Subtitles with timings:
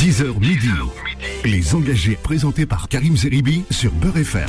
[0.00, 0.70] 10h midi.
[1.44, 4.48] Les engagés présentés par Karim Zeribi sur Beurre FM.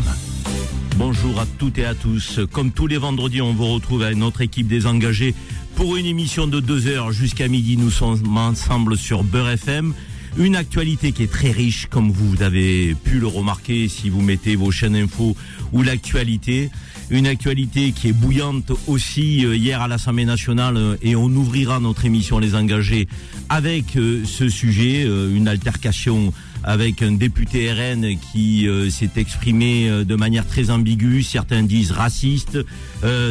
[0.95, 2.39] Bonjour à toutes et à tous.
[2.53, 5.35] Comme tous les vendredis, on vous retrouve avec notre équipe des engagés
[5.75, 7.75] pour une émission de 2 heures jusqu'à midi.
[7.75, 9.93] Nous sommes ensemble sur Beurre FM.
[10.37, 14.55] Une actualité qui est très riche, comme vous avez pu le remarquer si vous mettez
[14.55, 15.35] vos chaînes info
[15.73, 16.69] ou l'actualité.
[17.09, 21.81] Une actualité qui est bouillante aussi euh, hier à l'Assemblée nationale euh, et on ouvrira
[21.81, 23.09] notre émission Les Engagés
[23.49, 26.31] avec euh, ce sujet, une altercation
[26.63, 31.23] avec un député RN qui s'est exprimé de manière très ambiguë.
[31.23, 32.59] Certains disent raciste,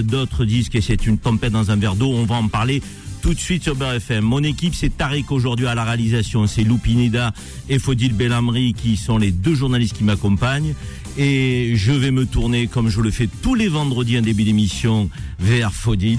[0.02, 2.10] d'autres disent que c'est une tempête dans un verre d'eau.
[2.10, 2.82] On va en parler
[3.20, 4.24] tout de suite sur BFM.
[4.24, 6.46] Mon équipe, c'est Tariq aujourd'hui à la réalisation.
[6.46, 7.32] C'est Loupinida
[7.68, 10.74] et Fodil Bellamri qui sont les deux journalistes qui m'accompagnent.
[11.18, 15.10] Et je vais me tourner, comme je le fais tous les vendredis en début d'émission,
[15.38, 16.18] vers Fodil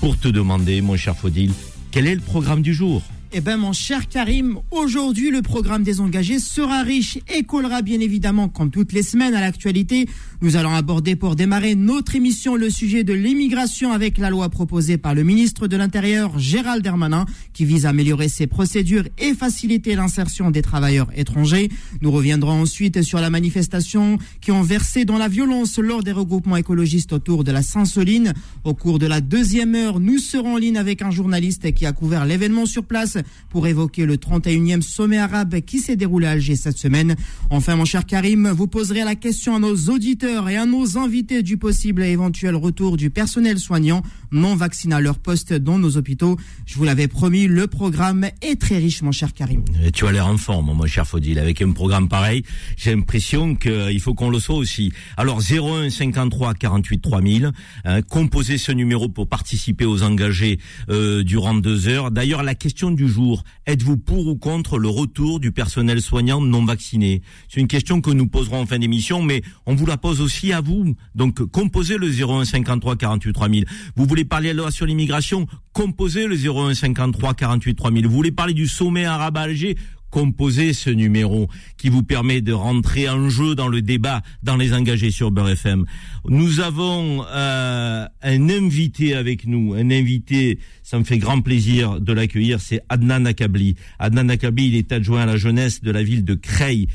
[0.00, 1.52] pour te demander, mon cher Fodil,
[1.90, 3.02] quel est le programme du jour?
[3.38, 8.00] Eh bien, mon cher Karim, aujourd'hui, le programme des engagés sera riche et collera bien
[8.00, 10.08] évidemment, comme toutes les semaines, à l'actualité.
[10.40, 14.96] Nous allons aborder pour démarrer notre émission le sujet de l'immigration avec la loi proposée
[14.96, 19.96] par le ministre de l'Intérieur, Gérald Darmanin, qui vise à améliorer ses procédures et faciliter
[19.96, 21.68] l'insertion des travailleurs étrangers.
[22.00, 26.56] Nous reviendrons ensuite sur la manifestation qui ont versé dans la violence lors des regroupements
[26.56, 28.32] écologistes autour de la Saint-Soline.
[28.64, 31.92] Au cours de la deuxième heure, nous serons en ligne avec un journaliste qui a
[31.92, 33.18] couvert l'événement sur place
[33.50, 37.16] pour évoquer le 31e sommet arabe qui s'est déroulé à Alger cette semaine.
[37.50, 41.42] Enfin, mon cher Karim, vous poserez la question à nos auditeurs et à nos invités
[41.42, 45.96] du possible et éventuel retour du personnel soignant non vacciné à leur poste dans nos
[45.96, 46.36] hôpitaux.
[46.66, 49.64] Je vous l'avais promis, le programme est très riche, mon cher Karim.
[49.92, 51.38] tu as l'air en forme, mon cher Faudil.
[51.38, 52.42] Avec un programme pareil,
[52.76, 54.92] j'ai l'impression qu'il faut qu'on le soit aussi.
[55.16, 57.52] Alors, 01 53 48 3000,
[57.84, 62.10] hein, composez ce numéro pour participer aux engagés euh, durant deux heures.
[62.10, 66.64] D'ailleurs, la question du jour, êtes-vous pour ou contre le retour du personnel soignant non
[66.64, 67.22] vacciné?
[67.48, 70.52] C'est une question que nous poserons en fin d'émission, mais on vous la pose aussi
[70.52, 70.94] à vous.
[71.14, 73.64] Donc, composez le 01 53 48 3000.
[73.96, 78.06] Vous voulez parler de la loi sur l'immigration Composez le 01 53 48 3000.
[78.06, 79.76] Vous voulez parler du sommet arabe à Alger
[80.16, 84.72] composez ce numéro qui vous permet de rentrer en jeu dans le débat, dans les
[84.72, 85.84] engagés sur Beurre FM.
[86.26, 92.14] Nous avons euh, un invité avec nous, un invité, ça me fait grand plaisir de
[92.14, 93.76] l'accueillir, c'est Adnan Akabli.
[93.98, 96.88] Adnan Akabli, il est adjoint à la jeunesse de la ville de Creil.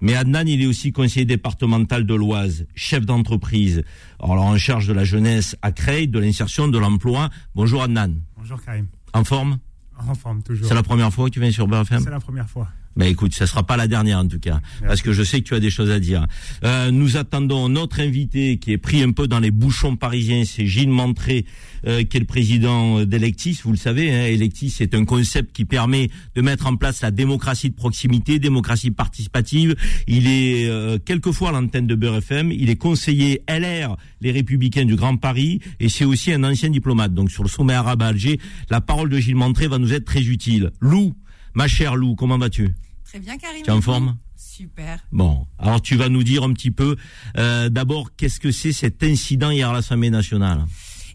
[0.00, 3.82] Mais Adnan, il est aussi conseiller départemental de l'Oise, chef d'entreprise,
[4.22, 7.30] alors en charge de la jeunesse à Creil, de l'insertion, de l'emploi.
[7.54, 8.14] Bonjour Adnan.
[8.36, 8.86] Bonjour Karim.
[9.12, 9.58] En forme?
[10.06, 10.68] En forme, toujours.
[10.68, 12.68] C'est la première fois que tu viens sur BFM C'est la première fois.
[12.98, 15.46] Mais écoute, ça sera pas la dernière en tout cas, parce que je sais que
[15.46, 16.26] tu as des choses à dire.
[16.64, 20.66] Euh, nous attendons notre invité qui est pris un peu dans les bouchons parisiens, c'est
[20.66, 21.46] Gilles Montré,
[21.86, 23.60] euh, qui est le président d'Electis.
[23.62, 27.12] Vous le savez, hein, Electis c'est un concept qui permet de mettre en place la
[27.12, 29.76] démocratie de proximité, démocratie participative.
[30.08, 32.50] Il est euh, quelquefois à l'antenne de Beurre FM.
[32.50, 37.14] Il est conseiller LR, les Républicains du Grand Paris, et c'est aussi un ancien diplomate.
[37.14, 40.04] Donc sur le sommet arabe à Alger, la parole de Gilles Montré va nous être
[40.04, 40.72] très utile.
[40.80, 41.14] Lou,
[41.54, 42.74] ma chère Lou, comment vas-tu?
[43.08, 43.62] Très bien, Karim.
[43.62, 45.00] Tu es en forme Super.
[45.12, 46.96] Bon, alors tu vas nous dire un petit peu,
[47.38, 50.66] euh, d'abord, qu'est-ce que c'est cet incident hier à l'Assemblée nationale?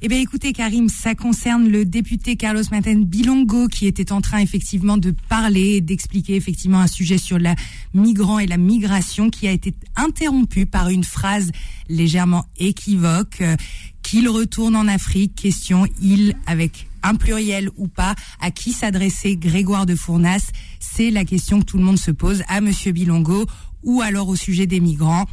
[0.05, 4.39] Eh bien, écoutez, Karim, ça concerne le député Carlos Martin Bilongo qui était en train
[4.39, 7.55] effectivement de parler, d'expliquer effectivement un sujet sur la
[7.93, 11.53] migrant et la migration qui a été interrompu par une phrase
[11.87, 13.55] légèrement équivoque euh,
[14.01, 15.35] qu'il retourne en Afrique.
[15.35, 20.51] Question, il avec un pluriel ou pas, à qui s'adresser Grégoire de Fournas?
[20.81, 23.45] C'est la question que tout le monde se pose à Monsieur Bilongo
[23.83, 25.27] ou alors au sujet des migrants.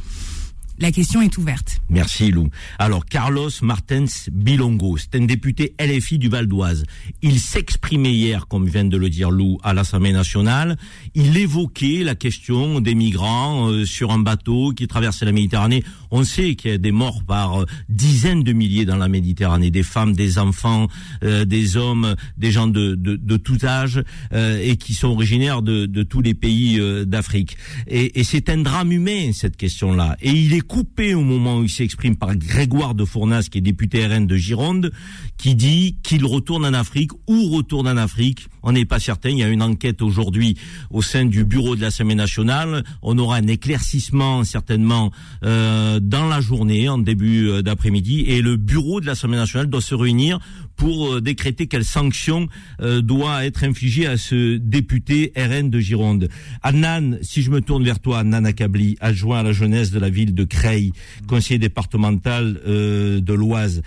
[0.81, 1.79] La question est ouverte.
[1.91, 2.49] Merci Lou.
[2.79, 6.85] Alors Carlos Martens Bilongo, c'est un député LFI du Val d'Oise.
[7.21, 10.77] Il s'exprimait hier, comme vient de le dire Lou, à l'Assemblée nationale.
[11.13, 15.83] Il évoquait la question des migrants euh, sur un bateau qui traversait la Méditerranée.
[16.11, 19.71] On sait qu'il y a des morts par euh, dizaines de milliers dans la Méditerranée,
[19.71, 20.87] des femmes, des enfants,
[21.23, 25.85] euh, des hommes, des gens de, de, de tout âge et qui sont originaires de,
[25.85, 27.57] de tous les pays d'Afrique.
[27.87, 30.17] Et, et c'est un drame humain cette question-là.
[30.21, 33.61] Et il est coupé au moment où il s'exprime par Grégoire de Fournas, qui est
[33.61, 34.91] député RN de Gironde,
[35.37, 38.47] qui dit qu'il retourne en Afrique ou retourne en Afrique.
[38.63, 39.29] On n'est pas certain.
[39.29, 40.57] Il y a une enquête aujourd'hui
[40.89, 42.83] au sein du bureau de l'Assemblée nationale.
[43.01, 45.11] On aura un éclaircissement certainement
[45.43, 49.81] euh, dans la journée, en début euh, d'après-midi, et le bureau de l'Assemblée nationale doit
[49.81, 50.39] se réunir
[50.75, 52.47] pour euh, décréter quelle sanction
[52.81, 56.29] euh, doit être infligée à ce député RN de Gironde.
[56.63, 60.09] Annan, si je me tourne vers toi, Annan Akabli, adjoint à la jeunesse de la
[60.09, 60.91] ville de Creil,
[61.27, 63.81] conseiller départemental de l'Oise.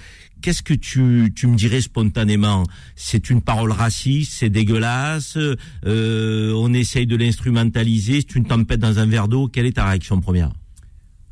[0.44, 2.64] Qu'est-ce que tu, tu me dirais spontanément?
[2.96, 5.38] C'est une parole raciste, c'est dégueulasse,
[5.86, 9.48] on essaye de l'instrumentaliser, c'est une tempête dans un verre d'eau.
[9.48, 10.52] Quelle est ta réaction première?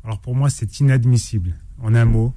[0.03, 1.53] Alors pour moi, c'est inadmissible.
[1.79, 2.33] En un mot,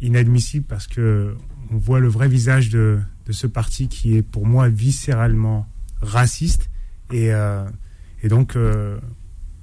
[0.00, 1.34] inadmissible parce que
[1.72, 5.66] on voit le vrai visage de, de ce parti qui est pour moi viscéralement
[6.00, 6.70] raciste
[7.10, 7.64] et, euh,
[8.22, 9.00] et donc euh,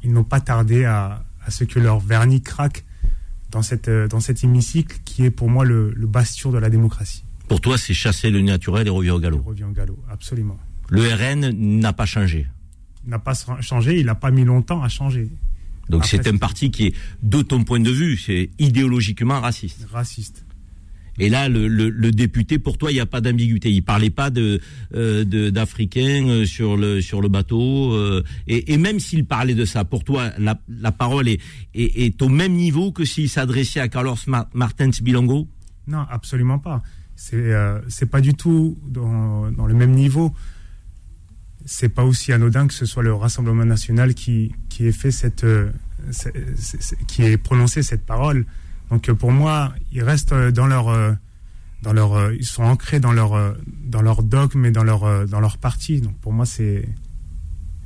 [0.04, 2.84] ils n'ont pas tardé à, à, ce que leur vernis craque
[3.52, 6.70] dans, cette, euh, dans cet hémicycle qui est pour moi le, le bastion de la
[6.70, 7.24] démocratie.
[7.48, 9.42] Pour toi, c'est chasser le naturel et revient au galop.
[9.46, 10.58] Revient au galop, absolument.
[10.90, 12.48] Le RN n'a pas changé.
[13.06, 15.30] N'a pas changé, il n'a pas mis longtemps à changer.
[15.90, 19.88] Donc c'est un parti qui est, de ton point de vue, c'est idéologiquement raciste.
[19.92, 20.46] Raciste.
[21.20, 23.70] Et là, le, député, pour toi, il n'y a pas d'ambiguïté.
[23.70, 27.94] Il parlait pas euh, d'Africains euh, sur le bateau.
[27.94, 32.92] Euh, et, même s'il parlait de ça, pour toi, la, parole est, au même niveau
[32.92, 34.16] que s'il s'adressait à Carlos
[34.54, 35.48] Martins Bilongo?
[35.88, 36.82] Non, absolument pas.
[37.16, 37.54] C'est
[37.88, 40.34] c'est pas du tout dans, le même niveau
[41.64, 45.46] c'est pas aussi anodin que ce soit le Rassemblement national qui, qui ait fait cette,
[47.08, 48.48] qui ait prononcé cette parole.
[48.92, 51.14] Donc euh, pour moi, ils restent dans leur, euh,
[51.82, 55.58] dans leur, ils sont ancrés dans leur, dans leur dogme et dans leur, dans leur
[55.58, 56.02] parti.
[56.02, 56.88] Donc pour moi, c'est,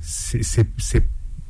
[0.02, 1.08] c'est, c'est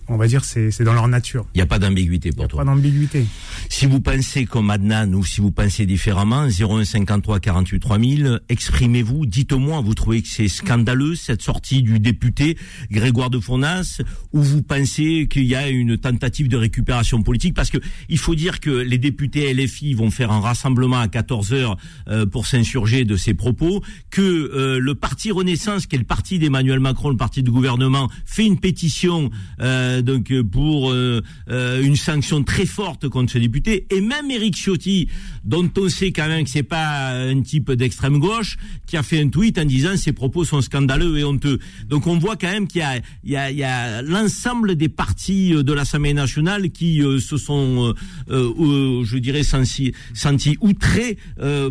[0.08, 1.46] on va dire, c'est dans leur nature.
[1.54, 2.64] Il n'y a pas d'ambiguïté pour toi.
[2.64, 3.26] Pas d'ambiguïté.
[3.70, 9.82] Si vous pensez comme Adnan ou si vous pensez différemment, 0153 48 3000, exprimez-vous, dites-moi,
[9.82, 12.58] vous trouvez que c'est scandaleux cette sortie du député
[12.92, 14.02] Grégoire de Fournas
[14.34, 17.54] ou vous pensez qu'il y a une tentative de récupération politique?
[17.54, 17.78] Parce que
[18.10, 22.26] il faut dire que les députés LFI vont faire un rassemblement à 14 heures euh,
[22.26, 23.82] pour s'insurger de ces propos,
[24.12, 28.10] que euh, le parti Renaissance, qui est le parti d'Emmanuel Macron, le parti du gouvernement,
[28.26, 29.32] fait une pétition
[29.62, 31.22] euh, euh, donc euh, pour euh,
[31.82, 35.10] une sanction très forte contre ce député, et même Eric Ciotti,
[35.44, 38.58] dont on sait quand même que c'est pas un type d'extrême gauche,
[38.88, 41.60] qui a fait un tweet en disant ses propos sont scandaleux et honteux.
[41.88, 42.84] Donc on voit quand même qu'il
[43.24, 47.94] y a, l'ensemble des partis de l'Assemblée nationale qui se sont,
[48.30, 49.94] je dirais, sentis,
[50.62, 51.18] outrés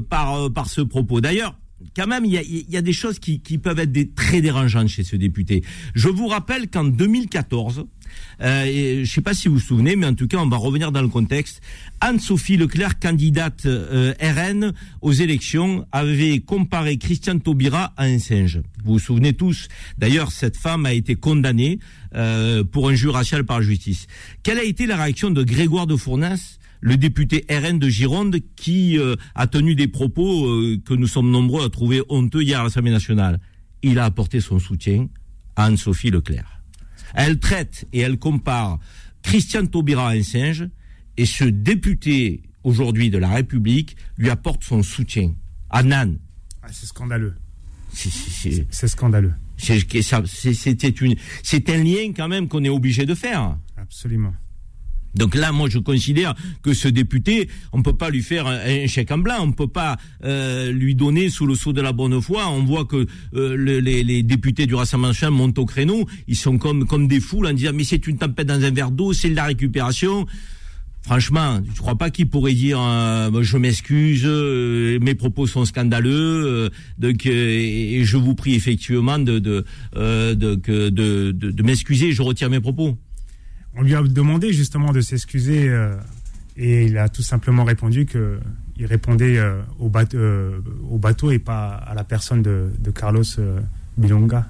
[0.09, 1.21] par par ce propos.
[1.21, 1.57] D'ailleurs
[1.97, 5.63] quand même, il y a, des choses qui, peuvent être très dérangeantes chez ce député.
[5.95, 7.87] Je vous rappelle qu'en 2014,
[8.41, 10.57] euh, je ne sais pas si vous vous souvenez, mais en tout cas, on va
[10.57, 11.61] revenir dans le contexte.
[12.01, 14.73] Anne-Sophie Leclerc, candidate euh, RN
[15.03, 18.61] aux élections, avait comparé Christiane Taubira à un singe.
[18.85, 19.69] Vous vous souvenez tous.
[19.99, 21.79] D'ailleurs, cette femme a été condamnée
[22.15, 24.07] euh, pour injure raciale par la justice.
[24.43, 28.99] Quelle a été la réaction de Grégoire de Fournas le député RN de Gironde qui
[29.35, 30.45] a tenu des propos
[30.85, 33.41] que nous sommes nombreux à trouver honteux hier à l'Assemblée nationale?
[33.83, 35.09] Il a apporté son soutien
[35.57, 36.54] à Anne-Sophie Leclerc.
[37.15, 38.79] Elle traite et elle compare
[39.23, 40.69] Christiane Taubira à un singe
[41.17, 45.35] et ce député aujourd'hui de la République lui apporte son soutien.
[45.71, 45.83] À.
[46.63, 47.35] Ah, c'est scandaleux.
[47.93, 49.35] C'est scandaleux.
[49.57, 49.79] C'est
[51.71, 53.57] un lien quand même qu'on est obligé de faire.
[53.77, 54.35] Absolument.
[55.15, 59.11] Donc là, moi, je considère que ce député, on peut pas lui faire un, chèque
[59.11, 62.49] en blanc, on peut pas euh, lui donner sous le sceau de la bonne foi.
[62.49, 66.87] On voit que euh, les, députés du Rassemblement national montent au créneau, ils sont comme
[66.87, 69.37] comme des foules en disant mais c'est une tempête dans un verre d'eau, c'est de
[69.37, 70.27] la récupération.
[71.03, 77.27] Franchement, je crois pas qu'il pourrait dire euh, je m'excuse, mes propos sont scandaleux, donc
[77.27, 79.65] et je vous prie effectivement de, de,
[79.95, 82.97] de m'excuser, je retire mes propos
[83.77, 85.95] on lui a demandé justement de s'excuser euh,
[86.57, 88.39] et il a tout simplement répondu que
[88.77, 90.59] il répondait euh, au, bateau, euh,
[90.91, 93.23] au, bateau, et pas à la personne de, de Carlos
[93.97, 94.49] Bilonga.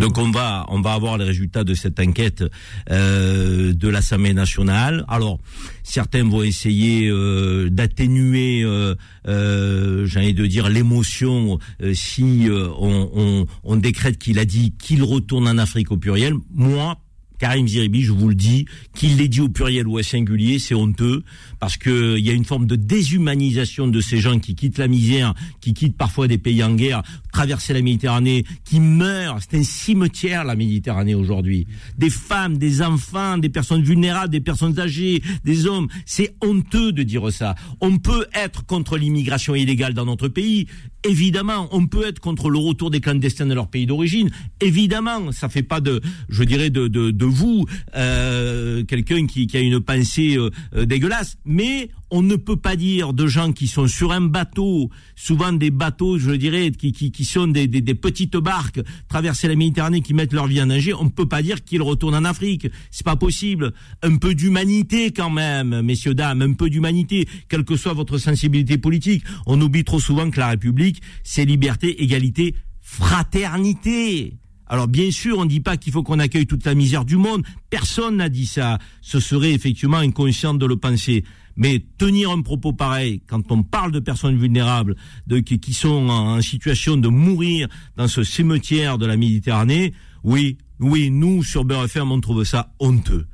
[0.00, 2.42] Donc on va on va avoir les résultats de cette enquête
[2.90, 5.04] euh, de l'Assemblée nationale.
[5.08, 5.38] Alors
[5.82, 11.58] certains vont essayer euh, d'atténuer, euh, j'ai envie de dire l'émotion
[11.92, 16.34] si on, on, on décrète qu'il a dit qu'il retourne en Afrique au pluriel.
[16.54, 16.98] Moi
[17.38, 20.74] Karim Ziribi, je vous le dis, qu'il l'ait dit au pluriel ou au singulier, c'est
[20.74, 21.22] honteux,
[21.60, 24.88] parce que il y a une forme de déshumanisation de ces gens qui quittent la
[24.88, 27.02] misère, qui quittent parfois des pays en guerre,
[27.32, 29.38] traverser la Méditerranée, qui meurent.
[29.40, 31.66] C'est un cimetière, la Méditerranée, aujourd'hui.
[31.96, 35.88] Des femmes, des enfants, des personnes vulnérables, des personnes âgées, des hommes.
[36.06, 37.54] C'est honteux de dire ça.
[37.80, 40.66] On peut être contre l'immigration illégale dans notre pays,
[41.04, 44.30] Évidemment, on peut être contre le retour des clandestins de leur pays d'origine.
[44.60, 47.64] Évidemment, ça fait pas de, je dirais, de vous,
[47.96, 50.50] euh, quelqu'un qui, qui, a une pensée euh,
[50.84, 51.36] dégueulasse.
[51.44, 55.70] Mais on ne peut pas dire de gens qui sont sur un bateau, souvent des
[55.70, 60.00] bateaux, je dirais, qui, qui, qui sont des, des, des, petites barques traverser la Méditerranée,
[60.00, 60.94] qui mettent leur vie en danger.
[60.94, 62.68] On ne peut pas dire qu'ils retournent en Afrique.
[62.90, 63.72] C'est pas possible.
[64.02, 68.78] Un peu d'humanité quand même, messieurs dames, un peu d'humanité, quelle que soit votre sensibilité
[68.78, 69.24] politique.
[69.46, 74.38] On oublie trop souvent que la République, c'est liberté, égalité, fraternité.
[74.68, 77.16] Alors bien sûr, on ne dit pas qu'il faut qu'on accueille toute la misère du
[77.16, 77.42] monde.
[77.70, 78.78] Personne n'a dit ça.
[79.00, 81.24] Ce serait effectivement inconscient de le penser.
[81.56, 84.94] Mais tenir un propos pareil, quand on parle de personnes vulnérables,
[85.26, 91.10] de, qui, sont en, situation de mourir dans ce cimetière de la Méditerranée, oui, oui,
[91.10, 93.26] nous, sur Beurre on trouve ça honteux.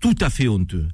[0.00, 0.88] Tout à fait honteux.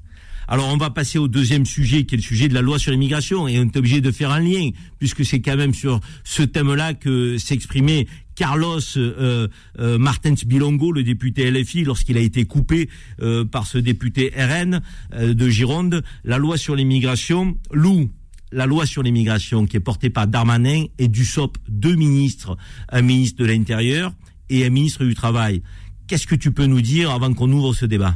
[0.49, 2.93] Alors on va passer au deuxième sujet, qui est le sujet de la loi sur
[2.93, 6.43] l'immigration, et on est obligé de faire un lien, puisque c'est quand même sur ce
[6.43, 8.07] thème-là que s'exprimait
[8.37, 9.49] Carlos euh,
[9.81, 12.89] euh, Martens Bilongo, le député LFI, lorsqu'il a été coupé
[13.21, 14.81] euh, par ce député RN
[15.15, 18.09] euh, de Gironde, la loi sur l'immigration loue
[18.53, 22.57] la loi sur l'immigration qui est portée par Darmanin et Dussopt, deux ministres,
[22.91, 24.13] un ministre de l'Intérieur
[24.49, 25.63] et un ministre du Travail.
[26.07, 28.15] Qu'est-ce que tu peux nous dire avant qu'on ouvre ce débat?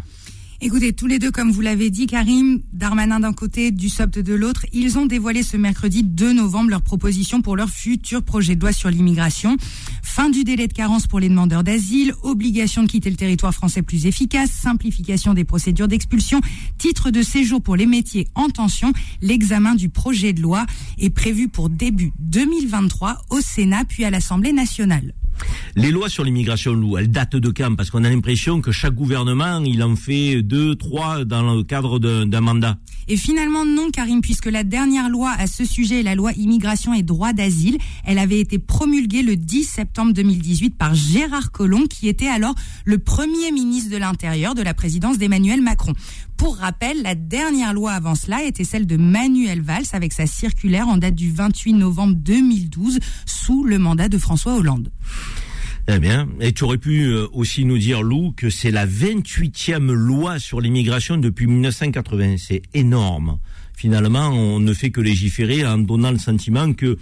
[0.63, 4.67] Écoutez, tous les deux, comme vous l'avez dit, Karim, Darmanin d'un côté, Dussopt de l'autre,
[4.75, 8.71] ils ont dévoilé ce mercredi 2 novembre leur proposition pour leur futur projet de loi
[8.71, 9.57] sur l'immigration.
[10.03, 13.81] Fin du délai de carence pour les demandeurs d'asile, obligation de quitter le territoire français
[13.81, 16.43] plus efficace, simplification des procédures d'expulsion,
[16.77, 18.93] titre de séjour pour les métiers en tension.
[19.23, 20.67] L'examen du projet de loi
[20.99, 25.15] est prévu pour début 2023 au Sénat puis à l'Assemblée nationale.
[25.77, 27.77] Les lois sur l'immigration, Lou, elles datent de quand?
[27.77, 31.99] Parce qu'on a l'impression que chaque gouvernement, il en fait deux, trois dans le cadre
[31.99, 32.79] d'un mandat.
[33.09, 37.03] Et finalement, non, Karim, puisque la dernière loi à ce sujet, la loi immigration et
[37.03, 42.29] droit d'asile, elle avait été promulguée le 10 septembre 2018 par Gérard Collomb, qui était
[42.29, 42.55] alors
[42.85, 45.95] le premier ministre de l'Intérieur de la présidence d'Emmanuel Macron.
[46.37, 50.89] Pour rappel, la dernière loi avant cela était celle de Manuel Valls avec sa circulaire
[50.89, 54.91] en date du 28 novembre 2012 sous le mandat de François Hollande.
[55.93, 59.91] Eh bien, et tu aurais pu euh, aussi nous dire, Lou, que c'est la 28e
[59.91, 62.37] loi sur l'immigration depuis 1980.
[62.39, 63.39] C'est énorme
[63.81, 66.99] finalement, on ne fait que légiférer en donnant le sentiment que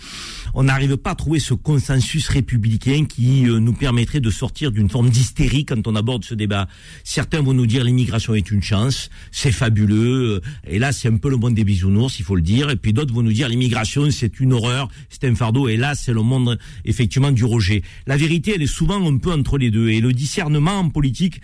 [0.55, 4.89] on n'arrive pas à trouver ce consensus républicain qui euh, nous permettrait de sortir d'une
[4.89, 6.69] forme d'hystérie quand on aborde ce débat.
[7.03, 11.17] Certains vont nous dire l'immigration est une chance, c'est fabuleux, euh, et là c'est un
[11.17, 13.49] peu le monde des bisounours, il faut le dire, et puis d'autres vont nous dire
[13.49, 17.83] l'immigration c'est une horreur, c'est un fardeau, et là c'est le monde effectivement du rejet.
[18.07, 21.41] La vérité elle est souvent un peu entre les deux, et le discernement en politique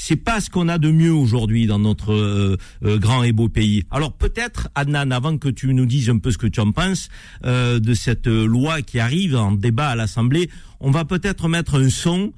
[0.00, 3.48] c'est pas ce qu'on a de mieux aujourd'hui dans notre euh, euh, grand et beau
[3.48, 3.82] pays.
[3.90, 7.08] Alors peut-être, Adnan, avant que tu nous dises un peu ce que tu en penses
[7.44, 11.90] euh, de cette loi qui arrive en débat à l'Assemblée, on va peut-être mettre un
[11.90, 12.32] son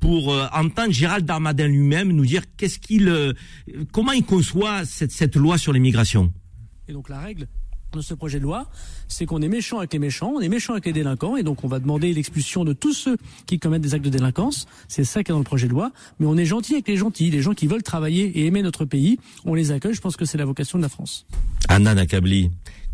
[0.00, 3.12] pour entendre Gérald Darmadin lui-même nous dire qu'est-ce qu'il,
[3.92, 6.32] comment il conçoit cette, cette loi sur l'immigration.
[6.88, 7.48] Et donc la règle
[7.96, 8.66] de ce projet de loi,
[9.08, 11.64] c'est qu'on est méchant avec les méchants, on est méchant avec les délinquants, et donc
[11.64, 14.66] on va demander l'expulsion de tous ceux qui commettent des actes de délinquance.
[14.88, 15.90] C'est ça qui est dans le projet de loi.
[16.20, 18.84] Mais on est gentil avec les gentils, les gens qui veulent travailler et aimer notre
[18.84, 19.94] pays, on les accueille.
[19.94, 21.26] Je pense que c'est la vocation de la France.
[21.68, 22.50] Anna Nakabli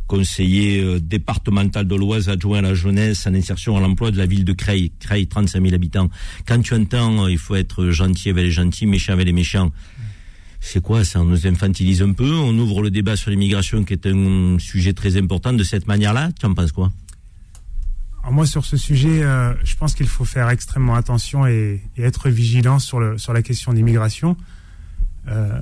[0.07, 4.27] conseiller euh, départemental de l'Oise adjoint à la jeunesse en insertion à l'emploi de la
[4.27, 4.93] ville de Creil.
[5.01, 6.11] Creil, 35 000 habitants.
[6.47, 9.71] Quand tu entends, euh, il faut être gentil avec les gentils, méchant avec les méchants
[10.65, 13.95] c'est quoi ça On nous infantilise un peu, on ouvre le débat sur l'immigration qui
[13.95, 16.31] est un sujet très important de cette manière-là?
[16.39, 16.93] Tu en penses quoi?
[18.31, 22.79] Moi, sur ce sujet, euh, je pense qu'il faut faire extrêmement attention et, être vigilant
[22.79, 24.37] sur, la question d'immigration.
[25.27, 25.61] Euh,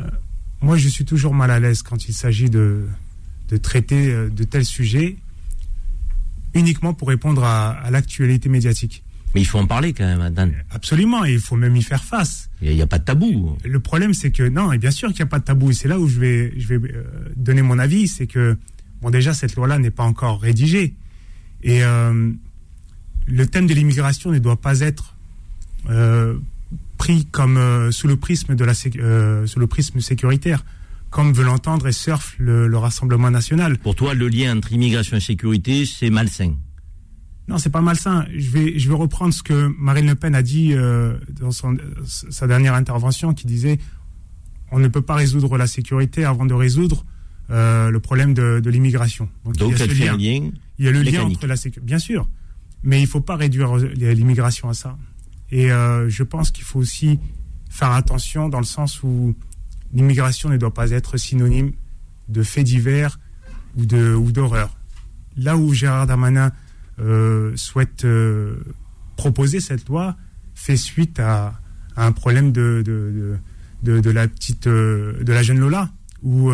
[0.60, 2.86] moi, je suis toujours mal à l'aise quand il s'agit de,
[3.62, 5.16] traiter euh, de tels sujets
[6.52, 9.02] uniquement pour répondre à l'actualité médiatique.
[9.34, 10.52] Mais il faut en parler quand même, Dan.
[10.70, 12.50] Absolument, et il faut même y faire face.
[12.62, 13.56] Il n'y a, pas de tabou.
[13.64, 15.70] Le problème, c'est que non, et bien sûr qu'il n'y a pas de tabou.
[15.70, 17.04] Et c'est là où je vais, je vais euh,
[17.36, 18.58] donner mon avis, c'est que
[19.00, 20.94] bon, déjà cette loi-là n'est pas encore rédigée,
[21.62, 22.32] et euh,
[23.26, 25.14] le thème de l'immigration ne doit pas être
[25.88, 26.36] euh,
[26.98, 30.64] pris comme sous le prisme de la sous le prisme sécuritaire
[31.10, 33.78] comme veut l'entendre et surfe le, le Rassemblement national.
[33.78, 36.54] Pour toi, le lien entre immigration et sécurité, c'est malsain.
[37.50, 38.26] Non, c'est pas malsain.
[38.32, 41.76] Je vais, je vais reprendre ce que Marine Le Pen a dit euh, dans son,
[42.06, 43.80] sa dernière intervention, qui disait
[44.70, 47.04] on ne peut pas résoudre la sécurité avant de résoudre
[47.50, 49.28] euh, le problème de, de l'immigration.
[49.44, 50.50] Donc, il y a lien.
[50.78, 52.28] Il y a le lien entre la sécurité, bien sûr,
[52.84, 54.96] mais il faut pas réduire l'immigration à ça.
[55.50, 57.18] Et euh, je pense qu'il faut aussi
[57.68, 59.34] faire attention dans le sens où
[59.92, 61.72] l'immigration ne doit pas être synonyme
[62.28, 63.18] de faits divers
[63.76, 64.70] ou de ou d'horreur.
[65.36, 66.52] Là où Gérard Darmanin
[67.00, 68.56] euh, souhaite euh,
[69.16, 70.16] proposer cette loi
[70.54, 71.58] fait suite à,
[71.96, 73.38] un problème de,
[73.82, 75.90] la petite, euh, de la jeune Lola,
[76.22, 76.50] où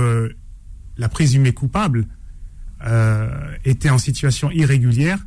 [0.96, 2.06] la présumée coupable
[3.64, 5.18] était en situation irrégulière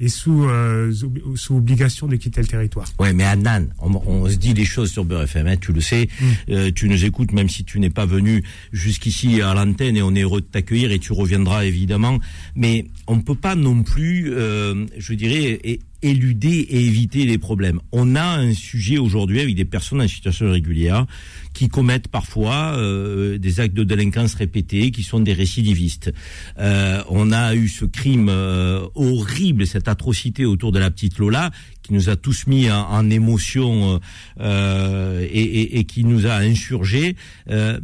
[0.00, 0.92] et sous, euh,
[1.36, 2.86] sous, obligation de quitter le territoire.
[2.98, 5.80] Ouais, mais Annan, on, on se dit les choses sur Beurre FM, hein, tu le
[5.80, 6.08] sais,
[6.50, 10.14] euh, tu nous écoutes même si tu n'es pas venu jusqu'ici à l'antenne et on
[10.14, 12.18] est heureux de t'accueillir et tu reviendras évidemment.
[12.54, 15.60] Mais on ne peut pas non plus, euh, je dirais,
[16.02, 17.80] éluder et éviter les problèmes.
[17.92, 21.06] On a un sujet aujourd'hui avec des personnes en situation irrégulière
[21.54, 26.12] qui commettent parfois euh, des actes de délinquance répétés, qui sont des récidivistes.
[26.58, 31.50] Euh, on a eu ce crime euh, horrible, cette atrocité autour de la petite Lola,
[31.82, 34.00] qui nous a tous mis en, en émotion
[34.40, 37.16] euh, et, et- et qui nous a insurgés.
[37.48, 37.80] Euh,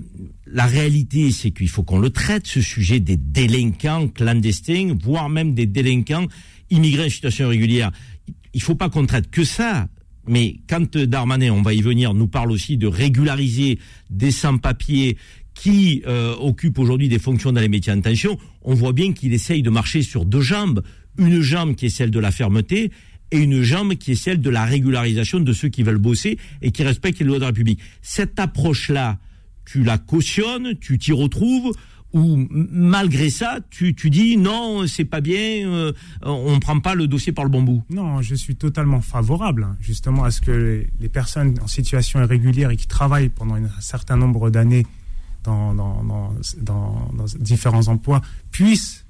[0.47, 5.55] la réalité, c'est qu'il faut qu'on le traite, ce sujet des délinquants clandestins, voire même
[5.55, 6.27] des délinquants
[6.73, 7.93] immigrés en situation régulière.
[8.55, 9.89] Il faut pas qu'on traite que ça.
[10.27, 13.79] Mais quand Darmanin, on va y venir, nous parle aussi de régulariser
[14.11, 15.17] des sans-papiers
[15.55, 19.33] qui euh, occupent aujourd'hui des fonctions dans les métiers en tension, on voit bien qu'il
[19.33, 20.83] essaye de marcher sur deux jambes.
[21.19, 22.91] Une jambe qui est celle de la fermeté
[23.33, 26.71] et une jambe qui est celle de la régularisation de ceux qui veulent bosser et
[26.71, 27.81] qui respectent les lois de la République.
[28.01, 29.19] Cette approche-là,
[29.65, 31.73] tu la cautionnes, tu t'y retrouves,
[32.13, 35.93] ou m- malgré ça, tu, tu dis non, c'est pas bien, euh,
[36.23, 37.83] on prend pas le dossier par le bon bout.
[37.91, 42.71] Non, je suis totalement favorable, hein, justement, à ce que les, personnes en situation irrégulière
[42.71, 44.87] et qui travaillent pendant un certain nombre d'années
[45.45, 49.05] dans, dans, dans, dans- dans différents emplois puissent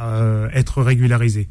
[0.00, 1.48] euh, être régularisées.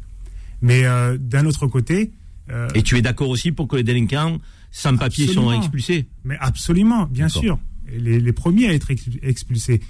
[0.62, 2.10] Mais euh, d'un autre côté,
[2.50, 4.38] euh, Et tu es d'accord aussi pour que les délinquants
[4.70, 6.06] sans papier soient expulsés?
[6.24, 7.58] Mais absolument, bien sûr.
[7.94, 9.80] Les, les premiers à être ex- expulsés.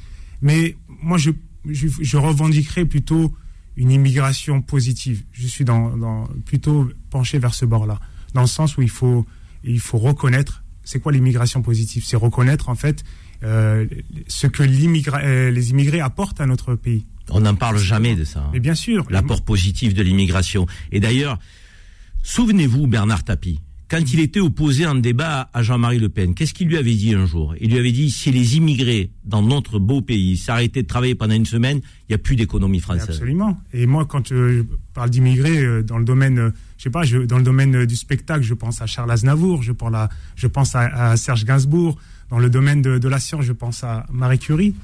[0.42, 1.30] Mais moi, je,
[1.68, 3.34] je, je revendiquerais plutôt
[3.76, 5.22] une immigration positive.
[5.32, 8.00] Je suis dans, dans- plutôt penché vers ce bord-là.
[8.34, 9.26] Dans le sens où il faut,
[9.64, 10.62] il faut reconnaître.
[10.84, 12.04] C'est quoi l'immigration positive?
[12.06, 13.04] C'est reconnaître, en fait,
[13.42, 13.86] euh,
[14.26, 17.06] ce que euh, les immigrés apportent à notre pays.
[17.30, 18.40] On n'en parle jamais de ça.
[18.40, 18.50] hein.
[18.52, 19.04] Mais bien sûr.
[19.10, 20.66] L'apport positif de l'immigration.
[20.92, 21.38] Et d'ailleurs,
[22.22, 26.68] souvenez-vous Bernard Tapie, quand il était opposé en débat à Jean-Marie Le Pen, qu'est-ce qu'il
[26.68, 27.54] lui avait dit un jour?
[27.58, 31.34] Il lui avait dit si les immigrés dans notre beau pays s'arrêtaient de travailler pendant
[31.34, 33.08] une semaine, il n'y a plus d'économie française.
[33.08, 33.58] Absolument.
[33.72, 37.04] Et moi, quand euh, je parle d'immigrés euh, dans le domaine, euh, je sais pas,
[37.06, 41.98] dans le domaine du spectacle, je pense à Charles Aznavour, je pense à, Serge Gainsbourg.
[42.28, 44.74] Dans le domaine de, la science, je pense à Marie Curie.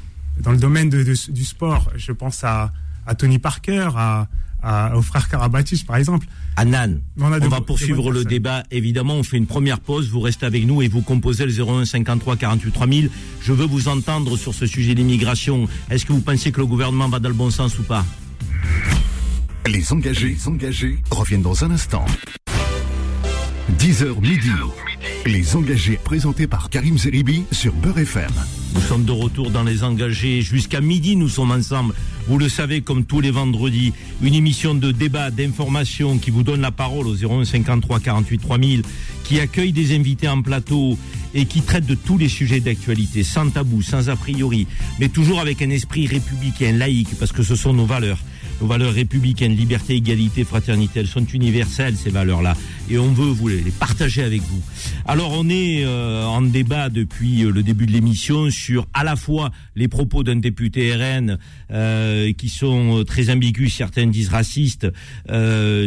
[0.40, 2.72] Dans le domaine du sport, je pense à,
[3.07, 4.28] à Tony Parker, à,
[4.64, 6.27] à, au frère Karabatic, par exemple.
[6.57, 8.62] Anan, On on va poursuivre le débat.
[8.70, 10.09] Évidemment, on fait une première pause.
[10.09, 13.11] Vous restez avec nous et vous composez le 01 53 48 3000.
[13.40, 15.68] Je veux vous entendre sur ce sujet d'immigration.
[15.90, 18.05] Est-ce que vous pensez que le gouvernement va dans le bon sens ou pas?
[19.66, 22.05] Les engagés, les engagés reviennent dans un instant.
[23.72, 24.50] 10h midi.
[25.24, 28.31] Les engagés présentés par Karim Zeribi sur Beurre FM.
[28.74, 30.42] Nous sommes de retour dans les engagés.
[30.42, 31.94] Jusqu'à midi, nous sommes ensemble.
[32.29, 36.61] Vous le savez, comme tous les vendredis, une émission de débat, d'information qui vous donne
[36.61, 38.83] la parole au 01 53 48 3000,
[39.24, 40.98] qui accueille des invités en plateau
[41.33, 44.66] et qui traite de tous les sujets d'actualité, sans tabou, sans a priori,
[45.00, 48.18] mais toujours avec un esprit républicain, laïque, parce que ce sont nos valeurs.
[48.61, 52.57] Nos valeurs républicaines, liberté, égalité, fraternité, elles sont universelles, ces valeurs-là.
[52.90, 54.62] Et on veut vous les, partager avec vous.
[55.07, 59.16] Alors, on est euh, en débat depuis euh, le début de l'émission sur à la
[59.16, 61.38] fois les propos d'un député RN
[61.70, 64.87] euh, qui sont euh, très ambigus, certains disent racistes,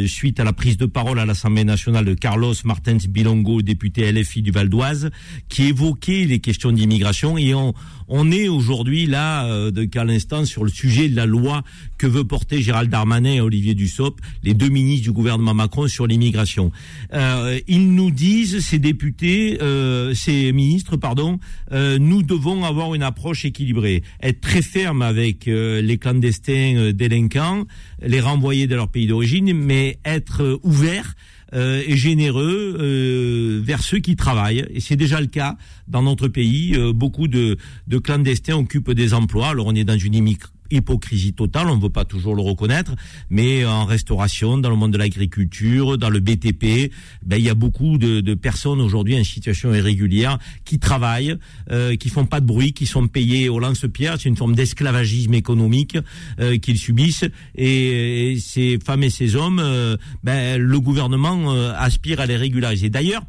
[0.07, 4.41] suite à la prise de parole à l'Assemblée nationale de Carlos Martens Bilongo, député LFI
[4.41, 5.11] du Val d'Oise,
[5.49, 7.37] qui évoquait les questions d'immigration.
[7.37, 7.73] Et on,
[8.07, 11.63] on est aujourd'hui là, euh, de qu'à l'instant, sur le sujet de la loi
[11.97, 16.07] que veut porter Gérald Darmanin et Olivier Dussopt, les deux ministres du gouvernement Macron sur
[16.07, 16.71] l'immigration.
[17.13, 21.39] Euh, ils nous disent, ces députés, euh, ces ministres, pardon,
[21.71, 27.65] euh, nous devons avoir une approche équilibrée, être très ferme avec les clandestins délinquants,
[28.01, 31.15] les renvoyer de leur pays d'origine, mais être ouvert
[31.53, 34.65] euh, et généreux euh, vers ceux qui travaillent.
[34.73, 35.57] Et c'est déjà le cas
[35.87, 36.75] dans notre pays.
[36.75, 37.57] Euh, beaucoup de,
[37.87, 39.49] de clandestins occupent des emplois.
[39.49, 42.95] Alors on est dans une immig- hypocrisie totale, on ne veut pas toujours le reconnaître,
[43.29, 46.91] mais en restauration, dans le monde de l'agriculture, dans le BTP,
[47.25, 51.35] ben, il y a beaucoup de, de personnes aujourd'hui en situation irrégulière qui travaillent,
[51.71, 54.15] euh, qui font pas de bruit, qui sont payés au lance-pierre.
[54.19, 55.97] C'est une forme d'esclavagisme économique
[56.39, 57.25] euh, qu'ils subissent.
[57.55, 62.37] Et, et ces femmes et ces hommes, euh, ben, le gouvernement euh, aspire à les
[62.37, 62.89] régulariser.
[62.89, 63.23] D'ailleurs,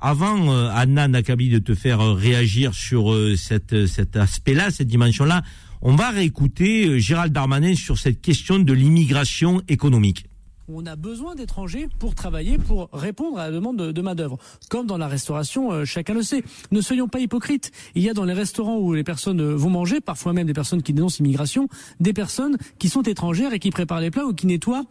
[0.00, 5.42] avant, euh, Anna Nakabi, de te faire réagir sur cette, cet aspect-là, cette dimension-là,
[5.82, 10.26] on va réécouter euh, Gérald Darmanin sur cette question de l'immigration économique.
[10.68, 14.38] on a besoin d'étrangers pour travailler, pour répondre à la demande de, main-d'œuvre.
[14.70, 16.44] Comme dans la restauration, euh, chacun le sait.
[16.70, 17.72] Ne soyons pas hypocrites.
[17.94, 20.54] Il y a dans les restaurants où les personnes euh, vont manger, parfois même des
[20.54, 21.68] personnes qui dénoncent l'immigration,
[22.00, 24.84] des personnes qui sont étrangères et qui préparent les plats ou qui nettoient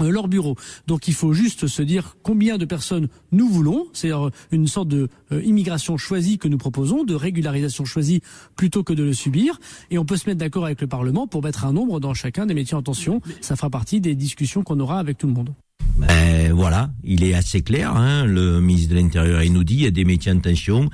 [0.00, 0.56] leur bureau.
[0.86, 4.10] Donc il faut juste se dire combien de personnes nous voulons, c'est
[4.50, 8.20] une sorte de euh, immigration choisie que nous proposons, de régularisation choisie
[8.56, 11.42] plutôt que de le subir, et on peut se mettre d'accord avec le Parlement pour
[11.42, 13.20] mettre un nombre dans chacun des métiers en tension.
[13.40, 15.54] Ça fera partie des discussions qu'on aura avec tout le monde.
[15.96, 17.96] Ben voilà, il est assez clair.
[17.96, 20.88] Hein, le ministre de l'Intérieur il nous dit il y a des métiers en tension,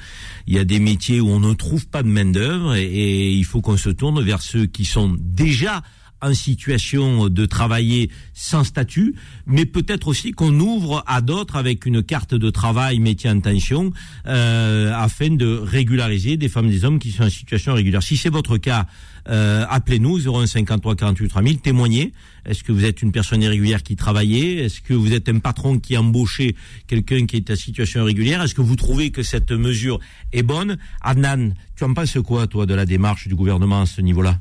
[0.46, 3.44] il y a des métiers où on ne trouve pas de main d'œuvre et il
[3.44, 5.82] faut qu'on se tourne vers ceux qui sont déjà
[6.24, 9.14] en situation de travailler sans statut,
[9.46, 13.92] mais peut-être aussi qu'on ouvre à d'autres avec une carte de travail métier en tension
[14.26, 18.02] euh, afin de régulariser des femmes et des hommes qui sont en situation régulière.
[18.02, 18.86] Si c'est votre cas,
[19.28, 22.12] euh, appelez-nous 0153 48 3000, témoignez.
[22.46, 24.64] Est-ce que vous êtes une personne irrégulière qui travaillait?
[24.64, 26.56] Est-ce que vous êtes un patron qui a embauché
[26.86, 30.00] quelqu'un qui est en situation irrégulière Est-ce que vous trouvez que cette mesure
[30.32, 30.78] est bonne?
[31.02, 34.40] Adnan, tu en penses quoi, toi, de la démarche du gouvernement à ce niveau-là?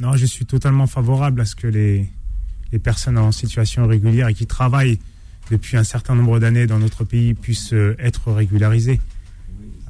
[0.00, 2.08] Non, je suis totalement favorable à ce que les,
[2.72, 4.98] les personnes en situation irrégulière et qui travaillent
[5.50, 9.00] depuis un certain nombre d'années dans notre pays puissent euh, être régularisées.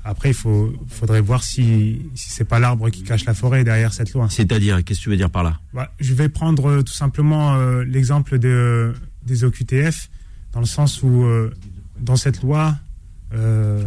[0.08, 3.92] Après, il faut, faudrait voir si, si c'est pas l'arbre qui cache la forêt derrière
[3.92, 4.28] cette loi.
[4.30, 5.58] C'est-à-dire, qu'est-ce que tu veux dire par là?
[5.74, 10.08] Bah, je vais prendre euh, tout simplement euh, l'exemple de, des OQTF,
[10.52, 11.52] dans le sens où, euh,
[11.98, 12.76] dans cette loi.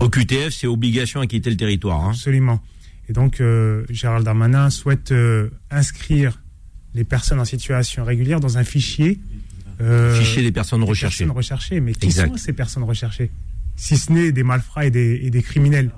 [0.01, 2.03] OQTF, c'est obligation à quitter le territoire.
[2.03, 2.09] Hein.
[2.11, 2.61] Absolument.
[3.09, 6.41] Et donc, euh, Gérald Darmanin souhaite euh, inscrire
[6.93, 9.19] les personnes en situation régulière dans un fichier.
[9.81, 11.25] euh, Fichier des personnes recherchées.
[11.25, 11.79] personnes recherchées.
[11.81, 12.27] Mais qui Exact.
[12.29, 13.31] sont ces personnes recherchées?
[13.75, 15.89] Si ce n'est des malfrats et des, et des criminels.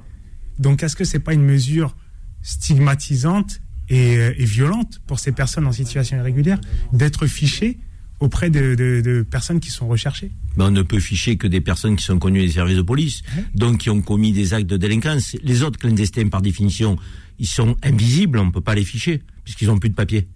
[0.59, 1.95] Donc, est-ce que c'est pas une mesure
[2.43, 6.59] stigmatisante et, euh, et violente pour ces personnes en situation irrégulière
[6.93, 7.77] d'être fichées
[8.21, 11.59] auprès de, de- de personnes qui sont recherchées Mais on ne peut ficher que des
[11.59, 13.23] personnes qui sont connues des services de police,
[13.55, 15.35] donc qui ont commis des actes de délinquance.
[15.43, 16.97] Les autres clandestins, par définition,
[17.39, 20.27] ils sont invisibles, on ne peut pas les ficher, puisqu'ils n'ont plus de papier.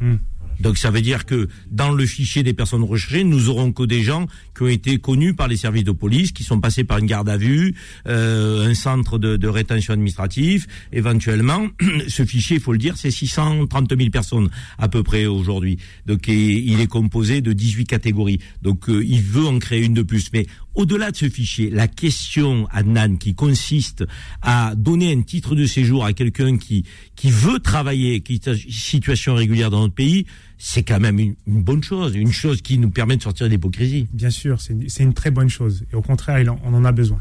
[0.00, 0.16] Hmm.
[0.60, 4.02] Donc ça veut dire que dans le fichier des personnes recherchées, nous aurons que des
[4.02, 7.06] gens qui ont été connus par les services de police, qui sont passés par une
[7.06, 7.74] garde à vue,
[8.06, 11.68] euh, un centre de, rétention administratif, éventuellement.
[12.08, 15.78] Ce fichier, il faut le dire, c'est 630 000 personnes à peu près aujourd'hui.
[16.06, 18.38] Donc il est composé de 18 catégories.
[18.62, 20.30] Donc euh, il veut en créer une de plus.
[20.76, 24.04] Au-delà de ce fichier, la question, Adnan, qui consiste
[24.42, 26.84] à donner un titre de séjour à quelqu'un qui,
[27.16, 30.26] qui veut travailler, qui est en situation régulière dans notre pays,
[30.58, 33.52] c'est quand même une, une bonne chose, une chose qui nous permet de sortir de
[33.52, 34.06] l'hypocrisie.
[34.12, 35.84] Bien sûr, c'est une, très bonne chose.
[35.92, 37.20] Et au contraire, il en- on en a besoin.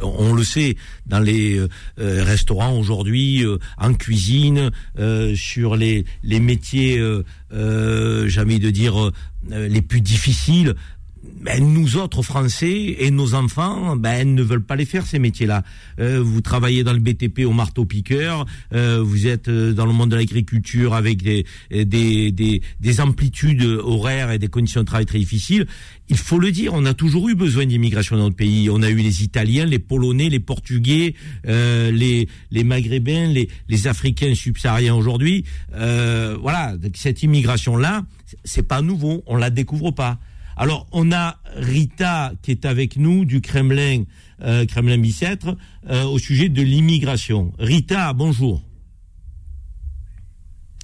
[0.00, 0.76] On le sait
[1.06, 1.66] dans les euh,
[1.98, 7.02] euh, restaurants aujourd'hui, euh, en cuisine, euh, sur les les métiers,
[7.50, 9.10] j'ai envie de dire
[9.50, 10.74] les plus difficiles.
[11.22, 15.62] Ben, nous autres Français et nos enfants, ben ne veulent pas les faire ces métiers-là.
[16.00, 20.10] Euh, vous travaillez dans le BTP au marteau-piqueur, euh, vous êtes euh, dans le monde
[20.10, 25.18] de l'agriculture avec des, des, des, des amplitudes horaires et des conditions de travail très
[25.18, 25.66] difficiles.
[26.08, 28.68] Il faut le dire, on a toujours eu besoin d'immigration dans notre pays.
[28.68, 31.14] On a eu les Italiens, les Polonais, les Portugais,
[31.46, 35.44] euh, les, les Maghrébins, les, les Africains subsahariens aujourd'hui.
[35.74, 38.04] Euh, voilà, cette immigration-là,
[38.44, 40.18] c'est pas nouveau, on la découvre pas.
[40.56, 44.04] Alors, on a Rita qui est avec nous du Kremlin,
[44.42, 45.56] euh, Kremlin Bicêtre,
[45.90, 47.52] euh, au sujet de l'immigration.
[47.58, 48.62] Rita, bonjour.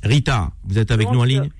[0.02, 1.50] Rita, vous êtes avec nous en ligne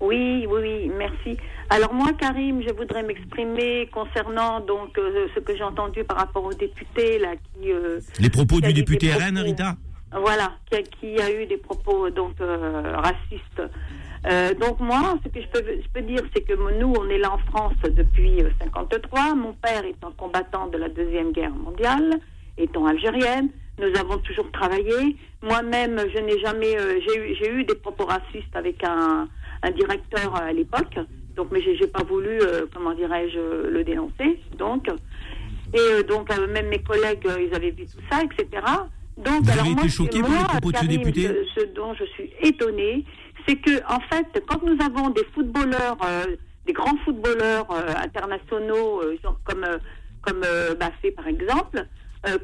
[0.00, 1.38] Oui, oui, oui, merci.
[1.70, 6.44] Alors moi, Karim, je voudrais m'exprimer concernant donc euh, ce que j'ai entendu par rapport
[6.44, 7.68] au député là qui.
[8.22, 9.76] Les propos du député propos- RN, Rita
[10.12, 10.52] Voilà,
[11.00, 13.62] qui a, eu des propos donc euh, racistes.
[14.26, 17.38] Euh, donc moi, ce que je peux, dire, c'est que nous, on est là en
[17.38, 19.34] France depuis euh, 53.
[19.34, 22.18] Mon père est un combattant de la deuxième guerre mondiale,
[22.56, 23.50] étant algérienne.
[23.78, 25.16] Nous avons toujours travaillé.
[25.42, 29.28] Moi-même, je n'ai jamais, euh, j'ai eu, des propos racistes avec un,
[29.62, 30.98] un directeur à l'époque.
[31.36, 34.40] Donc, mais j'ai pas voulu, euh, comment dirais-je, le dénoncer.
[34.56, 34.88] Donc,
[35.74, 38.62] et euh, donc euh, même mes collègues, euh, ils avaient vu tout ça, etc.
[39.24, 41.02] Donc, Vous alors avez moi, été ce- choqué par les moi, propos de ce Karim,
[41.02, 43.04] député ce- ce dont je suis étonnée,
[43.46, 49.02] c'est que en fait, quand nous avons des footballeurs, euh, des grands footballeurs euh, internationaux,
[49.02, 49.66] euh, comme
[50.22, 50.40] comme
[50.78, 51.86] Baffé par exemple,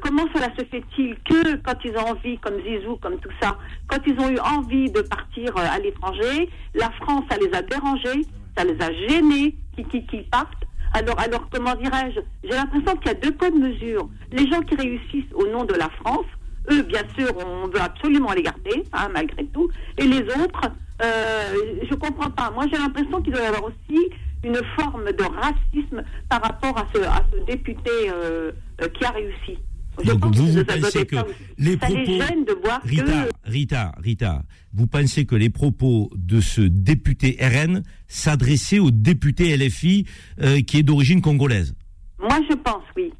[0.01, 3.57] comment cela se fait-il que quand ils ont envie, comme Zizou, comme tout ça,
[3.87, 8.21] quand ils ont eu envie de partir à l'étranger, la France, ça les a dérangés,
[8.57, 10.63] ça les a gênés, qui qui qui partent.
[10.93, 12.21] Alors, alors comment dirais-je?
[12.43, 14.07] J'ai l'impression qu'il y a deux cas de mesure.
[14.31, 16.25] Les gens qui réussissent au nom de la France,
[16.71, 19.69] eux, bien sûr, on veut absolument les garder, hein, malgré tout.
[19.97, 21.53] Et les autres, euh,
[21.89, 22.51] je comprends pas.
[22.51, 24.09] Moi, j'ai l'impression qu'il doit y avoir aussi
[24.43, 28.51] une forme de racisme par rapport à ce, à ce député euh,
[28.81, 29.59] euh, qui a réussi.
[30.03, 31.15] Je Donc pense vous, que vous pensez que
[31.57, 31.95] les propos...
[31.95, 33.49] les de voir Rita, que...
[33.49, 40.05] Rita, Rita, vous pensez que les propos de ce député RN s'adressaient au député LFI
[40.41, 41.75] euh, qui est d'origine congolaise?
[42.19, 43.13] Moi, je pense, oui.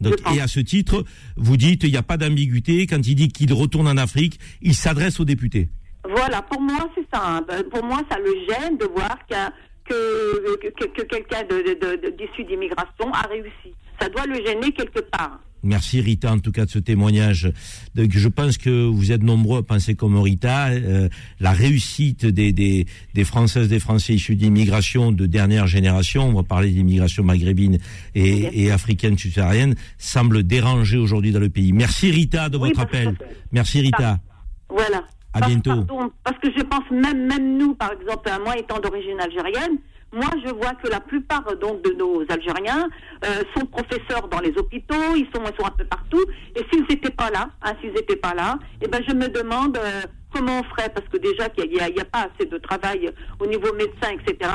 [0.00, 1.04] Donc, et à ce titre,
[1.36, 2.86] vous dites il n'y a pas d'ambiguïté.
[2.86, 5.68] Quand il dit qu'il retourne en Afrique, il s'adresse aux députés.
[6.08, 7.22] Voilà, pour moi, c'est ça.
[7.24, 7.42] hein.
[7.48, 11.96] Ben, Pour moi, ça le gêne de voir que, que, que- que quelqu'un de, de-
[12.06, 13.74] de- d'issu d'immigration a réussi.
[14.00, 15.40] Ça doit le gêner quelque part.
[15.62, 17.50] Merci Rita en tout cas de ce témoignage.
[17.94, 20.68] Donc, je pense que vous êtes nombreux à penser comme Rita.
[20.68, 21.08] Euh,
[21.40, 26.42] la réussite des, des, des Françaises, des Français issus d'immigration de dernière génération, on va
[26.42, 27.78] parler d'immigration maghrébine
[28.14, 31.72] et, et africaine subsaharienne, semble déranger aujourd'hui dans le pays.
[31.72, 33.14] Merci Rita de Oui, votre appel.
[33.50, 34.20] Merci Rita.
[34.68, 35.02] Voilà.
[35.32, 35.84] À Parce- bientôt.
[35.84, 39.78] pardon, parce que je pense même, même nous, par exemple, euh, moi étant d'origine algérienne,
[40.16, 42.88] moi je vois que la plupart donc de nos Algériens
[43.24, 46.24] euh, sont professeurs dans les hôpitaux, ils sont, ils sont un peu partout.
[46.56, 49.76] Et s'ils n'étaient pas là, hein, s'ils n'étaient pas là, eh ben je me demande
[49.76, 50.02] euh,
[50.32, 53.46] comment on ferait, parce que déjà qu'il n'y a, a pas assez de travail au
[53.46, 54.50] niveau médecin, etc.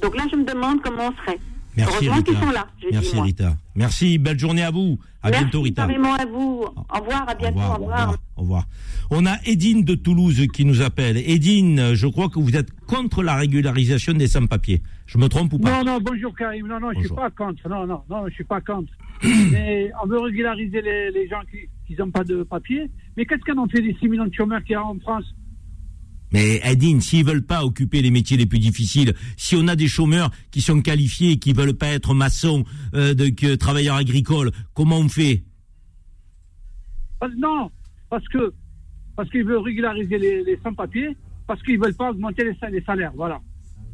[0.00, 1.38] Donc là, je me demande comment on serait.
[1.76, 2.32] Merci Heureusement Rita.
[2.32, 3.24] qu'ils sont là, je Merci dis moi.
[3.24, 3.56] Rita.
[3.74, 4.98] Merci, belle journée à vous.
[5.22, 5.82] À Merci bientôt Rita.
[5.84, 6.64] à vous.
[6.64, 8.16] Au revoir, à bientôt, au revoir.
[8.36, 8.64] Au revoir.
[9.10, 11.16] On a Edine de Toulouse qui nous appelle.
[11.16, 14.82] Edine, je crois que vous êtes contre la régularisation des sans-papiers.
[15.06, 16.66] Je me trompe ou pas Non, non, bonjour Karim.
[16.68, 17.68] Non, non, je suis pas contre.
[17.68, 18.92] Non, non, non, je suis pas contre.
[19.50, 21.40] mais on veut régulariser les, les gens
[21.86, 22.90] qui n'ont pas de papier.
[23.16, 25.24] Mais qu'est-ce qu'on en fait des 6 millions de chômeurs qu'il y a en France?
[26.34, 29.86] Mais Edine, s'ils veulent pas occuper les métiers les plus difficiles, si on a des
[29.86, 34.50] chômeurs qui sont qualifiés et qui veulent pas être maçons, euh, de, que travailleurs agricoles,
[34.74, 35.44] comment on fait?
[37.20, 37.70] Parce- Non,
[38.10, 38.52] parce que
[39.16, 41.16] parce qu'ils veulent régulariser les, les sans-papiers,
[41.46, 43.12] parce qu'ils veulent pas augmenter les, sa- les salaires.
[43.14, 43.40] Voilà.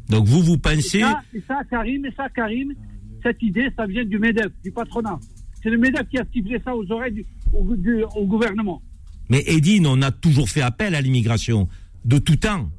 [0.09, 0.99] Donc vous, vous Et pensez...
[1.01, 2.73] ça, et ça, Karim, et ça, Karim,
[3.21, 5.19] cette idée, ça vient du MEDEF, du patronat.
[5.61, 8.81] C'est le MEDEF qui a sifflé ça aux oreilles du, au, du- au gouvernement.
[9.29, 11.69] Mais Edine, on a toujours fait appel à l'immigration,
[12.05, 12.69] de tout temps.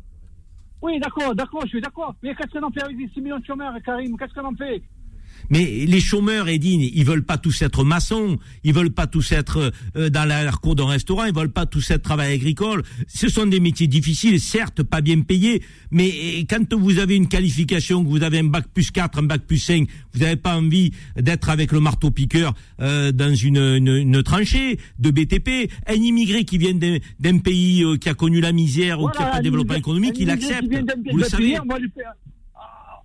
[0.83, 2.15] Oui, d'accord, d'accord, je suis d'accord.
[2.23, 4.17] Mais qu'est-ce qu'on en fait avec les 6 millions de chômeurs, Karim?
[4.17, 4.83] Qu'est-ce qu'on en fait?
[5.51, 9.73] Mais les chômeurs, Edine, ils veulent pas tous être maçons, ils veulent pas tous être
[9.97, 12.83] euh, dans la cour d'un restaurant, ils veulent pas tous être travail agricole.
[13.09, 17.29] Ce sont des métiers difficiles, certes, pas bien payés, mais euh, quand vous avez une
[17.29, 20.57] qualification, que vous avez un bac plus 4, un bac plus 5, vous n'avez pas
[20.57, 25.71] envie d'être avec le marteau-piqueur euh, dans une, une, une tranchée de BTP.
[25.87, 29.21] Un immigré qui vient d'un d'un pays euh, qui a connu la misère ou qui
[29.21, 30.69] n'a pas de développement économique, il accepte.
[30.69, 32.13] vient d'un- Vous le savez on va lui faire-
[32.55, 33.03] Ah.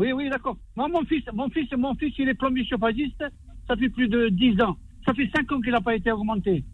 [0.00, 0.56] Oui, oui, d'accord.
[0.76, 3.22] Moi, mon fils, mon fils, mon fils, il est plombier chauffagiste.
[3.68, 4.78] Ça fait plus de 10 ans.
[5.04, 6.64] Ça fait 5 ans qu'il n'a pas été augmenté.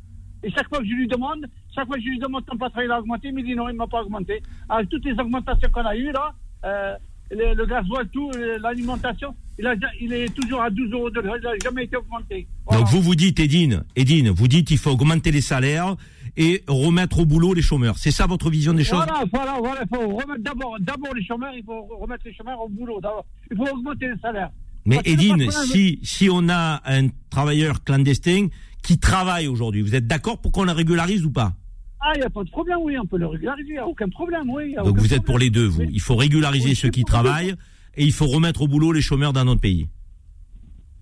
[0.44, 2.82] Et chaque fois que je lui demande, chaque fois que je lui demande ton patron
[2.84, 4.40] il a augmenté, il me dit non, il ne m'a pas augmenté.
[4.68, 6.34] Avec toutes les augmentations qu'on a eues là,
[6.64, 6.94] euh,
[7.32, 11.18] le, le gasoil, tout, euh, l'alimentation, il, a, il est toujours à 12 euros de
[11.20, 11.36] l'heure.
[11.38, 12.46] Il n'a jamais été augmenté.
[12.64, 12.80] Voilà.
[12.80, 15.96] Donc vous vous dites, Edine, Edine, vous dites il faut augmenter les salaires
[16.36, 17.98] et remettre au boulot les chômeurs.
[17.98, 18.98] C'est ça votre vision des choses?
[19.04, 19.82] Voilà, voilà, voilà.
[19.90, 23.00] Il faut remettre d'abord, d'abord les chômeurs, il faut remettre les chômeurs au boulot.
[23.00, 23.24] d'abord.
[23.50, 24.50] Il faut augmenter les salaires.
[24.84, 28.48] Mais Parce Edine, si, si on a un travailleur clandestin
[28.82, 31.54] qui travaille aujourd'hui, vous êtes d'accord pour qu'on le régularise ou pas?
[31.98, 33.86] Ah, il n'y a pas de problème, oui, on peut le régulariser, il n'y a
[33.88, 34.72] aucun problème, oui.
[34.72, 35.82] y a Donc aucun vous êtes pour les deux, vous.
[35.82, 37.54] Il faut régulariser Oui, ceux qui travaillent
[37.96, 39.88] et il faut remettre au boulot les chômeurs dans notre pays.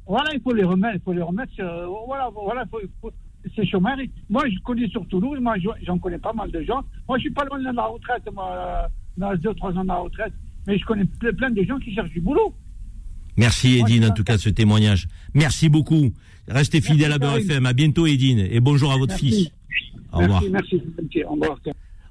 [0.07, 1.53] Voilà, il faut les remettre, il faut les remettre.
[1.61, 3.11] euh, voilà, voilà, faut- faut-
[3.55, 4.01] ces chômeurs.
[4.01, 6.83] ils- Moi, je connais sur Toulouse, moi, je- j'en connais pas mal de gens.
[7.09, 9.89] Moi, je suis pas loin de la retraite, moi, euh, dans deux, trois ans de
[9.89, 10.33] la retraite.
[10.67, 12.55] Mais je connais ple- plein de gens qui cherchent du boulot.
[13.37, 15.09] Merci Moi, Edine en tout cas de ce témoignage.
[15.35, 16.13] Merci beaucoup.
[16.49, 17.37] Restez fidèles à Beurre.
[17.39, 17.67] FM.
[17.67, 19.29] À bientôt Edine et bonjour à votre Merci.
[19.31, 19.51] fils.
[20.13, 20.43] Au revoir.
[20.43, 21.25] Merci, merci, merci.
[21.25, 21.59] Au revoir.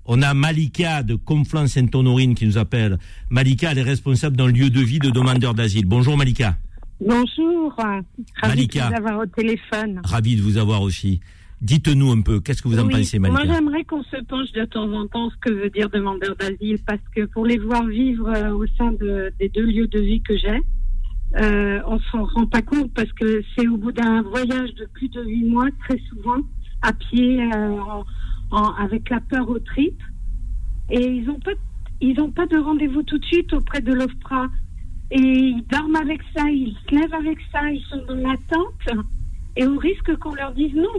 [0.06, 2.98] On a Malika de Conflans-Sainte-Honorine qui nous appelle.
[3.30, 5.86] Malika, elle est responsable d'un lieu de vie de demandeurs d'asile.
[5.86, 6.58] Bonjour Malika.
[7.02, 8.06] Bonjour, ravi
[8.44, 8.86] Malika.
[8.86, 10.02] de vous avoir au téléphone.
[10.04, 11.20] Ravi de vous avoir aussi.
[11.62, 14.52] Dites-nous un peu, qu'est-ce que vous en Oui, pensez Moi, Malika j'aimerais qu'on se penche
[14.52, 17.86] de temps en temps ce que veut dire demandeur d'asile, parce que pour les voir
[17.88, 20.62] vivre euh, au sein de- des deux lieux de vie que j'ai,
[21.42, 25.10] euh, on s'en rend pas compte parce que c'est au bout d'un voyage de plus
[25.10, 26.38] de huit mois, très souvent,
[26.82, 28.04] à pied, euh, en-
[28.52, 30.04] en- avec la peur aux tripes,
[30.90, 31.52] et ils n'ont pas,
[32.02, 34.48] ils ont pas de rendez-vous tout de suite auprès de l'OFPRA.
[35.16, 39.06] Et ils dorment avec ça, ils se lèvent avec ça, ils sont dans l'attente,
[39.56, 40.90] et au risque qu'on leur dise non.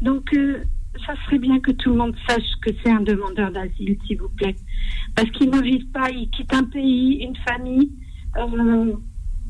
[0.00, 0.64] Donc, euh,
[1.06, 4.30] ça serait bien que tout le monde sache que c'est un demandeur d'asile, s'il vous
[4.30, 4.56] plaît.
[5.14, 7.90] Parce qu'ils ne vivent pas, ils quittent un pays, une famille.
[8.38, 8.94] Euh,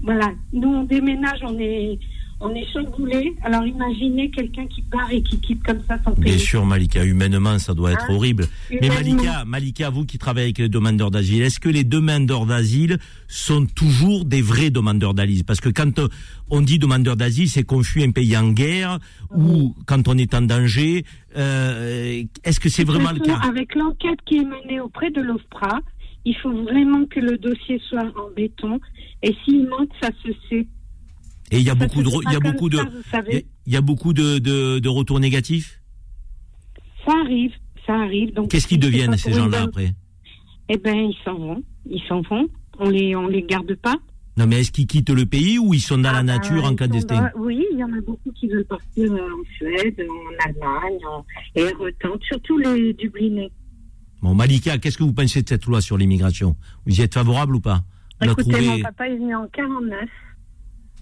[0.02, 0.32] voilà.
[0.52, 2.00] Nous, on déménage, on est,
[2.40, 3.34] On est chamboulé.
[3.42, 6.24] Alors imaginez quelqu'un qui part et qui quitte comme ça son pays.
[6.24, 8.44] Bien sûr, Malika, humainement, ça doit être Hein horrible.
[8.70, 8.88] Mais.
[8.88, 13.66] Malika, Malika, vous qui travaillez avec les demandeurs d'asile, est-ce que les demandeurs d'asile sont
[13.66, 15.44] toujours des vrais demandeurs d'asile?
[15.44, 16.06] Parce que quand euh,
[16.48, 18.98] on dit demandeur d'asile, c'est qu'on fuit un pays en guerre
[19.34, 21.04] ou quand on est en danger.
[21.36, 23.38] Euh, est-ce que c'est vraiment le cas?
[23.42, 25.80] Avec l'enquête qui est menée auprès de l'OFPRA,
[26.24, 28.78] il faut vraiment que le dossier soit en béton.
[29.22, 30.66] Et s'il manque, ça se sait.
[31.50, 32.78] Et il y a beaucoup de, il y a beaucoup de,
[33.66, 35.80] il y a- beaucoup de, de, de retours négatifs?
[37.06, 37.52] Ça arrive,
[37.86, 38.34] ça arrive.
[38.34, 39.94] Donc Qu'est-ce qu'ils deviennent ces gens-là après?
[40.68, 41.62] Eh ben, ils s'en vont.
[41.88, 42.48] Ils s'en vont.
[42.78, 43.96] On les, on les garde pas.
[44.36, 46.68] Non, mais est-ce qu'ils quittent le pays ou ils sont dans la Ah, nature bah,
[46.68, 47.30] en clandestin?
[47.34, 50.98] dans- Oui, il y en a beaucoup qui veulent partir euh, en Suède, en Allemagne,
[51.10, 51.24] en...
[51.56, 53.50] et retentent, surtout les Dublinais.
[54.22, 56.54] Bon, Malika, qu'est-ce que vous pensez de cette loi sur l'immigration?
[56.86, 57.82] Vous y êtes favorable ou pas?
[58.22, 60.08] Écoutez, mon papa est venu en 49.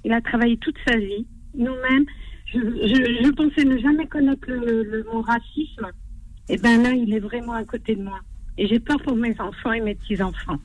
[0.06, 1.26] Il a travaillé toute sa vie.
[1.58, 2.06] Nous-mêmes,
[2.46, 5.88] je, je, je pensais ne jamais connaître le, le mot racisme.
[6.48, 8.20] Et ben là, il est vraiment à côté de moi.
[8.56, 10.58] Et j'ai peur pour mes enfants et mes petits-enfants.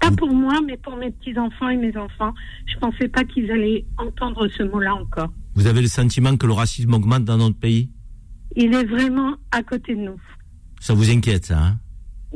[0.00, 2.32] Pas pour moi, mais pour mes petits-enfants et mes enfants.
[2.66, 5.32] Je pensais pas qu'ils allaient entendre ce mot-là encore.
[5.56, 7.90] Vous avez le sentiment que le racisme augmente dans notre pays?
[8.54, 10.20] Il est vraiment à côté de nous.
[10.78, 11.78] Ça vous inquiète, ça hein?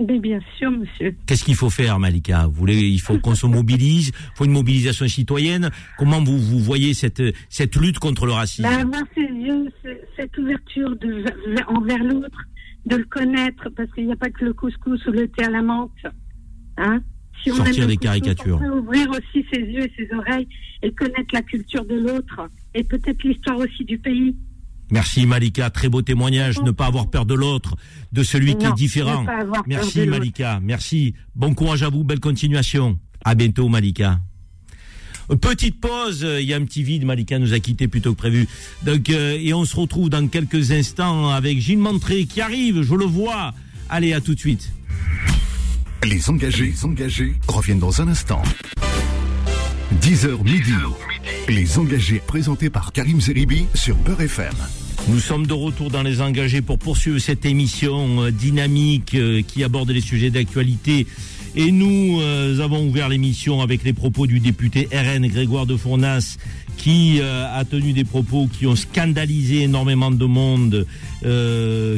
[0.06, 1.14] Mais bien sûr, monsieur.
[1.26, 4.52] Qu'est-ce qu'il faut faire, Malika Vous voulez, Il faut qu'on se mobilise, il faut une
[4.52, 5.70] mobilisation citoyenne.
[5.98, 9.98] Comment vous, vous voyez cette, cette lutte contre le racisme Ben, avoir ses yeux, ce-
[10.16, 11.24] cette ouverture de,
[11.68, 12.40] envers l'autre,
[12.86, 15.50] de le connaître, parce qu'il n'y a pas que le couscous ou le thé à
[15.50, 15.90] la menthe.
[16.78, 17.00] Hein
[17.42, 18.56] si on Sortir des couscous, caricatures.
[18.56, 20.48] On peut ouvrir aussi ses yeux et ses oreilles
[20.82, 24.34] et connaître la culture de l'autre et peut-être l'histoire aussi du pays.
[24.90, 26.60] Merci Malika, très beau témoignage.
[26.62, 27.76] Ne pas avoir peur de l'autre,
[28.12, 29.22] de celui qui est différent.
[29.22, 30.18] ne pas avoir peur Merci de l'autre.
[30.18, 31.14] Malika, merci.
[31.34, 32.98] Bon courage à vous, belle continuation.
[33.24, 34.20] À bientôt Malika.
[35.40, 38.18] Petite pause, il y a un petit vide, Malika nous a quitté plus tôt que
[38.18, 38.48] prévu.
[38.82, 42.94] Donc, euh, et on se retrouve dans quelques instants avec Gilles Montré qui arrive, je
[42.94, 43.54] le vois.
[43.88, 44.72] Allez, à tout de suite.
[46.02, 48.42] Les engagés, les engagés reviennent dans un instant.
[50.02, 50.72] 10h midi.
[51.48, 54.54] Les engagés présentés par Karim Zeribi sur Beurre FM.
[55.08, 59.64] Nous sommes de retour dans les engagés pour poursuivre cette émission euh, dynamique euh, qui
[59.64, 61.06] aborde les sujets d'actualité.
[61.56, 66.36] Et nous euh, avons ouvert l'émission avec les propos du député RN Grégoire de Fournas
[66.76, 70.86] qui a tenu des propos qui ont scandalisé énormément de monde.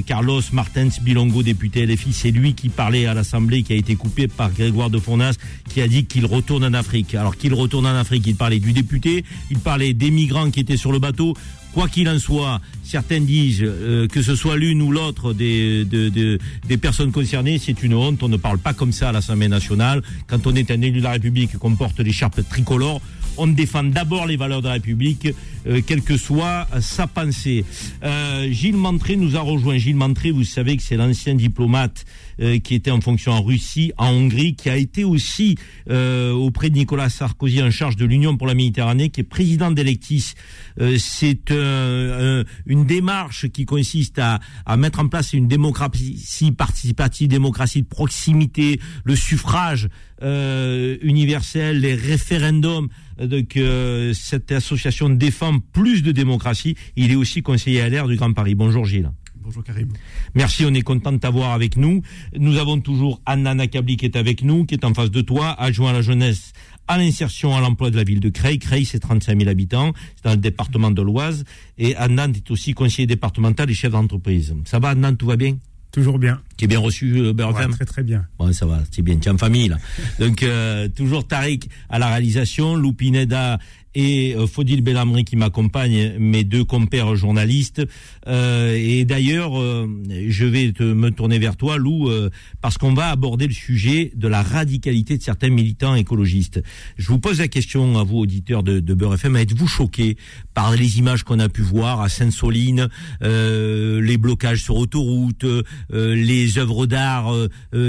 [0.07, 4.27] Carlos Martens Bilongo, député LFI, c'est lui qui parlait à l'Assemblée, qui a été coupé
[4.27, 5.37] par Grégoire de Fournas,
[5.69, 7.15] qui a dit qu'il retourne en Afrique.
[7.15, 10.77] Alors qu'il retourne en Afrique, il parlait du député, il parlait des migrants qui étaient
[10.77, 11.37] sur le bateau.
[11.73, 16.11] Quoi qu'il en soit, certains disent euh, que ce soit l'une ou l'autre des, de-
[16.11, 18.23] de- des personnes concernées, c'est une honte.
[18.23, 20.03] On ne parle pas comme ça à l'Assemblée nationale.
[20.27, 23.01] Quand on est un élu de la République et qu'on porte l'écharpe tricolore,
[23.39, 25.29] on défend d'abord les valeurs de la République,
[25.67, 27.65] euh, quelle que soit sa pensée.
[28.05, 29.79] Euh, Gilles Montré nous a rejoint.
[29.79, 32.05] Gilles Montré, vous savez que c'est l'ancien diplomate
[32.41, 35.57] euh, qui était en fonction en Russie, en Hongrie, qui a été aussi
[35.91, 39.71] euh, auprès de Nicolas Sarkozy en charge de l'Union pour la Méditerranée, qui est président
[39.71, 40.33] d'Electis.
[40.81, 46.53] Euh, c'est euh, un- une démarche qui consiste à, à mettre en place une démocratie
[46.57, 49.89] participative, démocratie de proximité, le suffrage
[50.23, 52.89] euh, universel, les référendums.
[53.21, 56.77] Euh, euh, cette association défend plus de démocratie.
[56.97, 58.55] Il est aussi conseiller à l'air du Grand Paris.
[58.55, 59.11] Bonjour Gilles.
[59.43, 59.89] Bonjour Karim.
[60.35, 62.03] Merci, on est content de t'avoir avec nous.
[62.39, 65.51] Nous avons toujours Anna Nakabli qui est avec nous, qui est en face de toi,
[65.61, 66.53] adjoint à la jeunesse
[66.89, 68.59] à l'insertion à l'emploi de la ville de Creil.
[68.59, 71.45] Creil, c'est 35 000 habitants, c'est dans le département de l'Oise.
[71.79, 74.55] Et Anna est aussi conseiller départemental et chef d'entreprise.
[74.65, 75.57] Ça va, Anna, tout va bien?
[75.93, 76.41] Toujours bien.
[76.57, 78.25] Tu es bien reçu, euh, Ouais, très très bien.
[78.41, 79.77] Ouais, ça va, c'est bien, tu es en famille là.
[80.19, 83.59] Donc euh, toujours Tariq à la réalisation, Loupineda
[83.95, 87.83] et euh, Fodil Bellamri qui m'accompagnent, mes deux compères journalistes.
[88.27, 89.89] Euh, et d'ailleurs, euh,
[90.29, 94.13] je vais te, me tourner vers toi, Lou, euh, parce qu'on va aborder le sujet
[94.15, 96.63] de la radicalité de certains militants écologistes.
[96.97, 100.17] Je vous pose la question à vous, auditeurs de, de Beurre FM, êtes-vous choqués
[100.55, 102.89] par les images qu'on a pu voir à Sainte-Soline,
[103.23, 107.33] euh, les blocages sur autoroute, euh, les œuvres d'art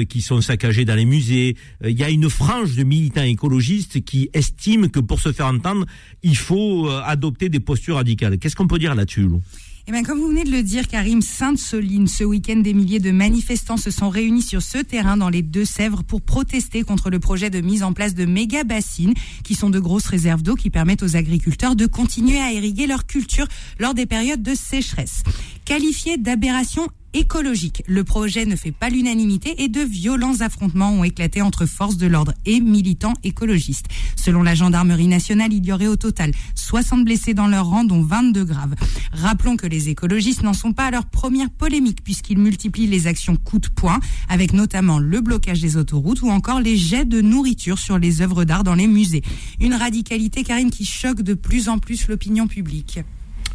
[0.10, 1.56] qui sont saccagées dans les musées?
[1.84, 5.86] Il y a une frange de militants écologistes qui estiment que pour se faire entendre,
[6.24, 8.38] il faut euh, adopter des postures radicales.
[8.38, 9.42] Qu'est-ce qu'on peut dire là-dessus, Lou?
[9.86, 13.12] Eh bien, comme vous venez de le dire, Karim, Sainte-Soline, ce week-end, des milliers de
[13.12, 17.50] manifestants se sont réunis sur ce terrain dans les Deux-Sèvres pour protester contre le projet
[17.50, 21.04] de mise en place de méga bassines, qui sont de grosses réserves d'eau qui permettent
[21.04, 23.46] aux agriculteurs de continuer à irriguer leur culture
[23.78, 25.24] lors des périodes de sécheresse.
[25.66, 27.84] Qualifié d'aberration écologique.
[27.88, 32.08] Le projet ne fait pas l'unanimité et de violents affrontements ont éclaté entre forces de
[32.08, 33.86] l'ordre et militants écologistes.
[34.16, 38.02] Selon la gendarmerie nationale, il y aurait au total 60 blessés dans leur rang, dont
[38.02, 38.76] 22 graves.
[39.12, 43.36] Rappelons que les écologistes n'en sont pas à leur première polémique puisqu'ils multiplient les actions
[43.36, 44.00] coup de poing,
[44.30, 48.44] avec notamment le blocage des autoroutes ou encore les jets de nourriture sur les œuvres
[48.44, 49.22] d'art dans les musées.
[49.60, 53.00] Une radicalité, Karine, qui choque de plus en plus l'opinion publique.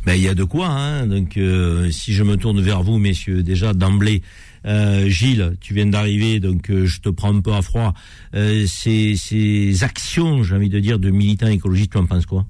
[0.09, 0.69] Ben, il y a de quoi.
[0.69, 1.07] Hein.
[1.07, 4.23] Donc, euh, si je me tourne vers vous, messieurs, déjà d'emblée,
[4.65, 7.93] euh, Gilles, tu viens d'arriver, donc euh, je te prends un peu à froid.
[8.33, 12.47] Ces, actions, j'ai envie de dire, de militants écologistes, tu en penses quoi?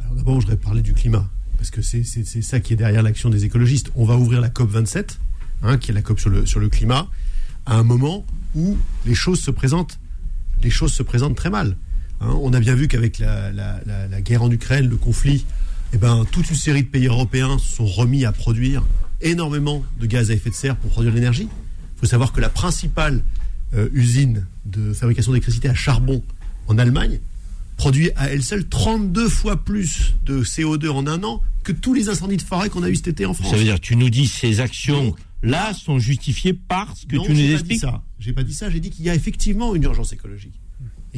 [0.00, 3.30] Alors d'abord, je voudrais parler du climat, parce que c'est ça qui est derrière l'action
[3.30, 3.90] des écologistes.
[3.94, 5.18] On va ouvrir la COP 27,
[5.62, 7.08] hein, qui est la COP sur le, sur le climat,
[7.64, 9.98] à un moment où les choses se présentent,
[10.62, 11.78] les choses se présentent très mal.
[12.20, 12.28] hein.
[12.42, 15.46] on a bien vu qu'avec la- la- la guerre en Ukraine, le conflit,
[15.92, 18.84] eh ben, toute une série de pays européens se sont remis à produire
[19.20, 21.48] énormément de gaz à effet de serre pour produire de l'énergie.
[21.96, 23.22] Il faut savoir que la principale
[23.74, 26.22] euh, usine de fabrication d'électricité à charbon
[26.68, 27.20] en Allemagne
[27.76, 32.08] produit à elle seule 32 fois plus de CO2 en un an que tous les
[32.08, 33.50] incendies de forêt qu'on a eu cet été en France.
[33.50, 37.32] Ça veut dire, tu nous dis ces actions-là sont justifiées par ce que non, tu
[37.32, 38.02] nous j'ai pas dit expliques ça.
[38.18, 38.70] J'ai pas dit ça.
[38.70, 40.54] J'ai dit qu'il y a effectivement une urgence écologique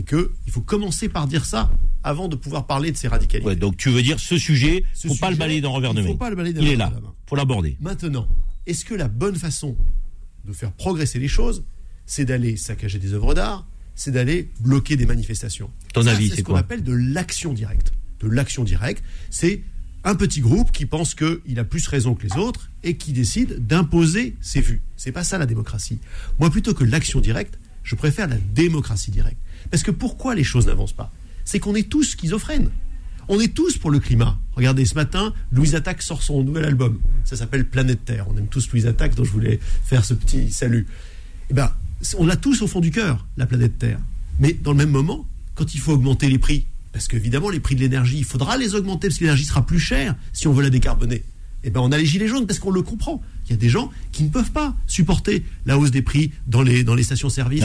[0.01, 1.71] et que il faut commencer par dire ça
[2.03, 3.47] avant de pouvoir parler de ces radicalités.
[3.47, 6.01] Ouais, donc tu veux dire ce sujet, Ce faut pas le balayer d'un revers de
[6.01, 6.09] il main.
[6.13, 6.91] faut pas le balayer d'un Il est là,
[7.29, 7.77] faut l'aborder.
[7.83, 8.27] Maintenant,
[8.67, 9.77] est-ce que la bonne façon
[10.47, 11.65] de faire progresser les choses,
[12.07, 15.71] c'est d'aller saccager des œuvres d'art, c'est d'aller bloquer des manifestations?
[15.93, 17.93] Ton Ça, avis, c'est ce qu'on appelle de l'action directe.
[18.21, 19.63] De l'action directe, c'est
[20.05, 23.67] un petit groupe qui pense qu'il a plus raison que les autres et qui décide
[23.67, 24.81] d'imposer ses vues.
[24.97, 25.99] C'est pas ça la démocratie.
[26.39, 29.37] Moi, plutôt que l'action directe, je préfère la démocratie directe.
[29.71, 31.13] Parce que pourquoi les choses n'avancent pas?
[31.45, 32.71] C'est qu'on est tous schizophrènes.
[33.29, 34.39] On est tous pour le climat.
[34.57, 37.01] Regardez, ce matin, Louise Attaque sort son nouvel album.
[37.25, 38.27] Ça s'appelle Planète Terre.
[38.29, 40.87] On aime tous Louise Attaque, dont je voulais faire ce petit salut.
[41.49, 41.71] Eh ben,
[42.19, 44.01] on l'a tous au fond du cœur, la planète Terre.
[44.41, 47.77] Mais dans le même moment, quand il faut augmenter les prix, parce qu'évidemment, les prix
[47.77, 50.63] de l'énergie, il faudra les augmenter parce que l'énergie sera plus chère si on veut
[50.63, 51.23] la décarboner.
[51.63, 53.21] Eh ben, on a les gilets jaunes parce qu'on le comprend.
[53.47, 56.63] Il y a des gens qui ne peuvent pas supporter la hausse des prix dans
[56.63, 57.63] les, dans les stations-service.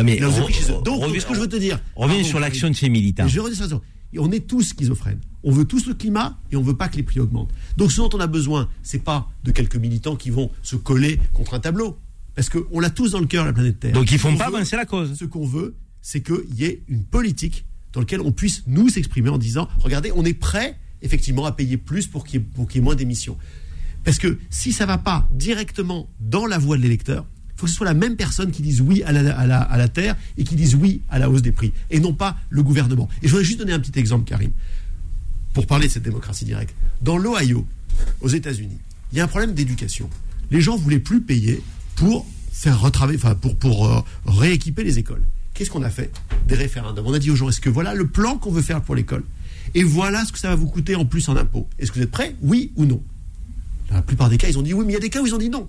[0.52, 1.80] Chez Donc, reviens- ce que je veux te dire.
[1.96, 3.26] Reviens Pardon, sur l'action de ces militants.
[3.26, 3.82] Et je l'action.
[4.14, 5.20] Et on est tous schizophrènes.
[5.44, 7.52] On veut tous le climat et on veut pas que les prix augmentent.
[7.78, 11.20] Donc ce dont on a besoin, c'est pas de quelques militants qui vont se coller
[11.34, 11.98] contre un tableau.
[12.34, 13.94] Parce qu'on l'a tous dans le cœur, la planète Terre.
[13.94, 15.14] Donc ils font pas avancer la cause.
[15.18, 19.30] Ce qu'on veut, c'est qu'il y ait une politique dans laquelle on puisse nous exprimer
[19.30, 22.78] en disant, regardez, on est prêt effectivement à payer plus pour qu'il y qu'il y
[22.80, 23.38] ait moins d'émissions.
[24.06, 27.26] Parce que si ça va pas directement dans la voix de l'électeur,
[27.56, 30.44] il faut que ce soit la même personne qui dise oui à la, terre et
[30.44, 33.10] qui dise oui à la hausse des prix, et non pas le gouvernement.
[33.22, 34.52] Et je voudrais juste donner un petit exemple, Karim,
[35.54, 36.76] pour parler de cette démocratie directe.
[37.02, 37.66] Dans l'Ohio,
[38.22, 38.78] aux États-Unis,
[39.12, 40.10] il y a un problème d'éducation.
[40.52, 41.62] Les gens voulaient plus payer
[41.96, 45.24] pour faire retravailler, enfin pour, pour euh, rééquiper les écoles.
[45.54, 46.12] Qu'est-ce qu'on a fait?
[46.48, 47.08] Des référendums.
[47.08, 49.24] On a dit aux gens est-ce que voilà le plan qu'on veut faire pour l'école?
[49.74, 51.68] Et voilà ce que ça va vous coûter en plus en impôts.
[51.80, 52.36] Est-ce que vous êtes prêts?
[52.42, 53.02] Oui ou non?
[53.90, 55.22] Dans la plupart des cas, ils ont dit oui, mais il y a des cas
[55.22, 55.68] où ils ont dit non.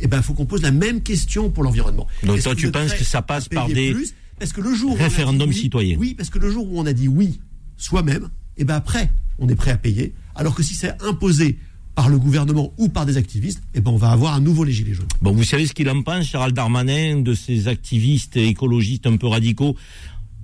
[0.00, 2.06] Eh bien, il faut qu'on pose la même question pour l'environnement.
[2.22, 4.92] Donc toi, tu penses que ça passe par des plus Parce que le jour où
[4.92, 5.96] on a dit référendums oui- citoyens?
[5.98, 7.40] Oui, parce que le jour où on a dit oui
[7.76, 10.14] soi-même, et ben après, on est prêt à payer.
[10.34, 11.58] Alors que si c'est imposé
[11.94, 14.72] par le gouvernement ou par des activistes, et ben on va avoir à nouveau les
[14.72, 15.08] gilets jaunes.
[15.20, 19.26] Bon, vous savez ce qu'il en pense, Gérald Darmanin, de ces activistes écologistes un peu
[19.26, 19.76] radicaux?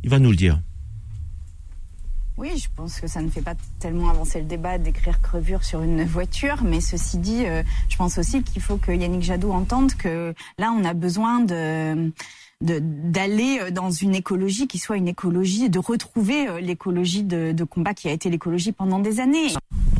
[0.03, 0.61] Il va nous le dire.
[2.37, 5.82] Oui, je pense que ça ne fait pas tellement avancer le débat d'écrire crevure sur
[5.82, 9.95] une voiture, mais ceci dit, euh, je pense aussi qu'il faut que Yannick Jadot entende
[9.95, 12.12] que là, on a besoin de de-
[12.65, 17.65] d'aller euh, dans une écologie qui soit une écologie, de retrouver euh, l'écologie de, de
[17.65, 19.53] combat qui a été l'écologie pendant des années.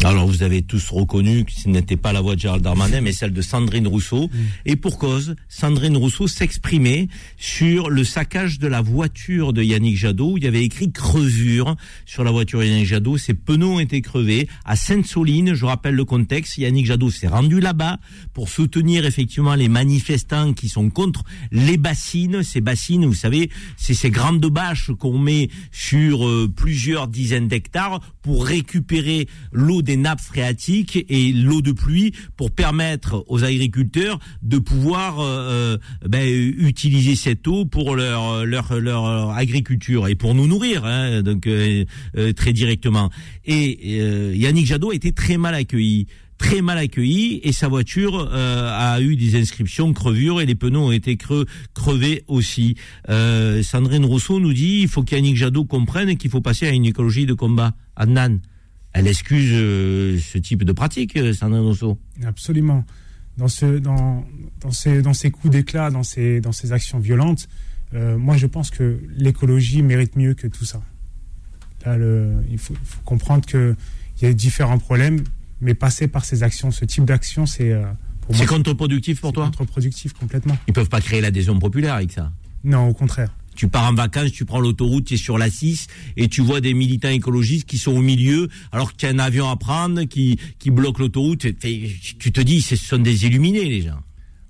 [0.05, 3.12] Alors, vous avez tous reconnu que ce n'était pas la voix de Gérald Darmanin, mais
[3.12, 4.29] celle de Sandrine Rousseau.
[4.67, 7.09] Et pour cause, Sandrine Rousseau s'exprimait
[7.39, 11.75] sur le saccage de la voiture de Yannick Jadot, où il y avait écrit crevure
[12.05, 13.17] sur la voiture de Yannick Jadot.
[13.17, 15.55] Ses pneus ont été crevés à Sainte-Soline.
[15.55, 16.59] Je rappelle le contexte.
[16.59, 17.99] Yannick Jadot s'est rendu là-bas
[18.35, 22.43] pour soutenir effectivement les manifestants qui sont contre les bassines.
[22.55, 27.99] Ces bassines, vous savez, c'est ces grandes bâches qu'on met sur euh, plusieurs dizaines d'hectares
[28.23, 34.59] pour récupérer l'eau des nappes phréatiques et l'eau de pluie pour permettre aux agriculteurs de
[34.59, 35.79] pouvoir euh, euh,
[36.09, 41.49] ben, utiliser cette eau pour leur agriculture et pour nous nourrir hein, donc
[42.37, 43.11] très directement.
[43.47, 43.99] Et
[44.37, 46.07] Yannick Jadot a été très mal accueilli
[46.45, 50.78] très mal accueilli et sa voiture euh, a eu des inscriptions crevures et les pneus
[50.78, 52.76] ont été creux, crevés aussi.
[53.09, 56.84] Euh, Sandrine Rousseau nous dit il faut qu'Yannick Jadot comprenne qu'il faut passer à une
[56.84, 57.72] écologie de combat.
[57.97, 58.40] Adnan,
[58.92, 61.99] elle excuse euh, ce type de pratique, Sandrine Rousseau.
[62.26, 62.84] Absolument.
[63.38, 64.26] dans, ce, dans,
[64.61, 66.42] dans, ces, coups d'éclat, dans ces,
[66.72, 67.49] actions violentes,
[67.95, 70.82] moi je pense que l'écologie mérite mieux que tout ça.
[71.86, 72.74] Il faut
[73.07, 73.76] comprendre qu'il
[74.20, 75.24] y a différents problèmes,
[75.61, 77.85] mais passer par ces actions, ce type d'action, c'est euh,
[78.33, 79.45] C'est contre-productif pour toi?
[79.47, 80.57] contre-productif complètement.
[80.69, 82.33] Ils peuvent pas créer l'adhésion populaire avec ça?
[82.65, 83.31] Non, au contraire.
[83.57, 85.87] Tu pars en vacances, tu prends l'autoroute, tu es sur la 6
[86.17, 89.19] et tu vois des militants écologistes qui sont au milieu alors qu'il y a un
[89.21, 91.47] avion à prendre qui, qui bloque l'autoroute.
[91.61, 94.01] Tu te dis, ce sont des illuminés les gens.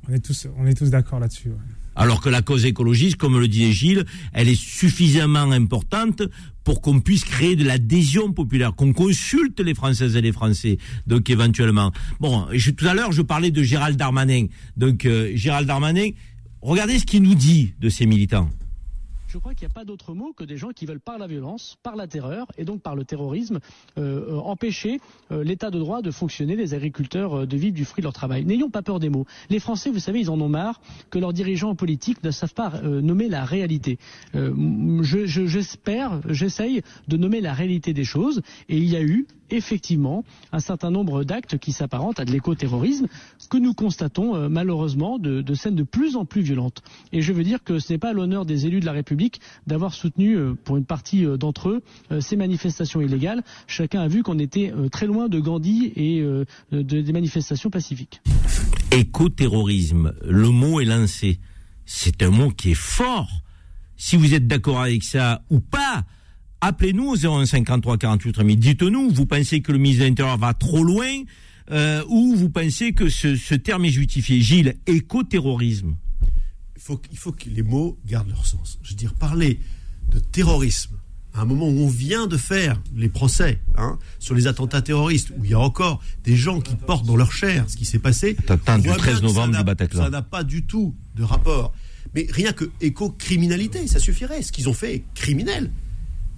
[0.08, 1.48] On est tous, on est tous d'accord là-dessus.
[1.48, 1.54] ouais.
[1.96, 6.22] Alors que la cause écologiste, comme le disait Gilles, elle est suffisamment importante
[6.64, 11.30] pour qu'on puisse créer de l'adhésion populaire, qu'on consulte les Françaises et les Français, donc
[11.30, 11.92] éventuellement.
[12.20, 12.46] Bon,
[12.76, 14.46] tout à l'heure, je parlais de Gérald Darmanin.
[14.76, 16.10] Donc, euh, Gérald Darmanin,
[16.62, 18.48] regardez ce qu'il nous dit de ces militants.
[19.34, 21.26] Je crois qu'il n'y a pas d'autre mot que des gens qui veulent par la
[21.26, 23.58] violence, par la terreur et donc par le terrorisme
[23.98, 25.00] euh, euh, empêcher
[25.32, 28.44] euh, l'état de droit de fonctionner, les agriculteurs de vivre du fruit de leur travail.
[28.44, 29.26] N'ayons pas peur des mots.
[29.50, 30.80] Les Français, vous savez, ils en ont marre
[31.10, 33.98] que leurs dirigeants politiques ne savent pas nommer la réalité.
[34.34, 39.02] M- je- je- J'espère, j'essaye de nommer la réalité des choses et il y a
[39.02, 43.06] eu effectivement un certain nombre d'actes qui s'apparentent à de l'écoterrorisme
[43.50, 46.82] que nous constatons euh, malheureusement de, scènes de plus en plus violentes.
[47.12, 49.94] Et je veux dire que ce n'est pas l'honneur des élus de la République d'avoir
[49.94, 51.82] soutenu euh, pour une partie euh, d'entre eux
[52.20, 53.42] ces manifestations illégales.
[53.66, 56.44] Chacun a vu qu'on était très loin de Gandhi et de-
[56.80, 58.20] des manifestations pacifiques.
[58.90, 61.38] Écoterrorisme, le mot est lancé.
[61.86, 63.28] C'est un mot qui est fort.
[63.96, 66.04] Si vous êtes d'accord avec ça ou pas,
[66.66, 68.58] appelez-nous au 0153 48 3000.
[68.58, 71.22] Dites-nous, vous pensez que le ministre de l'Intérieur va trop loin
[71.70, 74.40] euh, ou vous pensez que ce, ce terme est justifié?
[74.40, 75.94] Gilles, écoterrorisme.
[76.76, 78.78] il faut, il faut que les mots gardent leur sens.
[78.82, 79.58] Je veux dire, parler
[80.10, 80.96] de terrorisme
[81.32, 85.32] à un moment où on vient de faire les procès hein, sur les attentats terroristes,
[85.36, 87.98] où il y a encore des gens qui portent dans leur chair ce qui s'est
[87.98, 88.36] passé.
[88.38, 90.02] Attentat du voit 13 bien que ça novembre n'a- du Bataclan.
[90.04, 91.72] Ça n'a pas du tout de rapport.
[92.14, 94.42] Mais rien que éco-criminalité, ça suffirait.
[94.42, 95.72] Ce qu'ils ont fait est criminel.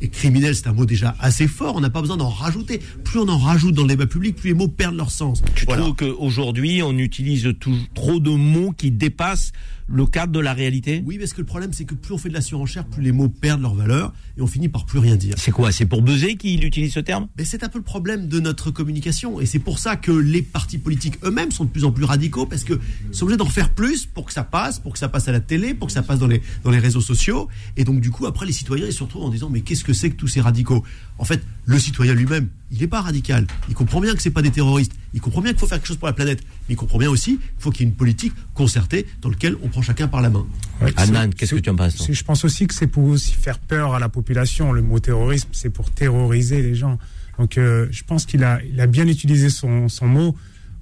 [0.00, 1.74] Et criminel, c'est un mot déjà assez fort.
[1.76, 2.80] On n'a pas besoin d'en rajouter.
[3.04, 5.42] Plus on en rajoute dans le débat public, plus les mots perdent leur sens.
[5.54, 5.82] Tu Voilà.
[5.82, 9.52] trouves qu'aujourd'hui, on utilise tout- trop de mots qui dépassent
[9.88, 11.02] le cadre de la réalité?
[11.06, 13.12] Oui, parce que le problème, c'est que plus on fait de la surenchère, plus les
[13.12, 15.34] mots perdent leur valeur et on finit par plus rien dire.
[15.38, 15.72] C'est quoi?
[15.72, 17.28] C'est pour buzzer qu'il utilise ce terme?
[17.38, 19.40] Mais c'est un peu le problème de notre communication.
[19.40, 22.46] Et c'est pour ça que les partis politiques eux-mêmes sont de plus en plus radicaux,
[22.46, 22.78] parce qu'ils
[23.12, 25.40] sont obligés d'en faire plus pour que ça passe, pour que ça passe à la
[25.40, 27.48] télé, pour que ça passe dans les, dans les réseaux sociaux.
[27.76, 29.92] Et donc, du coup, après, les citoyens, ils se retrouvent en disant, mais qu'est-ce que
[29.92, 30.84] c'est que tous ces radicaux?
[31.18, 33.46] En fait, le citoyen lui-même, il n'est pas radical.
[33.68, 34.92] Il comprend bien que c'est pas des terroristes.
[35.14, 36.42] Il comprend bien qu'il faut faire quelque chose pour la planète.
[36.68, 39.56] Mais il comprend bien aussi qu'il faut qu'il y ait une politique concertée dans laquelle
[39.62, 40.46] on prend chacun par la main.
[40.80, 43.58] Ouais, Annan, qu'est-ce que tu en penses Je pense aussi que c'est pour aussi faire
[43.58, 44.72] peur à la population.
[44.72, 46.98] Le mot terrorisme, c'est pour terroriser les gens.
[47.38, 50.36] Donc, euh, je pense qu'il a, il a bien utilisé son, son mot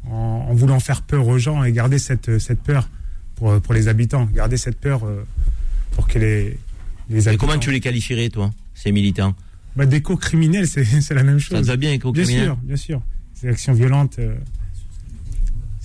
[0.06, 2.88] en, en voulant faire peur aux gens et garder cette, cette peur
[3.34, 4.26] pour, pour les habitants.
[4.34, 5.24] Garder cette peur euh,
[5.92, 6.58] pour que les,
[7.10, 7.46] les Et habitants.
[7.46, 9.34] comment tu les qualifierais, toi, ces militants?
[9.76, 11.60] Bah, D'éco-criminels, c'est c'est la même Ça chose.
[11.62, 13.02] te va bien, Bien éco-criminel sûr, bien sûr.
[13.34, 14.34] Ces actions violentes, euh,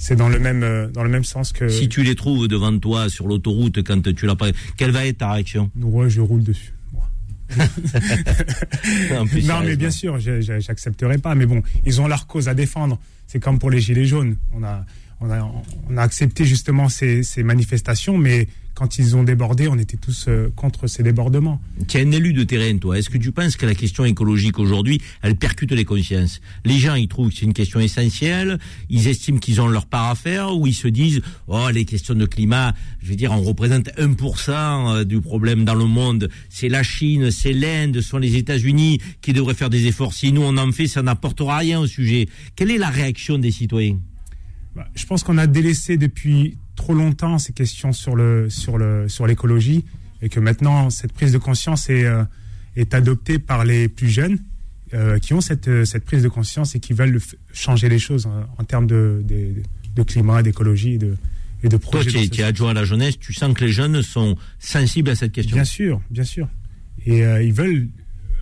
[0.01, 1.67] c'est dans le même euh, dans le même sens que.
[1.67, 4.47] Si tu les trouves devant toi sur l'autoroute quand tu l'as pas,
[4.77, 6.73] quelle va être ta réaction Ouais, je roule dessus.
[9.29, 11.35] Plus, non, mais bien sûr, j'accepterai pas.
[11.35, 12.97] Mais bon, ils ont leur cause à défendre.
[13.27, 14.37] C'est comme pour les gilets jaunes.
[14.53, 14.85] On a
[15.19, 15.51] on a
[15.89, 18.47] on a accepté justement ces, ces manifestations, mais
[18.79, 21.61] quand ils ont débordé, on était tous euh, contre ces débordements.
[21.89, 22.97] Tu es un élu de terrain, toi.
[22.97, 26.39] Est-ce que tu penses que la question écologique aujourd'hui, elle percute les consciences?
[26.63, 28.57] Les gens, ils trouvent que c'est une question essentielle,
[28.89, 32.15] ils estiment qu'ils ont leur part à faire, ou ils se disent, oh, les questions
[32.15, 32.73] de climat,
[33.03, 36.29] je veux dire, on représente 1% du problème dans le monde.
[36.47, 40.13] C'est la Chine, c'est l'Inde, ce sont les États-Unis qui devraient faire des efforts.
[40.13, 42.29] Si nous, on en fait, ça n'apportera rien au sujet.
[42.55, 43.99] Quelle est la réaction des citoyens?
[44.73, 49.09] Bah, je pense qu'on a délaissé depuis trop longtemps ces questions sur le sur le
[49.09, 49.83] sur l'écologie
[50.21, 52.23] et que maintenant cette prise de conscience est euh,
[52.75, 54.39] est adoptée par les plus jeunes
[54.93, 57.19] euh, qui ont cette euh, cette prise de conscience et qui veulent
[57.51, 59.61] changer les choses en, en termes de, de
[59.95, 61.15] de climat, d'écologie et de
[61.63, 62.11] et de Toi, projets.
[62.11, 65.15] tu dans es, adjoint à la jeunesse, tu sens que les jeunes sont sensibles à
[65.15, 66.47] cette question Bien sûr, bien sûr.
[67.05, 67.89] Et euh, ils veulent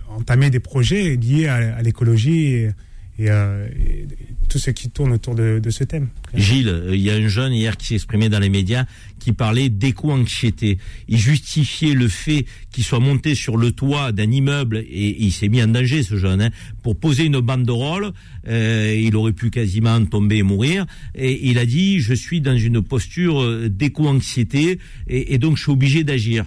[0.08, 2.70] entamer des projets liés à, à l'écologie et,
[3.18, 4.06] et, euh, et
[4.48, 6.08] tout ce qui tourne autour de, de ce thème.
[6.34, 8.84] Gilles, euh, il y a un jeune hier qui exprimé dans les médias
[9.18, 10.78] qui parlait d'éco-anxiété.
[11.08, 15.48] Il justifiait le fait qu'il soit monté sur le toit d'un immeuble et il s'est
[15.48, 16.50] mis en danger ce jeune hein,
[16.82, 18.12] pour poser une banderole.
[18.46, 20.86] Euh, il aurait pu quasiment tomber et mourir.
[21.14, 25.62] Et il a dit je suis dans une posture euh, d'éco-anxiété et, et donc je
[25.62, 26.44] suis obligé d'agir.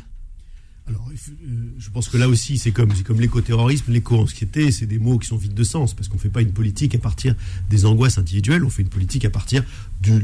[0.87, 5.19] Alors, euh, je pense que là aussi, c'est comme, comme l'éco-terrorisme, l'éco-anxiété, c'est des mots
[5.19, 7.35] qui sont vides de sens, parce qu'on ne fait pas une politique à partir
[7.69, 9.63] des angoisses individuelles, on fait une politique à partir
[10.01, 10.19] du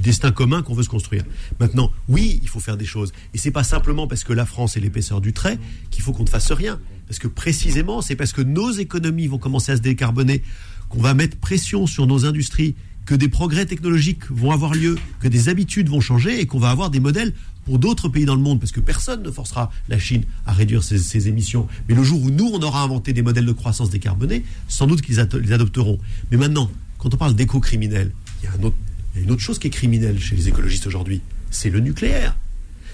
[0.00, 1.24] destin commun qu'on veut se construire.
[1.60, 3.12] Maintenant, oui, il faut faire des choses.
[3.32, 5.58] Et c'est pas simplement parce que la France est l'épaisseur du trait
[5.90, 6.80] qu'il faut qu'on ne fasse rien.
[7.06, 10.42] Parce que précisément, c'est parce que nos économies vont commencer à se décarboner
[10.88, 12.74] qu'on va mettre pression sur nos industries,
[13.06, 16.70] que des progrès technologiques vont avoir lieu, que des habitudes vont changer et qu'on va
[16.70, 17.32] avoir des modèles
[17.66, 20.82] pour d'autres pays dans le monde, parce que personne ne forcera la Chine à réduire
[20.82, 21.66] ses, émissions.
[21.88, 25.02] Mais le jour où nous, on aura inventé des modèles de croissance décarbonés, sans doute
[25.02, 25.98] qu'ils les adopteront.
[26.30, 28.76] Mais maintenant, quand on parle d'éco-criminel, il y, a un autre-
[29.14, 31.80] il y a une autre chose qui est criminelle chez les écologistes aujourd'hui, c'est le
[31.80, 32.36] nucléaire.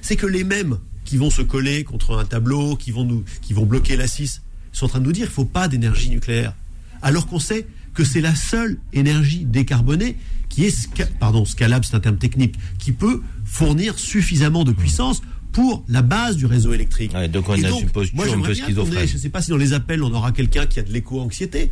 [0.01, 3.53] C'est que les mêmes qui vont se coller contre un tableau, qui vont, nous, qui
[3.53, 4.41] vont bloquer la 6,
[4.73, 6.55] sont en train de nous dire qu'il ne faut pas d'énergie nucléaire.
[7.03, 10.17] Alors qu'on sait que c'est la seule énergie décarbonée
[10.49, 10.89] qui est,
[11.19, 15.23] pardon, scalable, c'est un terme technique, qui peut fournir suffisamment de puissance
[15.53, 17.13] pour la base du réseau électrique.
[17.31, 19.09] donc on Et a une posture moi, un j'aimerais peu bien qu'on ait- schizophrène.
[19.09, 21.71] Je ne sais pas si dans les appels, on aura quelqu'un qui a de l'éco-anxiété.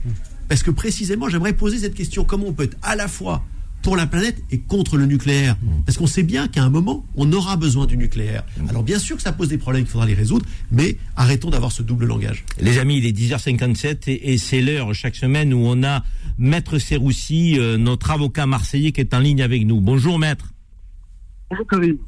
[0.49, 2.25] Parce que précisément, j'aimerais poser cette question.
[2.25, 3.45] Comment on peut être à la fois
[3.83, 5.57] pour la planète et contre le nucléaire
[5.87, 8.45] Parce qu'on sait bien qu'à un moment, on aura besoin du nucléaire.
[8.69, 11.73] Alors bien sûr que ça pose des problèmes qu'il faudra les résoudre, mais arrêtons d'avoir
[11.73, 12.45] ce double langage.
[12.61, 16.05] Les amis, il est 10h57 et, et c'est l'heure chaque semaine où on a
[16.39, 19.81] Maître Serroussi, euh, notre avocat marseillais qui est en ligne avec nous.
[19.81, 20.53] Bonjour Maître.
[21.51, 21.99] Bonjour Karim.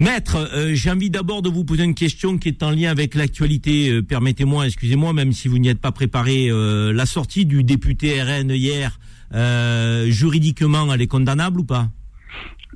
[0.00, 3.16] Maître, euh, j'ai envie d'abord de vous poser une question qui est en lien avec
[3.16, 3.90] l'actualité.
[3.90, 8.22] Euh, Permettez-moi, excusez-moi, même si vous n'y êtes pas préparé, euh, la sortie du député
[8.22, 11.88] RN hier, euh, juridiquement, elle est condamnable ou pas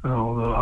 [0.04, 0.52] euh,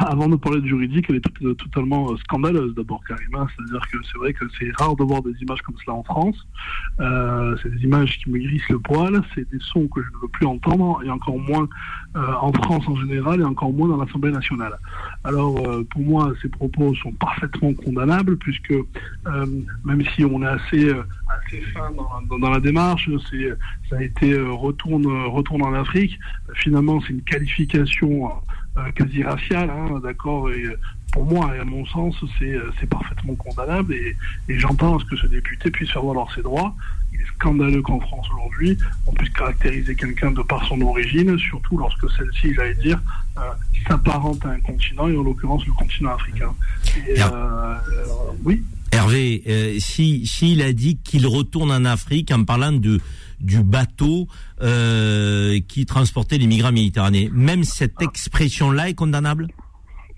[0.00, 3.34] avant de parler de juridique, elle est euh, totalement euh, scandaleuse d'abord, Karim.
[3.36, 3.46] hein.
[3.54, 6.36] C'est-à-dire que c'est vrai que c'est rare de voir des images comme cela en France.
[6.98, 10.22] Euh, c'est des images qui me hérissent le poil, c'est des sons que je ne
[10.22, 11.68] veux plus entendre, et encore moins
[12.16, 14.72] euh, en France en général, et encore moins dans l'Assemblée nationale.
[15.22, 19.46] Alors, euh, pour moi, ces propos sont parfaitement condamnables, puisque euh,
[19.84, 21.90] même si on est assez, euh, assez fin
[22.28, 23.08] dans, la démarche,
[23.88, 26.18] ça a été euh, retourne, retourne en Afrique.
[26.54, 28.30] Finalement, c'est une qualification
[28.76, 30.64] euh, quasi raciale, hein, d'accord et,
[31.12, 34.16] pour moi et à mon sens, c'est, c'est parfaitement condamnable et,
[34.48, 36.74] et j'entends à ce que ce député puisse faire valoir ses droits.
[37.36, 42.54] Scandaleux qu'en France aujourd'hui, on puisse caractériser quelqu'un de par son origine, surtout lorsque celle-ci,
[42.54, 43.00] j'allais dire,
[43.38, 43.40] euh,
[43.88, 46.54] s'apparente à un continent, et en l'occurrence le continent africain.
[47.08, 47.74] Et, euh,
[48.44, 48.62] oui.
[48.92, 53.00] Hervé, euh, si s'il a dit qu'il retourne en Afrique en parlant de
[53.40, 54.28] du bateau
[54.60, 59.48] qui transportait les migrants méditerranéens, même cette expression-là est condamnable?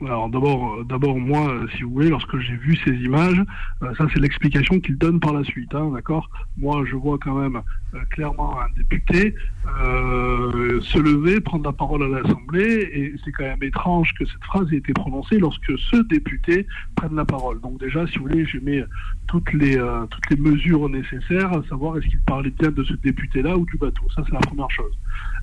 [0.05, 3.41] Alors d'abord, euh, d'abord moi, euh, si vous voulez, lorsque j'ai vu ces images,
[3.83, 6.29] euh, ça c'est l'explication qu'il donne par la suite, hein, d'accord?
[6.57, 7.63] Moi, je vois quand même
[8.11, 9.35] clairement un député
[9.65, 14.73] se lever, prendre la parole à l'Assemblée, et c'est quand même étrange que cette phrase
[14.73, 17.61] ait été prononcée lorsque ce député prenne la parole.
[17.61, 18.81] Donc déjà, si vous voulez, j'ai mis
[19.29, 19.77] toutes les
[20.11, 23.77] toutes les mesures nécessaires, à savoir est-ce qu'il parlait bien de ce député-là ou du
[23.77, 24.03] bateau.
[24.17, 24.97] Ça c'est la première chose.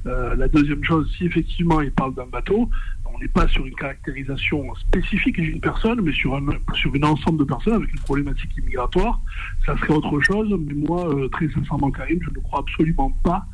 [0.05, 2.69] La deuxième chose, si effectivement il parle d'un bateau,
[3.19, 7.39] on n'est pas sur une caractérisation spécifique d'une personne, mais sur un sur une ensemble
[7.39, 9.19] de personnes avec une problématique immigratoire.
[9.65, 13.45] Ça serait autre chose, mais moi, euh, très sincèrement, Karim, je ne crois absolument pas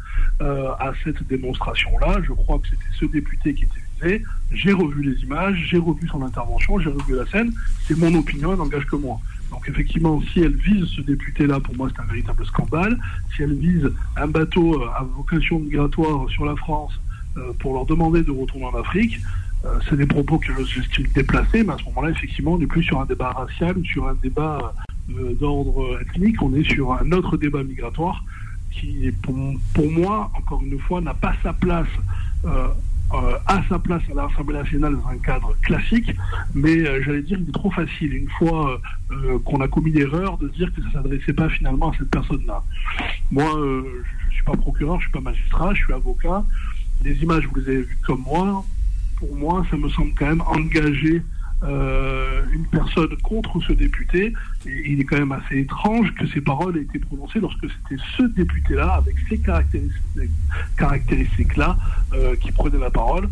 [0.41, 2.22] euh, à cette démonstration-là.
[2.28, 4.24] Je crois que c'était ce député qui était visé.
[4.51, 7.51] J'ai revu les images, j'ai revu son intervention, j'ai revu la scène.
[7.88, 9.20] C'est mon opinion, elle n'engage que moi.
[9.49, 12.99] Donc effectivement, si elle vise ce député-là, pour moi, c'est un véritable scandale.
[13.36, 16.93] Si elle vise un bateau euh, à vocation migratoire sur la France
[17.59, 19.20] pour leur demander de retourner en Afrique,
[19.89, 22.99] c'est des propos que j'estime déplacés, mais à ce moment-là, effectivement, on n'est plus sur
[22.99, 24.74] un débat racial sur un débat
[25.11, 28.24] euh, d'ordre ethnique, on est sur un autre débat migratoire
[28.72, 31.88] qui, pour, moi, encore une fois, n'a pas sa place.
[32.45, 32.68] euh,
[33.13, 36.11] euh, à sa place à l'Assemblée nationale dans un cadre classique,
[36.55, 40.39] mais euh, j'allais dire il est trop facile une fois euh, qu'on a commis l'erreur
[40.39, 42.63] de dire que ça s'adressait pas finalement à cette personne-là.
[43.32, 46.43] Moi, euh, je, je suis pas procureur, je suis pas magistrat, je suis avocat.
[47.03, 48.66] Les images, vous les avez vues comme moi.
[49.28, 51.21] Pour moi, ça me semble quand même engager
[51.63, 54.34] euh, une personne contre ce député.
[54.65, 58.01] Et il est quand même assez étrange que ces paroles aient été prononcées lorsque c'était
[58.17, 60.30] ce député-là, avec ces caractéristiques-
[60.78, 61.78] caractéristiques-là,
[62.13, 63.30] euh, qui prenait la parole.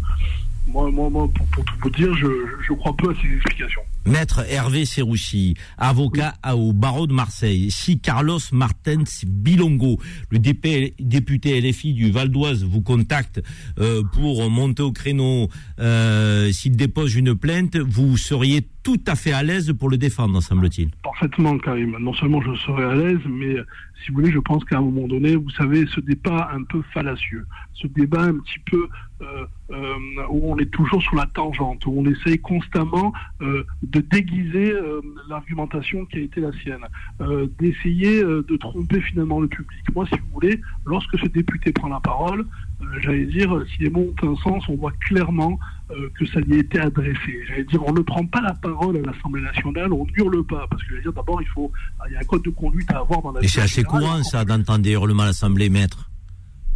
[0.67, 2.27] Moi, moi, moi pour, pour tout vous dire, je,
[2.67, 3.81] je crois peu à ces explications.
[4.05, 7.71] Maître Hervé Serroussi, avocat au barreau de Marseille.
[7.71, 9.97] Si Carlos Martens Bilongo,
[10.29, 13.41] le DP député LFI du Val d'Oise, vous contacte
[13.79, 15.47] euh, pour monter au créneau,
[15.79, 20.41] euh, s'il dépose une plainte, vous seriez tout à fait à l'aise pour le défendre,
[20.41, 20.89] semble-t-il.
[21.03, 21.97] Parfaitement, Karim.
[21.99, 23.55] Non seulement je serai à l'aise, mais
[24.03, 26.81] si vous voulez, je pense qu'à un moment donné, vous savez, ce débat un peu
[26.93, 28.87] fallacieux, ce débat un petit peu
[29.21, 29.95] euh, euh,
[30.29, 34.73] où on est toujours sur la tangente, où on essaye constamment euh, de déguiser
[35.29, 36.85] l'argumentation qui a été la sienne,
[37.59, 39.81] d'essayer de tromper finalement le public.
[39.95, 42.45] Moi, si vous voulez, lorsque ce député prend la parole,
[42.99, 45.59] j'allais dire, si les mots ont un sens, on voit clairement
[45.93, 47.43] euh, que ça lui a été adressé.
[47.47, 50.81] J'allais dire, on ne prend pas la parole à l'Assemblée nationale, on hurle pas, parce
[50.83, 51.71] que j'allais dire, d'abord, il faut,
[52.07, 54.23] il y a un code de conduite à avoir dans la Et c'est assez courant,
[54.23, 56.09] ça, d'entendre des hurlements à l'Assemblée, maître.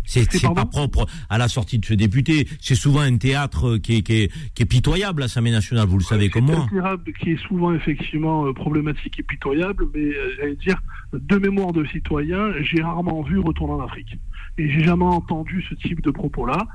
[0.08, 2.48] C'est pas propre à la sortie de ce député.
[2.62, 6.04] C'est souvent un théâtre qui est, qui est, qui est pitoyable, l'Assemblée nationale, vous le
[6.04, 6.66] savez comme moi.
[6.70, 10.82] C'est un théâtre qui est souvent effectivement euh, problématique et pitoyable, mais euh, j'allais dire,
[11.14, 14.18] de mémoire de citoyen, j'ai rarement vu retourner en Afrique.
[14.58, 16.66] Et j'ai jamais entendu ce type de propos-là.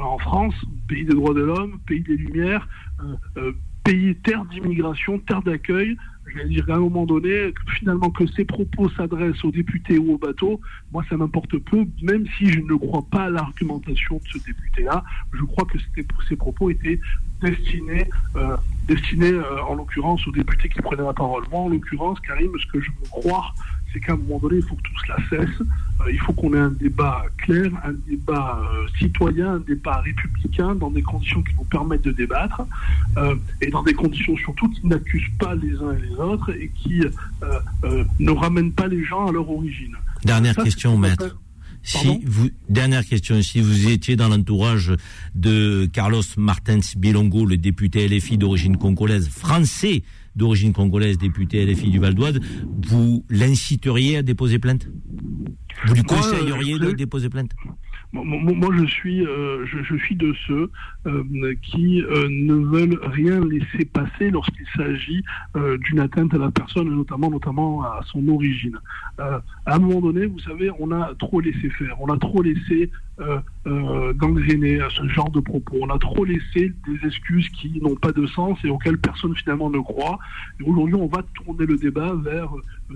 [0.00, 0.54] En France,
[0.88, 2.68] pays des droits de l'homme, pays des Lumières,
[3.00, 3.52] euh, euh,
[3.84, 5.96] pays terre d'immigration, terre d'accueil,
[6.32, 10.18] j'allais dire à un moment donné, finalement que ces propos s'adressent aux députés ou aux
[10.18, 10.60] bateaux,
[10.92, 15.04] moi ça m'importe peu, même si je ne crois pas à l'argumentation de ce député-là,
[15.32, 15.78] je crois que
[16.28, 17.00] ces propos étaient
[17.40, 19.34] destinés, euh, destinés
[19.68, 21.44] en l'occurrence aux députés qui prenaient la parole.
[21.50, 23.54] Moi en l'occurrence, Karim, ce que je veux croire,
[23.98, 25.60] c'est qu'à un moment donné, il faut que tout cela cesse.
[25.60, 30.74] Euh, il faut qu'on ait un débat clair, un débat euh, citoyen, un débat républicain,
[30.74, 32.62] dans des conditions qui nous permettent de débattre,
[33.16, 36.70] euh, et dans des conditions surtout qui n'accusent pas les uns et les autres, et
[36.74, 37.02] qui
[38.20, 39.96] ne ramènent pas les gens à leur origine.
[40.24, 41.36] Dernière Ça, question, maître.
[41.82, 44.92] Si vous, dernière question, si vous étiez dans l'entourage
[45.34, 50.02] de Carlos Martins Bilongo, le député LFI d'origine congolaise, français
[50.38, 52.40] d'origine congolaise, député LFI du Val d'Oise,
[52.86, 54.88] vous l'inciteriez à déposer plainte?
[55.86, 57.50] Vous lui conseilleriez de déposer plainte?
[58.12, 60.70] Moi, je suis, euh, je, suis de ceux
[61.06, 65.22] euh, qui euh, ne veulent rien laisser passer lorsqu'il s'agit
[65.80, 68.78] d'une atteinte à la personne, notamment, notamment à son origine.
[69.18, 72.90] À un moment donné, vous savez, on a trop laissé faire, on a trop laissé
[74.14, 78.12] gangréner à ce genre de propos, on a trop laissé des excuses qui n'ont pas
[78.12, 80.18] de sens et auxquelles personne finalement ne croit.
[80.64, 82.50] Aujourd'hui, on va tourner le débat vers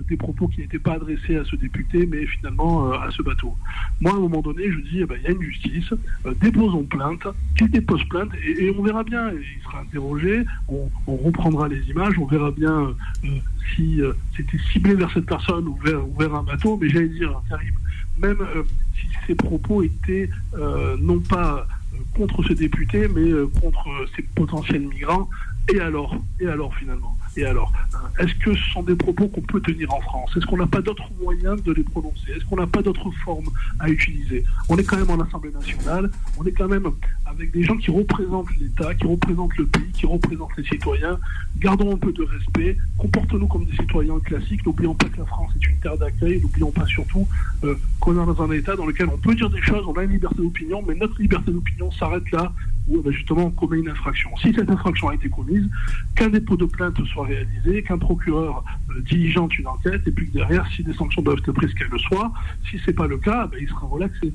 [0.09, 3.55] des propos qui n'étaient pas adressés à ce député, mais finalement euh, à ce bateau.
[4.01, 5.93] Moi, à un moment donné, je dis, eh ben, il y a une justice,
[6.25, 7.27] euh, déposons plainte,
[7.57, 12.25] qu'il dépose plainte, et, on verra bien, il sera interrogé, on, reprendra les images, on
[12.25, 12.93] verra bien euh,
[13.25, 13.27] euh,
[13.75, 15.77] si euh, c'était ciblé vers cette personne ou
[16.17, 17.77] vers, un bateau, mais j'allais dire, terrible,
[18.17, 18.63] même euh,
[18.95, 24.05] si ces propos étaient euh, non pas euh, contre ce député, mais euh, contre euh,
[24.15, 25.29] ces potentiels migrants,
[25.73, 29.41] et alors Et alors finalement Et alors Euh, Est-ce que ce sont des propos qu'on
[29.41, 30.31] peut tenir en France?
[30.35, 32.31] Est-ce qu'on n'a pas d'autres moyens de les prononcer?
[32.35, 34.43] Est-ce qu'on n'a pas d'autres formes à utiliser?
[34.69, 36.87] On est quand même en Assemblée nationale, on est quand même
[37.25, 41.17] avec des gens qui représentent l'État, qui représentent le pays, qui représentent les citoyens.
[41.59, 44.65] Gardons un peu de respect, comportons-nous comme des citoyens classiques.
[44.65, 46.39] N'oublions pas que la France est une terre d'accueil.
[46.41, 47.27] N'oublions pas surtout
[47.63, 50.03] euh, qu'on est dans un État dans lequel on peut dire des choses, on a
[50.03, 52.53] une liberté d'opinion, mais notre liberté d'opinion s'arrête là
[52.87, 54.29] où ben, justement on commet une infraction.
[54.41, 55.67] Si cette infraction a été commise,
[56.15, 60.33] qu'un dépôt de plainte soit réalisé, qu'un procureur euh, diligente une enquête, et puis que
[60.33, 62.31] derrière, si des sanctions doivent être prises, qu'elles le soient.
[62.69, 64.33] Si c'est pas le cas, ben, il sera relaxé.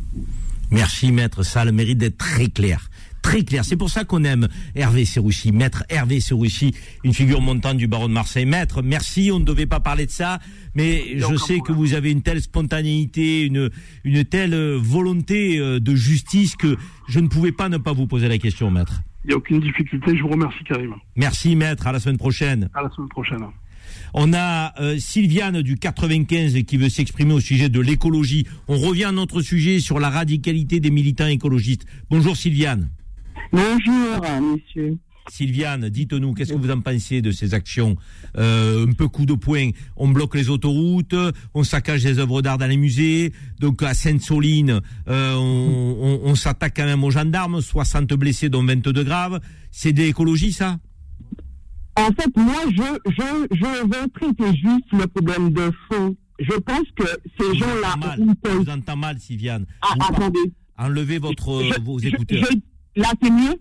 [0.71, 1.43] Merci, maître.
[1.43, 2.91] Ça a le mérite d'être très clair.
[3.23, 3.65] Très clair.
[3.65, 8.09] C'est pour ça qu'on aime Hervé Serroussi, maître Hervé Serroussi, une figure montante du barreau
[8.09, 8.47] de Marseille.
[8.47, 10.39] Maître, merci, on ne devait pas parler de ça,
[10.75, 13.71] mais je sais que vous avez une telle spontanéité, une,
[14.05, 16.77] une telle euh, volonté euh, de justice que
[17.09, 19.03] je ne pouvais pas ne pas vous poser la question, maître.
[19.25, 20.17] Il n'y a aucune difficulté.
[20.17, 20.95] Je vous remercie, Karim.
[21.17, 21.87] Merci, maître.
[21.87, 22.71] À la semaine prochaine.
[22.73, 23.45] À la semaine prochaine.
[24.15, 28.47] On a euh, Sylviane du 95 qui veut s'exprimer au sujet de l'écologie.
[28.69, 31.85] On revient à notre sujet sur la radicalité des militants écologistes.
[32.11, 32.89] Bonjour Sylviane.
[33.53, 34.25] Bonjour,
[34.55, 34.99] monsieur.
[35.31, 37.97] Sylviane, dites-nous, qu'est-ce que vous en pensez de ces actions
[38.39, 41.15] euh, Un peu coup de poing, on bloque les autoroutes,
[41.53, 46.35] on saccage les œuvres d'art dans les musées, donc à Sainte-Soline, euh, on, on- on
[46.35, 49.39] s'attaque quand même aux gendarmes, 60 blessés dont 22 graves.
[49.71, 50.79] C'est de l'écologie ça?
[51.97, 56.17] En fait, moi, je, je, je veux traiter juste le problème de fond.
[56.39, 57.05] Je pense que
[57.39, 57.97] ces gens-là
[58.45, 59.67] Je vous entends mal, Sylviane.
[59.83, 60.53] Ah, Vous- attendez.
[60.79, 62.45] Enlevez votre, Je- vos écouteurs.
[62.51, 62.57] je-
[63.01, 63.61] là, c'est mieux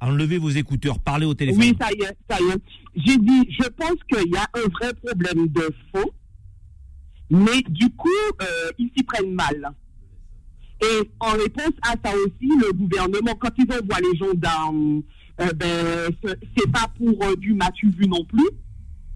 [0.00, 1.60] Enlevez vos écouteurs, parlez au téléphone.
[1.62, 2.60] Oui, ça y est, ça y est.
[2.96, 6.10] J'ai dit, je pense qu'il y a un vrai problème de fond,
[7.30, 8.08] mais du coup,
[8.42, 8.44] euh,
[8.78, 9.72] ils s'y prennent mal.
[10.82, 15.02] Et en réponse à ça aussi, le gouvernement, quand ils envoient les gendarmes,
[15.40, 18.48] euh, ben, ce- c'est pas pour euh, du matu vu non plus.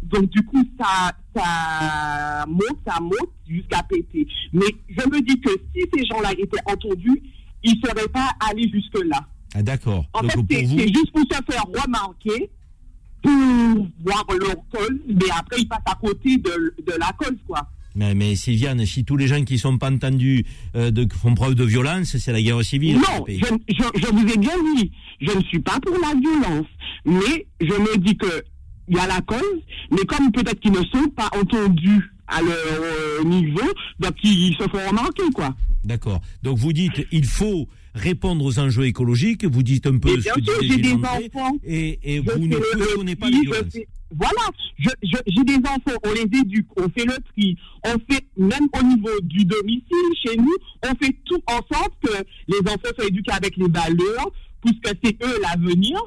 [0.04, 4.28] Donc du coup, ça, ça monte, ça monte jusqu'à péter.
[4.52, 7.20] Mais je me dis que si ces gens-là étaient entendus,
[7.64, 9.26] ils ne seraient pas allés jusque-là.
[9.54, 10.04] Ah, d'accord.
[10.12, 12.50] En Donc fait, c'est vous, juste pour se faire remarquer
[13.22, 13.32] pour
[14.04, 17.66] voir leur cause, mais après ils passent à côté de, de la cause, quoi.
[17.94, 20.44] Mais, mais Sylviane, si tous les gens qui sont pas entendus
[20.76, 22.96] euh, de, font preuve de violence, c'est la guerre civile.
[22.96, 26.66] Non, je, je, je vous ai bien dit, je ne suis pas pour la violence,
[27.06, 28.44] mais je me dis que
[28.88, 29.40] il y a la cause,
[29.90, 33.66] mais comme peut-être qu'ils ne sont pas entendus à leur euh, niveau,
[33.98, 35.54] donc ils se font remarquer, quoi.
[35.82, 36.20] D'accord.
[36.42, 37.66] Donc vous dites, il faut
[37.96, 40.80] répondre aux enjeux écologiques, vous dites un peu Et ce bien que sûr, disait j'ai
[40.82, 41.56] des enfants.
[41.64, 43.76] et, vous ne le cautionnez pas les violences.
[44.14, 44.42] Voilà,
[44.78, 49.20] j'ai des enfants, on les éduque, on fait le tri, on fait, même au niveau
[49.22, 52.12] du domicile, chez nous, on fait tout en sorte que
[52.46, 54.30] les enfants soient éduqués avec les valeurs,
[54.64, 55.98] puisque c'est eux l'avenir.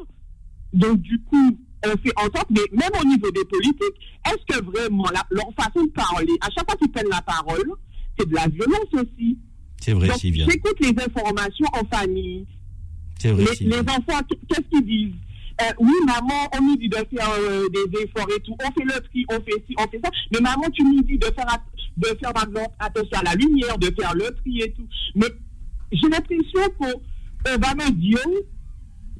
[0.73, 4.63] Donc, du coup, on fait en sorte, mais même au niveau des politiques, est-ce que
[4.63, 7.71] vraiment la- leur façon de parler, à chaque fois qu'ils prennent la parole,
[8.17, 9.37] c'est de la violence aussi.
[9.81, 10.49] C'est vrai, Donc, Sylviane.
[10.49, 12.45] j'écoute les informations en famille.
[13.19, 15.13] C'est vrai, Les, enfants, qu'est-ce qu'ils disent?
[15.61, 18.55] Euh, Oui, maman, on nous dit de faire euh, des efforts et tout.
[18.63, 20.09] On fait le tri, on fait ci, on fait ça.
[20.31, 21.45] Mais maman, tu nous dis de faire,
[21.97, 24.87] de faire par exemple, attention à la lumière, de faire le tri et tout.
[25.15, 25.27] Mais
[25.91, 26.93] j'ai l'impression qu'on
[27.47, 28.19] on va me dire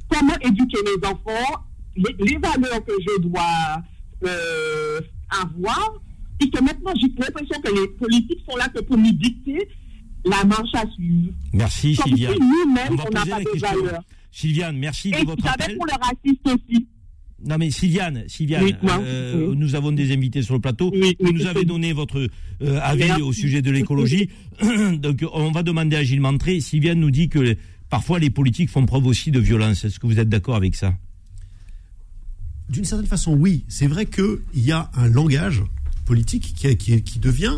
[0.09, 1.63] comment éduquer mes enfants,
[1.95, 3.81] les, les valeurs que je dois
[4.25, 5.01] euh,
[5.43, 5.93] avoir.
[6.41, 9.67] Et que maintenant, j'ai l'impression que les politiques sont là que pour nous dicter
[10.25, 11.31] la marche à suivre.
[11.53, 12.33] Merci, Comme Sylviane.
[12.33, 13.83] si nous-mêmes, On n'a poser pas la de question.
[13.85, 14.03] valeurs.
[14.31, 15.75] Sylviane, merci de Et votre j'avais appel.
[15.77, 16.87] pour le raciste aussi.
[17.45, 19.55] Non mais Sylviane, Sylviane, Oui, moi, euh, oui.
[19.57, 20.93] nous avons des invités sur le plateau.
[21.21, 22.19] vous nous avez donné votre
[22.61, 23.21] euh, avis Merci.
[23.21, 24.29] au sujet de l'écologie.
[24.99, 26.59] Donc on va demander à Gilles Mantré.
[26.59, 27.55] Sylviane nous dit que
[27.89, 29.85] parfois les politiques font preuve aussi de violence.
[29.85, 30.93] Est-ce que vous êtes d'accord avec ça?
[32.69, 33.63] D'une certaine façon, oui.
[33.67, 35.63] C'est vrai qu'il y a un langage
[36.05, 37.57] politique qui, qui, qui devient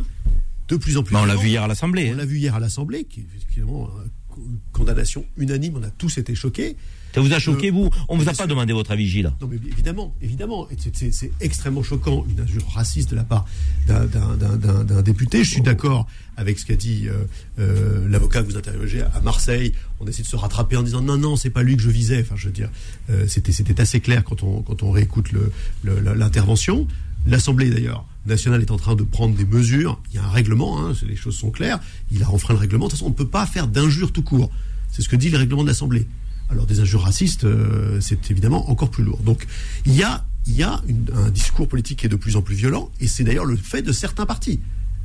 [0.72, 1.14] de plus en plus.
[1.14, 2.10] Bah, on l'a vu hier à l'Assemblée.
[2.10, 2.14] hein.
[2.16, 3.90] On l'a vu hier à l'Assemblée, qui est effectivement
[4.38, 5.76] une condamnation unanime.
[5.78, 6.76] On a tous été choqués.
[7.14, 7.90] Ça vous a choqué, Euh, vous?
[8.08, 9.34] On vous a pas demandé votre avis, Gilles.
[9.42, 10.66] Non, mais évidemment, évidemment.
[10.94, 13.46] C'est- extrêmement choquant, une injure raciste de la part
[13.88, 15.44] d'un- député.
[15.44, 16.08] Je suis d'accord
[16.38, 17.26] avec ce qu'a dit euh,
[17.60, 19.74] euh, l'avocat que vous interrogez à Marseille.
[20.00, 22.22] On essaie de se rattraper en disant non, non, c'est pas lui que je visais.
[22.22, 22.70] Enfin, je veux dire,
[23.10, 25.52] euh, c'était assez clair quand on, quand on réécoute le-
[25.84, 26.88] le- la- l'intervention.
[27.28, 30.02] L'Assemblée, d'ailleurs, nationale est en train de prendre des mesures.
[30.12, 31.80] Il y a un règlement, hein, les choses sont claires.
[32.12, 32.86] Il a enfreint le règlement.
[32.86, 34.50] De toute façon, on ne peut pas faire d'injures tout court.
[34.92, 36.08] C'est ce que dit le règlement de l'Assemblée.
[36.50, 39.20] Alors des injures racistes, euh, c'est évidemment encore plus lourd.
[39.24, 39.48] Donc
[39.86, 42.42] il y a, il y a une- un discours politique qui est de plus en
[42.42, 44.60] plus violent, et c'est d'ailleurs le fait de certains partis.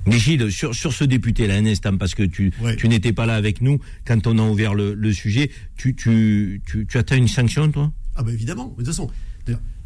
[0.06, 3.26] Mais Gilles, sur, sur ce député là, un instant, parce que tu, tu n'étais pas
[3.26, 7.16] là avec nous quand on a ouvert le, le sujet, tu, tu, tu, tu atteins
[7.16, 7.92] une sanction, toi?
[8.16, 9.08] Ah ben évidemment, de toute façon,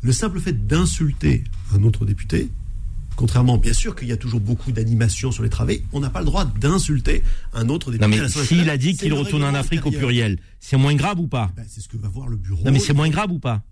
[0.02, 1.44] le simple fait d'insulter
[1.74, 2.50] un autre député,
[3.16, 6.20] contrairement bien sûr qu'il y a toujours beaucoup d'animation sur les travées, on n'a pas
[6.20, 7.22] le droit d'insulter
[7.52, 8.08] un autre député.
[8.18, 11.26] Non mais s'il a dit qu'il retourne en Afrique au pluriel, c'est moins grave ou
[11.28, 12.64] pas Ben, C'est ce que va voir le bureau.
[12.64, 13.62] Non mais c'est moins grave ou pas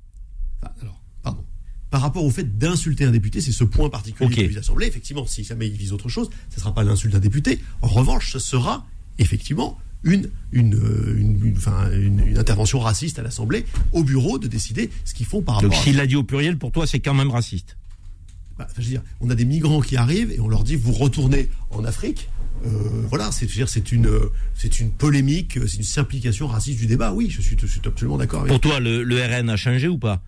[1.91, 4.35] par rapport au fait d'insulter un député, c'est ce point particulier Ok.
[4.35, 4.87] qui vise l'Assemblée.
[4.87, 7.61] Effectivement, si jamais il vise autre chose, ce ne sera pas l'insulte d'un député.
[7.81, 8.87] En revanche, ce sera
[9.19, 15.15] effectivement une, une, euh, une, une- intervention raciste à l'Assemblée, au bureau, de décider ce
[15.15, 17.15] qu'ils font par rapport Donc à s'il l'a dit au pluriel, pour toi c'est quand
[17.15, 17.77] même raciste.
[18.59, 20.93] Bah, je veux dire, on a des migrants qui arrivent et on leur dit vous
[20.93, 22.29] retournez en Afrique.
[22.67, 22.69] Euh,
[23.09, 24.11] voilà, c'est c'est une,
[24.55, 27.13] c'est une polémique, c'est une simplification raciste du débat.
[27.13, 29.87] Oui, je suis, je suis absolument d'accord avec Pour toi, le, le RN a changé
[29.87, 30.21] ou pas?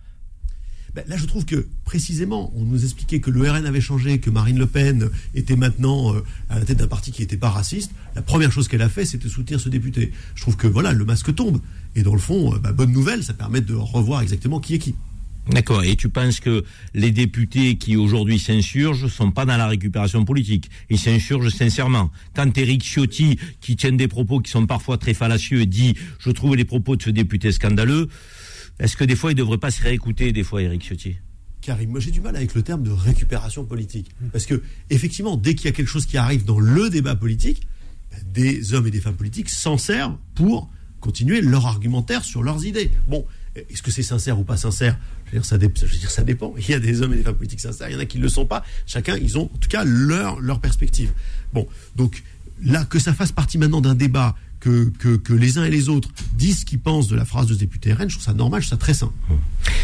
[0.93, 4.29] Ben, là, je trouve que précisément, on nous expliquait que le RN avait changé, que
[4.29, 7.91] Marine Le Pen était maintenant euh, à la tête d'un parti qui n'était pas raciste.
[8.15, 10.11] La première chose qu'elle a fait, c'était soutenir ce député.
[10.35, 11.61] Je trouve que voilà, le masque tombe.
[11.95, 14.79] Et dans le fond, euh, bah, bonne nouvelle, ça permet de revoir exactement qui est
[14.79, 14.95] qui.
[15.49, 15.83] D'accord.
[15.83, 16.63] Et tu penses que
[16.93, 20.69] les députés qui aujourd'hui s'insurgent sont pas dans la récupération politique?
[20.89, 22.11] Ils s'insurgent sincèrement.
[22.35, 26.55] Quand Éric Ciotti, qui tient des propos qui sont parfois très fallacieux, dit «Je trouve
[26.55, 28.07] les propos de ce député scandaleux»,
[28.81, 31.15] est-ce que des fois il devrait pas se réécouter des fois, Éric Ciotti?
[31.61, 34.09] Karim, moi j'ai du mal avec le terme de récupération politique.
[34.31, 37.67] Parce que, effectivement, dès qu'il y a quelque chose qui arrive dans le débat politique,
[38.11, 40.69] ben, des hommes et des femmes politiques s'en servent pour
[40.99, 42.89] continuer leur argumentaire sur leurs idées.
[43.07, 43.25] Bon,
[43.55, 44.97] est-ce que c'est sincère ou pas sincère?
[45.25, 45.57] Je veux,
[45.97, 46.53] dire, ça dépend.
[46.57, 48.17] Il y a des hommes et des femmes politiques sincères, il y en a qui
[48.17, 48.63] ne le sont pas.
[48.85, 51.11] Chacun, ils ont en tout cas leur perspective.
[51.53, 52.23] Bon, donc
[52.63, 55.89] là, que ça fasse partie maintenant d'un débat, que, que, que les uns et les
[55.89, 58.33] autres disent ce qu'ils pensent de la phrase de ce député RN, je trouve ça
[58.33, 59.11] normal, je trouve ça très sain.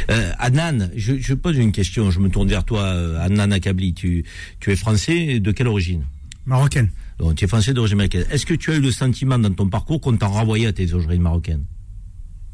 [0.09, 3.93] Euh, Adnan, je, je pose une question, je me tourne vers toi, euh, Adnan Akabli.
[3.93, 4.23] Tu,
[4.61, 6.05] tu es français, de quelle origine?
[6.45, 6.89] Marocaine.
[7.19, 8.25] Donc, tu es français d'origine marocaine.
[8.31, 10.93] Est-ce que tu as eu le sentiment dans ton parcours qu'on t'a renvoyé à tes
[10.93, 11.65] origines marocaines?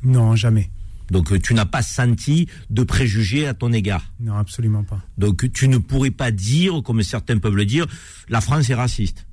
[0.04, 0.70] Non, jamais.
[1.12, 4.14] Donc euh, tu n'as pas senti de préjugés à ton égard?
[4.20, 5.02] Non, absolument pas.
[5.18, 7.86] Donc tu ne pourrais pas dire, comme certains peuvent le dire,
[8.30, 9.26] la France est raciste.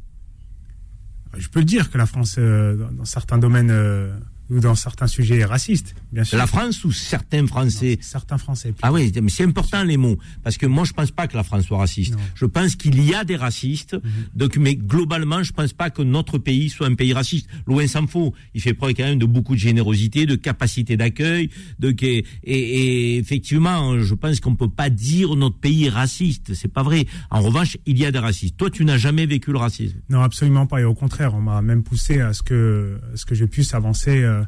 [1.37, 4.13] Je peux dire que la France, euh, dans, dans certains domaines, euh,
[4.51, 6.37] ou dans certains sujets racistes, bien sûr.
[6.37, 8.75] La France ou certains Français Certains Français.
[8.83, 11.45] Ah oui, mais c'est important les mots, parce que moi je pense pas que la
[11.45, 12.15] France soit raciste.
[12.35, 14.11] Je pense qu'il y a des racistes, Mhm.
[14.35, 17.49] donc mais globalement je pense pas que notre pays soit un pays raciste.
[17.67, 18.35] Loin s'en faut.
[18.55, 23.17] Il fait preuve quand même de beaucoup de générosité, de capacité d'accueil, de et, et
[23.19, 26.55] effectivement je pense qu'on peut pas dire notre pays est raciste.
[26.55, 27.07] C'est pas vrai.
[27.31, 28.57] En revanche, il y a des racistes.
[28.57, 29.97] Toi, tu n'as jamais vécu le racisme.
[30.09, 30.81] Non, absolument pas.
[30.81, 33.75] Et au contraire, on m'a même poussé à ce que, à ce que je puisse
[33.75, 34.40] avancer euh,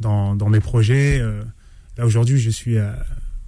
[0.00, 1.18] dans, dans mes projets.
[1.20, 1.42] euh.
[1.96, 2.92] Là, aujourd'hui, je suis euh,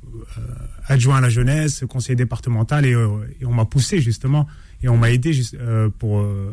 [0.04, 0.40] euh,
[0.88, 3.08] adjoint à la jeunesse, conseiller départemental, et, euh,
[3.40, 4.48] et on m'a poussé justement,
[4.82, 6.52] et on m'a aidé juste, euh, pour, euh,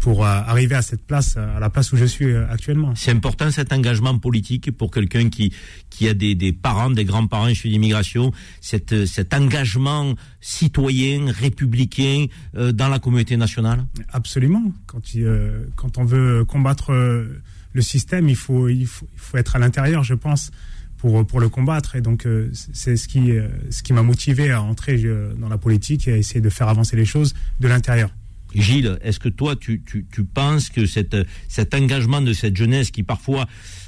[0.00, 2.94] pour euh, arriver à cette place, à la place où je suis euh, actuellement.
[2.94, 5.52] C'est important cet engagement politique pour quelqu'un qui
[5.90, 8.32] qui a des, des parents, des grands-parents issus d'immigration,
[8.62, 13.84] cet, cet engagement citoyen, républicain euh, dans la communauté nationale?
[14.12, 14.72] Absolument.
[14.86, 17.42] Quand, il, euh, quand on veut combattre euh,
[17.76, 20.50] le système, il faut, il faut, il faut être à l'intérieur, je pense,
[20.96, 21.94] pour, pour le combattre.
[21.94, 25.50] Et donc, euh, c'est ce qui, euh, ce qui m'a motivé à entrer euh, dans
[25.50, 28.10] la politique et à essayer de faire avancer les choses de l'intérieur.
[28.54, 31.16] Gilles, est-ce que toi, tu, tu, tu penses que cette,
[31.48, 33.46] cet engagement de cette jeunesse qui parfois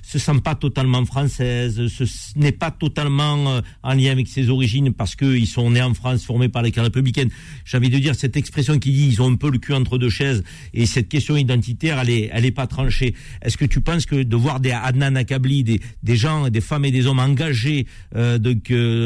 [0.09, 2.04] se sent pas totalement française, ce
[2.36, 6.24] n'est pas totalement euh, en lien avec ses origines parce qu'ils sont nés en France,
[6.24, 7.28] formés par l'école républicaine.
[7.66, 9.98] J'ai envie de dire cette expression qui dit ils ont un peu le cul entre
[9.98, 10.42] deux chaises
[10.72, 13.14] et cette question identitaire, elle est, elle est pas tranchée.
[13.42, 16.86] Est-ce que tu penses que de voir des Adnan Akabli, des, des gens, des femmes
[16.86, 17.86] et des hommes engagés
[18.16, 18.38] euh,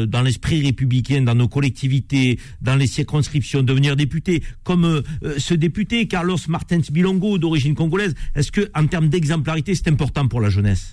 [0.05, 5.01] dans l'esprit républicain, dans nos collectivités, dans les circonscriptions, devenir députés, comme euh,
[5.37, 10.39] ce député Carlos Martens Bilongo d'origine congolaise, est-ce que en termes d'exemplarité, c'est important pour
[10.39, 10.92] la jeunesse?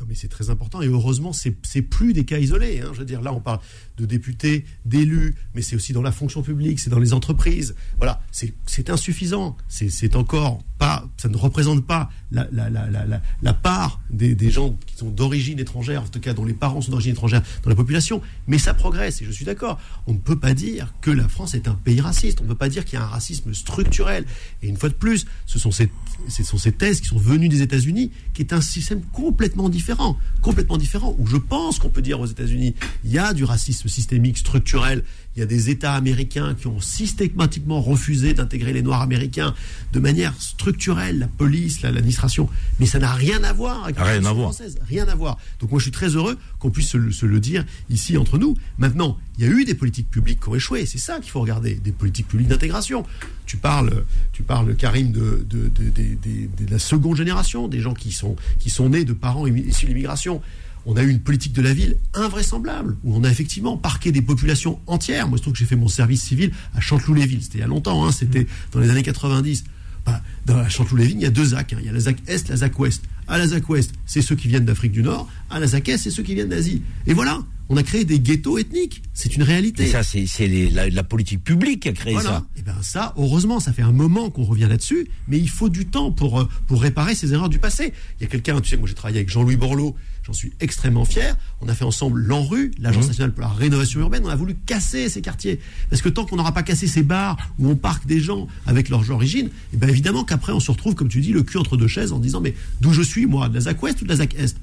[0.00, 2.80] Non, mais c'est très important et heureusement, c'est plus des cas isolés.
[2.80, 2.90] hein.
[2.94, 3.60] Je veux dire, là, on parle
[4.00, 7.74] de députés, d'élus, mais c'est aussi dans la fonction publique, c'est dans les entreprises.
[7.98, 9.56] Voilà, c'est insuffisant.
[9.68, 16.02] C'est encore pas, ça ne représente pas la, part des, gens qui sont d'origine étrangère,
[16.02, 18.22] en tout cas dont les parents sont d'origine étrangère dans la population.
[18.46, 19.78] Mais ça progresse et je suis d'accord.
[20.06, 22.40] On ne peut pas dire que la France est un pays raciste.
[22.40, 24.24] On ne peut pas dire qu'il y a un racisme structurel.
[24.62, 25.90] Et une fois de plus, ce sont ces,
[26.28, 31.14] ce thèses qui sont venues des États-Unis, qui est un système complètement différent, complètement différent.
[31.18, 32.74] Où je pense qu'on peut dire aux États-Unis,
[33.04, 35.04] il y a du racisme systémique, structurel.
[35.36, 39.54] Il y a des États américains qui ont systématiquement refusé d'intégrer les Noirs américains
[39.92, 42.48] de manière structurelle, la police, la- l'administration.
[42.80, 44.52] Mais ça n'a rien à voir avec la Rien à voir.
[44.52, 44.78] française.
[44.88, 45.38] Rien à voir.
[45.60, 48.38] Donc moi, je suis très heureux qu'on puisse se le, se le dire ici entre
[48.38, 48.56] nous.
[48.78, 50.84] Maintenant, il y a eu des politiques publiques qui ont échoué.
[50.86, 51.74] C'est ça qu'il faut regarder.
[51.74, 53.04] Des politiques publiques d'intégration.
[53.46, 57.80] Tu parles, tu parles, Karim, de, de, de, de- de- de la seconde génération, des
[57.80, 60.40] gens qui sont, qui sont nés de parents issus de l'immigration.
[60.86, 64.22] On a eu une politique de la ville invraisemblable, où on a effectivement parqué des
[64.22, 65.28] populations entières.
[65.28, 67.42] Moi, je trouve que j'ai fait mon service civil à Chanteloup-les-Villes.
[67.42, 69.64] C'était il y a longtemps, hein, c'était dans les années 90.
[70.06, 71.74] Bah, dans Chanteloup-les-Vignes, il y a deux ZAC.
[71.74, 71.76] hein.
[71.80, 73.02] Il y a la ZAC Est, la ZAC Ouest.
[73.28, 75.28] À la ZAC Ouest, c'est ceux qui viennent d'Afrique du Nord.
[75.50, 76.82] À la ZAC Est, c'est ceux qui viennent d'Asie.
[77.06, 79.02] Et voilà, on a créé des ghettos ethniques.
[79.12, 79.84] C'est une réalité.
[79.84, 80.26] Et ça, c'est
[80.72, 82.30] la, la politique publique qui a créé Voilà.
[82.30, 82.46] ça.
[82.56, 85.86] Et ben ça, heureusement, ça fait un moment qu'on revient là-dessus, mais il faut du
[85.86, 87.92] temps pour, euh, pour réparer ces erreurs du passé.
[88.18, 89.94] Il y a quelqu'un, tu sais, moi j'ai travaillé avec Jean-Louis Borloo,
[90.24, 91.36] j'en suis extrêmement fier.
[91.60, 93.08] On a fait ensemble l'ANRU, l'Agence Mhm.
[93.08, 94.22] nationale pour la rénovation urbaine.
[94.24, 95.60] On a voulu casser ces quartiers.
[95.88, 98.88] Parce que tant qu'on n'aura pas cassé ces bars où on parque des gens avec
[98.88, 101.76] leur origine, et ben évidemment qu'après on se retrouve, comme tu dis, le cul entre
[101.76, 104.10] deux chaises en disant, mais d'où je suis, moi, de la ZAC Ouest ou de
[104.10, 104.56] la ZAC Est?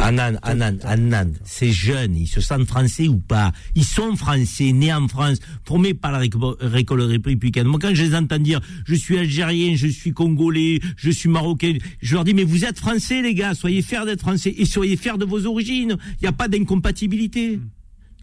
[0.00, 3.52] Anan, Anan, Anan, ces jeunes, ils se sentent français ou pas?
[3.76, 7.66] Ils sont français, nés en France, formés par la réco- récolte républicaine.
[7.68, 11.74] Moi, quand je les entends dire, je suis algérien, je suis congolais, je suis marocain,
[12.02, 14.96] je leur dis, mais vous êtes français, les gars, soyez fiers d'être français et soyez
[15.00, 15.96] fiers de vos origines.
[16.18, 17.60] Il n'y a pas d'incompatibilité.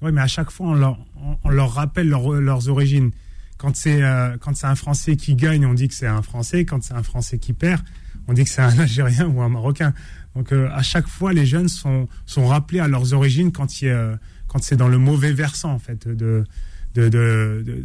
[0.02, 0.68] Oui, mais à chaque fois,
[1.44, 3.12] on leur, rappelle leur- leurs origines.
[3.58, 6.64] Quand c'est euh, quand c'est un Français qui gagne, on dit que c'est un Français.
[6.66, 7.82] Quand c'est un Français qui perd,
[8.28, 9.94] on dit que c'est un Algérien ou un Marocain.
[10.36, 13.68] Donc euh, à chaque fois, les jeunes sont, sont rappelés à leurs origines quand,
[14.48, 16.44] quand c'est dans le mauvais versant en fait de,
[16.94, 17.80] de, de,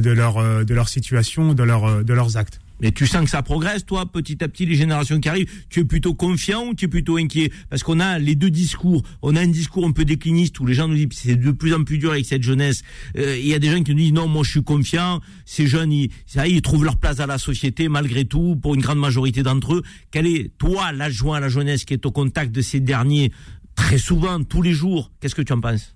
[0.00, 2.60] de, leur, euh, de leur situation, de, leur, de leurs actes.
[2.80, 5.50] Mais tu sens que ça progresse, toi, petit à petit, les générations qui arrivent.
[5.68, 9.02] Tu es plutôt confiant ou tu es plutôt inquiet Parce qu'on a les deux discours.
[9.22, 11.74] On a un discours un peu décliniste où les gens nous disent c'est de plus
[11.74, 12.82] en plus dur avec cette jeunesse.
[13.16, 15.20] Euh, Il y a des gens qui nous disent non, moi je suis confiant.
[15.44, 18.80] Ces jeunes, ils, ça ils trouvent leur place à la société malgré tout, pour une
[18.80, 19.82] grande majorité d'entre eux.
[20.10, 23.32] Quel est, toi, l'adjoint à la jeunesse qui est au contact de ces derniers
[23.74, 25.10] très souvent, tous les jours?
[25.20, 25.94] Qu'est-ce que tu en penses?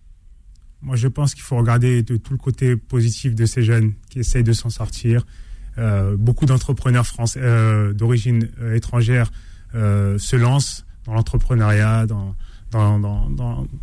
[0.81, 4.19] Moi, je pense qu'il faut regarder de tout le côté positif de ces jeunes qui
[4.19, 5.25] essayent de s'en sortir.
[5.79, 9.33] Euh, beaucoup d'entrepreneurs français euh, d'origine euh, étrangère
[9.73, 12.37] se lancent dans l'entrepreneuriat, dans
[12.73, 13.29] dans, dans,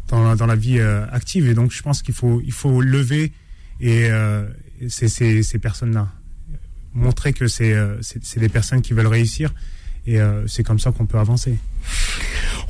[0.07, 1.47] dans, la, dans la vie active.
[1.47, 3.33] Et donc, je pense qu'il faut il faut lever
[3.79, 4.07] et,
[4.87, 6.09] ces, ces, ces personnes-là,
[6.93, 7.73] montrer que c'est
[8.37, 9.51] des personnes qui veulent réussir.
[10.05, 11.57] Et euh, c'est comme ça qu'on peut avancer.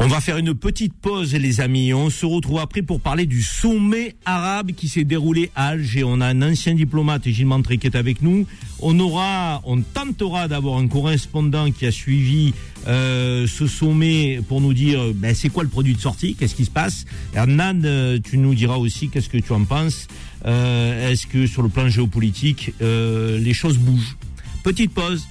[0.02, 1.94] On va faire une petite pause, les amis.
[1.94, 6.06] On se retrouve après pour parler du sommet arabe qui s'est déroulé à Alger.
[6.06, 8.48] On a un ancien diplomate, Gilles Mantré, qui est avec nous.
[8.82, 12.54] On aura, on tentera d'avoir un correspondant qui a suivi
[12.88, 16.64] euh, ce sommet pour nous dire ben, c'est quoi le produit de sortie, qu'est-ce qui
[16.64, 17.04] se passe?
[17.34, 20.08] Hernan, euh, tu nous diras aussi qu'est-ce que tu en penses.
[20.46, 24.16] Est-ce que sur le plan géopolitique, les choses bougent?
[24.64, 25.28] Petite pause.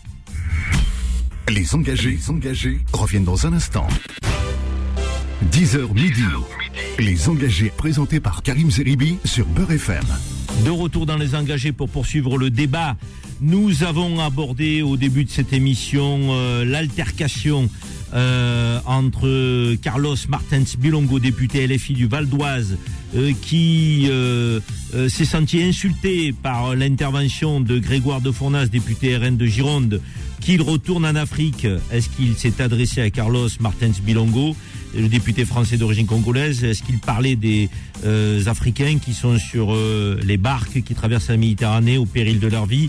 [1.51, 3.87] Les engagés, les engagés reviennent dans un instant.
[5.51, 6.23] 10h midi.
[6.99, 10.05] Les engagés présentés par Karim Zeribi sur Beurre FM.
[10.67, 12.97] De retour dans les engagés pour poursuivre le débat.
[13.41, 17.71] Nous avons abordé au début de cette émission euh, l'altercation
[18.13, 22.77] euh, entre Carlos Martens Bilongo, député LFI du Val d'Oise,
[23.15, 24.61] euh, qui euh,
[24.95, 30.03] euh, s'est senti insulté par l'intervention de Grégoire de Fournas, député RN de Gironde,
[30.41, 31.67] qu'il retourne en Afrique.
[31.93, 34.57] Est-ce qu'il s'est adressé à Carlos Martens Bilongo
[34.97, 37.69] le député français d'origine congolaise, est-ce qu'il parlait des
[38.07, 42.47] euh, Africains qui sont sur euh, les barques qui traversent la Méditerranée au péril de
[42.47, 42.89] leur vie?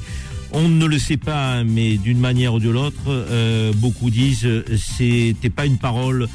[0.53, 4.47] On ne le sait pas, mais d'une manière ou de l'autre, euh, beaucoup disent
[4.77, 6.27] c'était pas une parole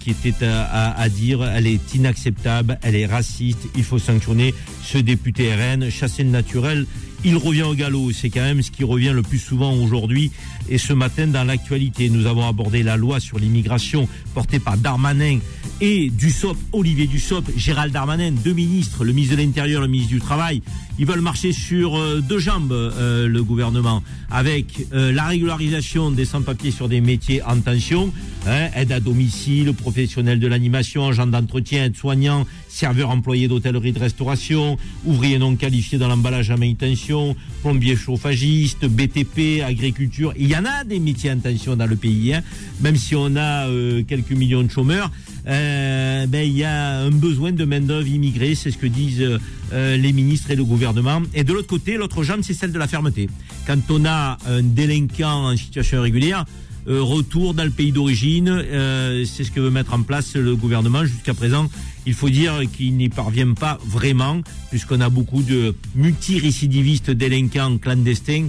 [0.00, 1.42] qui était à, à- à dire.
[1.42, 3.68] Elle est inacceptable, elle est raciste.
[3.74, 4.54] Il faut sanctionner
[4.84, 6.86] ce député RN, chasser le naturel.
[7.24, 8.12] Il revient au galop.
[8.12, 10.30] C'est quand même ce qui revient le plus souvent aujourd'hui.
[10.68, 15.38] Et ce matin, dans l'actualité, nous avons abordé la loi sur l'immigration portée par Darmanin
[15.80, 20.20] et Dussopt, Olivier Dussopt, Gérald Darmanin, deux ministres, le ministre de l'Intérieur, le ministre du
[20.20, 20.62] Travail.
[20.98, 26.24] Ils veulent marcher sur euh, deux jambes, euh, le gouvernement, avec euh, la régularisation des
[26.24, 28.12] sans-papiers sur des métiers en tension,
[28.46, 34.78] hein, aide à domicile, professionnels de l'animation, agents d'entretien, aide-soignants, serveurs employés d'hôtellerie de restauration,
[35.04, 40.32] ouvriers non qualifiés dans l'emballage à manutention, plombiers chauffagistes, BTP, agriculture.
[40.56, 42.42] En a des métiers en tension dans le pays, hein,
[42.80, 45.10] même si on a euh, quelques millions de chômeurs.
[45.48, 49.38] euh, ben, il y a un besoin de main-d'œuvre immigrée, c'est ce que disent
[49.72, 51.22] euh, les ministres et le gouvernement.
[51.34, 53.28] Et de l'autre côté, l'autre jambe, c'est celle de la fermeté.
[53.66, 56.44] Quand on a un délinquant en situation irrégulière,
[56.88, 60.54] euh, retour dans le pays d'origine, euh, c'est ce que veut mettre en place le
[60.54, 61.04] gouvernement.
[61.04, 61.68] Jusqu'à présent,
[62.06, 64.40] il faut dire qu'il n'y parvient pas vraiment,
[64.70, 68.46] puisqu'on a beaucoup de multirécidivistes délinquants clandestins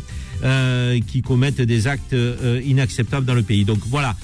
[1.08, 3.66] qui commettent des actes euh, inacceptables dans le pays.
[3.66, 4.16] Donc voilà,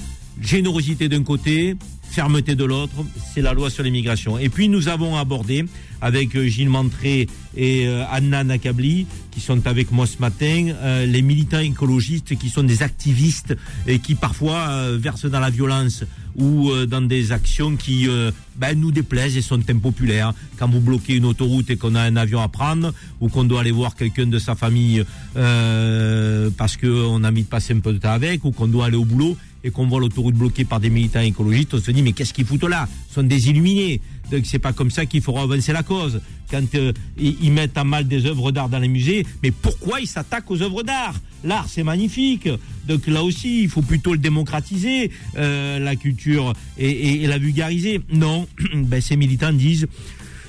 [0.42, 1.76] générosité d'un côté,
[2.14, 2.94] fermeté de l'autre,
[3.34, 4.38] c'est la loi sur l'immigration.
[4.38, 5.66] Et puis nous avons abordé
[6.00, 11.06] avec euh, Gilles Montré et euh, Anna Nakabli, qui sont avec moi ce matin, euh,
[11.08, 13.56] les militants écologistes qui sont des activistes
[13.88, 16.04] et qui parfois versent dans la violence
[16.36, 18.08] ou dans des actions qui
[18.56, 20.34] ben, nous déplaisent et sont impopulaires.
[20.58, 23.62] Quand vous bloquez une autoroute et qu'on a un avion à prendre, ou qu'on doit
[23.62, 25.04] aller voir quelqu'un de sa famille
[25.36, 28.86] euh, parce qu'on a mis de passer un peu de temps avec, ou qu'on doit
[28.86, 32.02] aller au boulot et qu'on voit l'autoroute bloquée par des militants écologistes, on se dit
[32.02, 32.88] mais qu'est-ce qu'ils foutent là?
[33.10, 34.02] Ce sont des illuminés.
[34.32, 36.22] Donc c'est pas comme ça qu'il faut avancer la cause.
[36.52, 40.08] Quand euh, ils, mettent à mal des œuvres d'art dans les musées, mais pourquoi ils
[40.08, 41.16] s'attaquent aux œuvres d'art?
[41.44, 42.48] L'art c'est magnifique.
[42.88, 47.38] Donc là aussi il faut plutôt le démocratiser, euh, la culture et, et- et la
[47.38, 48.02] vulgariser.
[48.12, 49.88] Non, ben, ces militants disent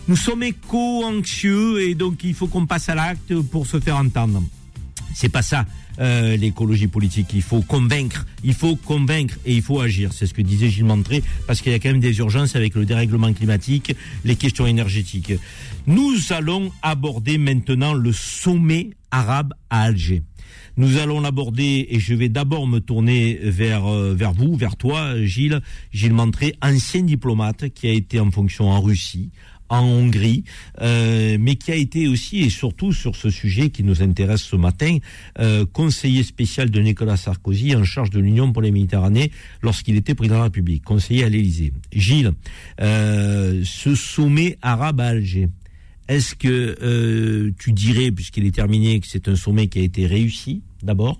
[0.06, 4.42] nous sommes éco-anxieux et donc il faut qu'on passe à l'acte pour se faire entendre.
[5.14, 5.64] C'est pas ça
[6.00, 7.28] euh, l'écologie politique.
[7.34, 10.12] Il faut convaincre, il faut convaincre et il faut agir.
[10.12, 12.74] C'est ce que disait Gilles Montré, parce qu'il y a quand même des urgences avec
[12.74, 15.32] le dérèglement climatique, les questions énergétiques.
[15.86, 20.22] Nous allons aborder maintenant le sommet arabe à Alger.
[20.76, 25.22] Nous allons l'aborder et je vais d'abord me tourner vers euh, vers vous, vers toi,
[25.22, 25.60] Gilles,
[25.92, 29.30] Gilles Montré, ancien diplomate qui a été en fonction en Russie,
[29.68, 30.44] en Hongrie,
[30.80, 34.56] euh, mais qui a été aussi et surtout sur ce sujet qui nous intéresse ce
[34.56, 34.98] matin,
[35.38, 39.30] euh, conseiller spécial de Nicolas Sarkozy en charge de l'Union pour les Méditerranées
[39.62, 41.72] lorsqu'il était président de la République, conseiller à l'Élysée.
[41.92, 42.32] Gilles,
[42.80, 45.48] euh, ce sommet arabe à Alger,
[46.08, 50.06] est-ce que euh, tu dirais, puisqu'il est terminé, que c'est un sommet qui a été
[50.06, 51.18] réussi d'abord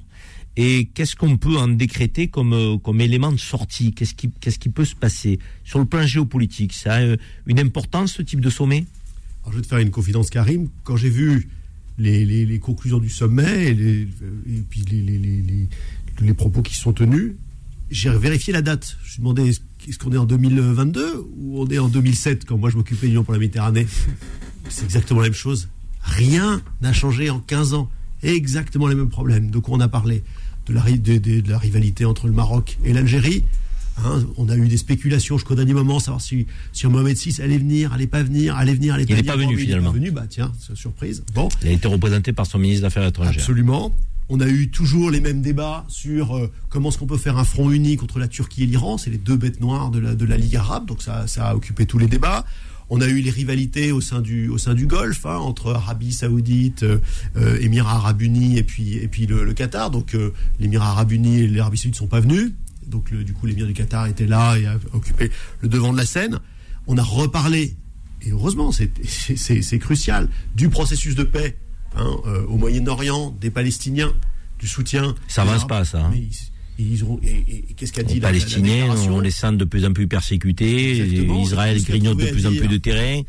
[0.57, 3.93] et qu'est-ce qu'on peut en décréter comme, euh, comme élément de sortie?
[3.93, 5.39] Qu'est-ce qui, qu'est-ce qui peut se passer?
[5.65, 8.85] Sur le plan géopolitique, ça a euh, une importance, ce type de sommet?
[9.51, 10.69] Je vais te faire une confidence, Karim.
[10.85, 11.49] Quand j'ai vu
[11.99, 14.83] les, conclusions du sommet et, les- et puis
[16.21, 17.33] les, propos qui sont tenus,
[17.91, 18.97] j'ai vérifié la date.
[19.05, 22.57] Je me demandais est-ce est-ce qu'on est en 2022 ou on est en 2007 quand
[22.57, 23.87] moi je m'occupais de l'Union pour la Méditerranée?
[24.71, 25.69] C'est exactement la même chose.
[26.01, 27.91] Rien n'a changé en 15 ans.
[28.23, 29.51] Exactement les mêmes problèmes.
[29.51, 30.23] De quoi on a parlé
[30.67, 33.45] de la, ri- de, de- de la rivalité entre le Maroc et l'Algérie.
[34.05, 37.59] Hein, on a eu des spéculations jusqu'au dernier moment, savoir si, si Mohamed VI allait
[37.59, 39.35] venir, allait pas venir, allait venir, allait Il pas n'est venir.
[39.35, 39.91] pas venu, finalement.
[39.91, 41.23] Il pas venu, bah tiens, c'est surprise.
[41.33, 43.35] Bon, Il a été représenté par son ministre des Affaires étrangères.
[43.35, 43.95] absolument.
[44.31, 47.45] On a eu toujours les mêmes débats sur euh, comment est-ce qu'on peut faire un
[47.45, 48.97] front uni contre la Turquie et l'Iran.
[48.99, 51.55] C'est les deux bêtes noires de la, de la Ligue arabe, donc ça, ça a
[51.55, 52.45] occupé tous les débats.
[52.91, 56.13] On a eu les rivalités au sein du, au sein du Golfe, hein, entre Arabie
[56.13, 56.99] Saoudite, euh,
[57.37, 59.91] euh, Émirats Arabes Unis et puis, et puis le, le Qatar.
[59.91, 62.53] Donc euh, l'Émirat Arabe Unis et l'Arabie Saoudite ne sont pas venus.
[62.87, 65.31] Donc le- du coup, l'émir du Qatar était là et a occupé
[65.63, 66.39] le devant de la scène.
[66.87, 67.75] On a reparlé,
[68.23, 71.57] et heureusement, c'est- crucial, du processus de paix
[71.97, 74.13] hein, euh, au Moyen-Orient, des Palestiniens,
[74.59, 75.15] du soutien.
[75.29, 75.69] Ça avance Arabes.
[75.69, 76.05] pas, ça.
[76.05, 76.11] hein.
[76.13, 76.29] Mais
[76.79, 79.17] ils- ils ont- et, et- et qu'est-ce qu'a dit Les la- la- la Palestiniens, déclaration
[79.17, 81.01] on les sent de plus en plus persécutés.
[81.01, 83.23] Exactement, Israël grignote de plus en plus de terrain.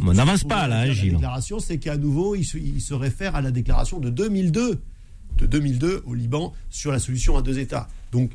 [0.00, 3.34] On n'avance pas, là, hein, La déclaration, c'est qu'à nouveau, il se, il se réfère
[3.34, 4.78] à la déclaration de 2002,
[5.38, 7.88] de 2002 au Liban sur la solution à deux États.
[8.12, 8.30] Donc,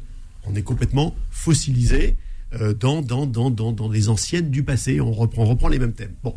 [0.45, 2.15] on est complètement fossilisé
[2.59, 4.99] euh, dans, dans, dans, dans, dans les anciennes du passé.
[4.99, 6.13] On reprend, on reprend les mêmes thèmes.
[6.23, 6.35] Bon,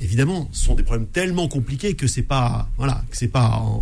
[0.00, 3.80] évidemment, ce sont des problèmes tellement compliqués que c'est pas, voilà, que c'est pas en,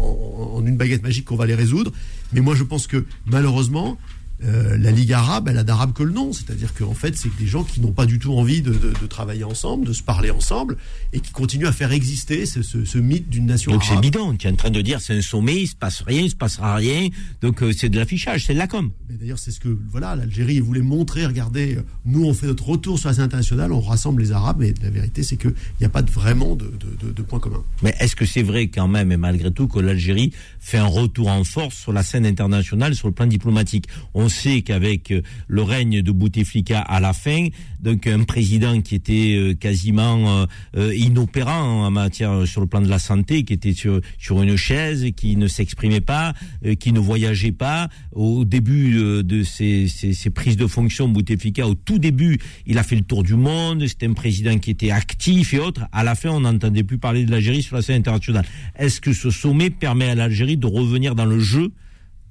[0.55, 1.93] en- en une baguette magique qu'on va les résoudre.
[2.33, 3.99] Mais moi, je pense que malheureusement,
[4.45, 6.33] euh, la Ligue arabe, elle a d'arabe que le nom.
[6.33, 9.07] C'est-à-dire qu'en fait, c'est des gens qui n'ont pas du tout envie de, de- de
[9.07, 10.77] travailler ensemble, de se parler ensemble,
[11.13, 14.35] et qui continuent à faire exister ce, ce- ce mythe d'une nation Donc c'est bidon.
[14.37, 16.37] Tu es en train de dire c'est un sommet, il se passe rien, il se
[16.37, 17.09] passera rien.
[17.41, 18.91] Donc euh, c'est de l'affichage, c'est de la com.
[19.11, 21.27] D'ailleurs, c'est ce que voilà, l'Algérie voulait montrer.
[21.27, 24.57] Regardez, euh, nous, on fait notre retour sur la scène internationale, on rassemble les Arabes,
[24.61, 26.73] mais la vérité, c'est qu'il n'y a pas de- vraiment de,
[27.13, 27.63] de, points communs.
[27.83, 31.29] Mais est-ce que c'est vrai quand même et malgré tout que l'Algérie fait un retour
[31.29, 33.87] en force sur la scène internationale, sur le plan diplomatique?
[34.15, 37.47] On sait qu'avec euh, le règne de Bouteflika à la fin,
[37.81, 40.47] donc un président qui était euh, quasiment
[40.77, 45.07] euh, inopérant en matière sur le plan de la santé, qui était sur une chaise,
[45.17, 46.35] qui ne s'exprimait pas,
[46.81, 47.89] qui ne voyageait pas.
[48.13, 53.03] Au début de ses prises de fonction, Bouteflika, au tout début, il a fait le
[53.03, 53.87] tour du monde.
[53.87, 55.83] C'était un président qui était actif et autres.
[55.93, 58.47] À la fin, on n'entendait plus parler de l'Algérie sur la scène internationale.
[58.79, 61.73] Est-ce que ce sommet permet à l'Algérie de revenir dans le jeu?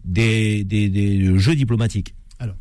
[0.05, 2.55] Des, jeux diplomatiques Alors,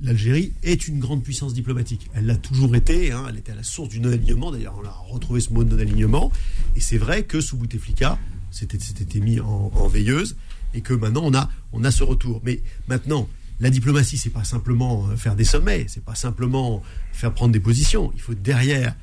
[0.00, 2.08] l'Algérie est une grande puissance diplomatique.
[2.14, 3.12] Elle l'a toujours été.
[3.12, 4.50] hein, elle était à la source du non-alignement.
[4.50, 6.32] D'ailleurs, on a retrouvé ce mot de non-alignement.
[6.74, 8.18] Et c'est vrai que sous Bouteflika,
[8.50, 10.36] c'était mis en, en veilleuse.
[10.74, 12.42] Et que maintenant, on a, on a ce retour.
[12.44, 13.28] Mais maintenant,
[13.60, 15.86] la diplomatie, c'est pas simplement euh, faire des sommets.
[15.88, 16.82] C'est pas simplement
[17.12, 18.12] faire prendre des positions.
[18.14, 18.94] Il faut derrière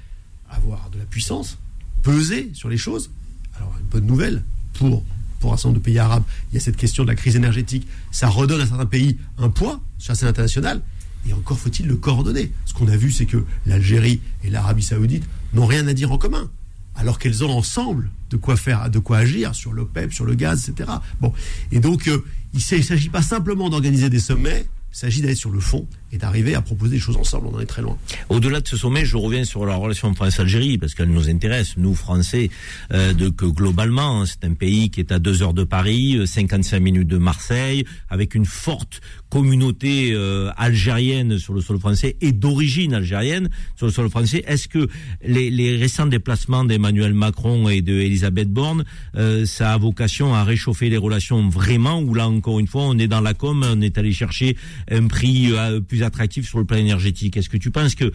[0.50, 1.58] avoir de la puissance,
[2.04, 3.10] peser sur les choses.
[3.56, 4.44] Alors, une bonne nouvelle
[4.74, 5.04] pour,
[5.44, 7.86] pour un certain de pays arabes, il y a cette question de la crise énergétique.
[8.12, 10.82] Ça redonne à certains pays un poids sur la scène internationale.
[11.28, 12.54] Et encore faut-il le coordonner.
[12.64, 16.18] Ce qu'on a vu, c'est que l'Algérie et l'Arabie Saoudite n'ont rien à dire en
[16.18, 16.50] commun.
[16.96, 20.70] Alors qu'elles ont ensemble de quoi faire, de quoi agir sur l'OPEP, sur le gaz,
[20.70, 20.90] etc.
[21.20, 21.34] Bon.
[21.74, 25.52] Et donc, euh, il ne s'agit pas simplement d'organiser des sommets, il s'agit d'aller sur
[25.52, 27.48] le fond et d'arriver à proposer des choses ensemble.
[27.52, 27.98] On en est très loin.
[28.30, 31.96] Au-delà de ce sommet, je reviens sur la relation France-Algérie parce qu'elle nous intéresse, nous
[31.96, 32.50] Français,
[32.94, 36.18] euh, de que globalement, hein, c'est un pays qui est à deux heures de Paris,
[36.18, 39.02] euh, 55 minutes de Marseille, avec une forte
[39.34, 44.44] communauté euh, algérienne sur le sol français et d'origine algérienne sur le sol français.
[44.46, 44.88] Est-ce que
[45.26, 48.86] les, les récents déplacements d'Emmanuel Macron et de Elisabeth Borne,
[49.18, 53.00] euh, ça a vocation à réchauffer les relations vraiment ou là encore une fois, on
[53.00, 54.56] est dans la com, on est allé chercher
[54.92, 57.38] un prix euh, attractif sur le plan énergétique.
[57.38, 58.12] Est-ce que tu penses que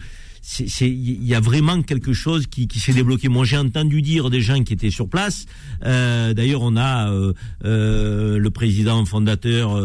[0.71, 3.27] il y a vraiment quelque chose qui, s'est débloqué?
[3.27, 5.45] Moi, j'ai entendu dire des gens qui étaient sur place.
[5.85, 7.33] Euh, d'ailleurs, on a euh,
[7.65, 9.77] euh, le président fondateur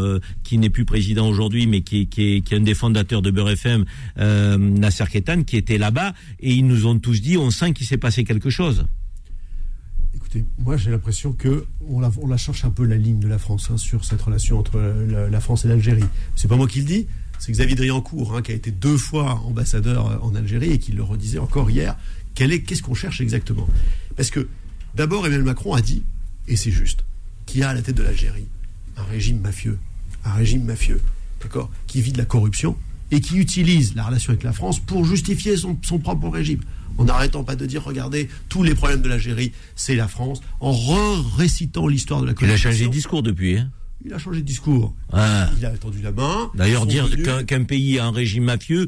[0.43, 3.85] qui n'est plus président aujourd'hui, mais qui, est- un des fondateurs de Beurre FM,
[4.17, 7.97] Nasser Ketan, qui était là-bas, et ils nous ont tous dit, on sent qu'il s'est
[7.97, 8.85] passé quelque chose.
[10.15, 13.69] Écoutez, moi j'ai l'impression que on la, cherche un peu la ligne de la France
[13.69, 16.05] hein, sur cette relation entre la, la France et l'Algérie.
[16.35, 17.07] C'est pas moi qui le dis,
[17.39, 20.91] c'est Xavier Driancourt hein, qui a été deux fois ambassadeur euh, en Algérie et qui
[20.91, 21.95] le redisait encore hier.
[22.33, 23.67] Quel est, qu'est-ce qu'on cherche exactement?
[24.15, 24.47] Parce que
[24.95, 26.03] d'abord Emmanuel Macron a dit,
[26.47, 27.05] et c'est juste,
[27.45, 28.47] qu'il y a à la tête de l'Algérie
[28.97, 29.77] un régime mafieux,
[30.23, 31.01] un régime mafieux,
[31.41, 32.77] d'accord, qui vit de la corruption
[33.11, 36.61] et qui utilise la relation avec la France pour justifier son, son propre régime.
[36.97, 40.71] En n'arrêtant pas de dire, regardez, tous les problèmes de l'Algérie, c'est la France, en
[40.71, 43.57] re-récitant l'histoire de la Il a changé de discours depuis.
[43.57, 43.69] Hein
[44.07, 44.93] Il a changé de discours.
[45.11, 45.49] Ah.
[45.57, 46.51] Il a tendu la main.
[46.53, 48.87] D'ailleurs, dire venus- qu'un, pays a un régime mafieux,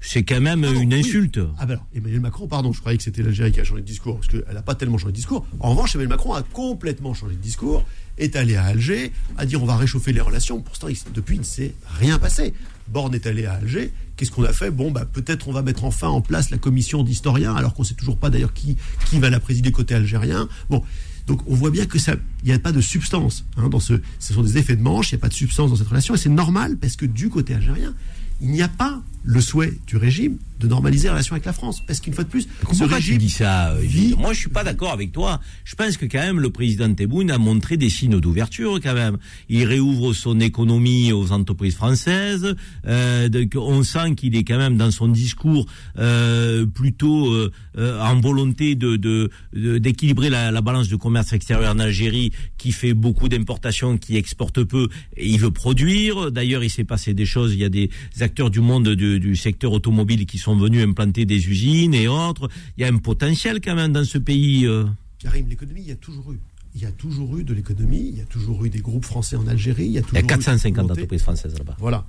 [0.00, 1.38] c'est quand même une insulte.
[1.58, 3.86] Ah ben alors, Emmanuel Macron, pardon, je croyais que c'était l'Algérie qui a changé de
[3.86, 5.46] discours, parce qu'elle n'a pas tellement changé de discours.
[5.60, 7.84] En revanche, Emmanuel Macron a complètement changé de discours,
[8.16, 10.62] est allé à Alger, a dit on va réchauffer les relations.
[10.62, 12.54] Pourtant, depuis, il ne s'est rien passé.
[12.88, 13.92] Borne est allé à Alger.
[14.16, 14.70] Qu'est-ce qu'on a fait?
[14.70, 17.86] Bon, bah, peut-être on va mettre enfin en place la commission d'historiens, alors qu'on ne
[17.86, 18.78] sait toujours pas d'ailleurs qui,
[19.10, 20.48] qui va la présider côté algérien.
[20.70, 20.82] Bon.
[21.28, 24.00] Donc on voit bien que ça, il n'y a pas de substance hein, dans ce.
[24.18, 25.12] Ce sont des effets de manche.
[25.12, 27.28] Il n'y a pas de substance dans cette relation et c'est normal parce que du
[27.28, 27.94] côté algérien,
[28.40, 31.80] il n'y a pas le souhait du régime de normaliser les relations avec la France.
[31.86, 34.38] Parce qu'une fois de plus, ce Pourquoi tu régime dis ça euh, vit- Moi, je
[34.40, 35.40] suis pas d'accord avec toi.
[35.64, 39.18] Je pense que quand même le président Tebboune a montré des signes d'ouverture quand même.
[39.48, 42.54] Il réouvre son économie aux entreprises françaises.
[42.86, 45.66] Euh, donc, on sent qu'il est quand même dans son discours
[45.98, 51.32] euh, plutôt euh, euh, en volonté de de- de- d'équilibrer la, la balance de commerce
[51.32, 54.88] extérieur en Algérie, qui fait beaucoup d'importations, qui exporte peu.
[55.16, 56.32] Et il veut produire.
[56.32, 57.52] D'ailleurs, il s'est passé des choses.
[57.54, 57.90] Il y a des
[58.20, 62.48] acteurs du monde du, du secteur automobile qui sont venus implanter des usines et autres.
[62.76, 64.66] Il y a un potentiel quand même dans ce pays.
[64.66, 64.84] euh.
[65.18, 66.38] Karim, l'économie, il y a toujours eu.
[66.74, 69.36] Il y a toujours eu de l'économie, il y a toujours eu des groupes français
[69.36, 70.92] en Algérie, il y a Il y toujours a eu de 450 volonté.
[71.00, 71.76] entreprises françaises là-bas.
[71.80, 72.04] Voilà.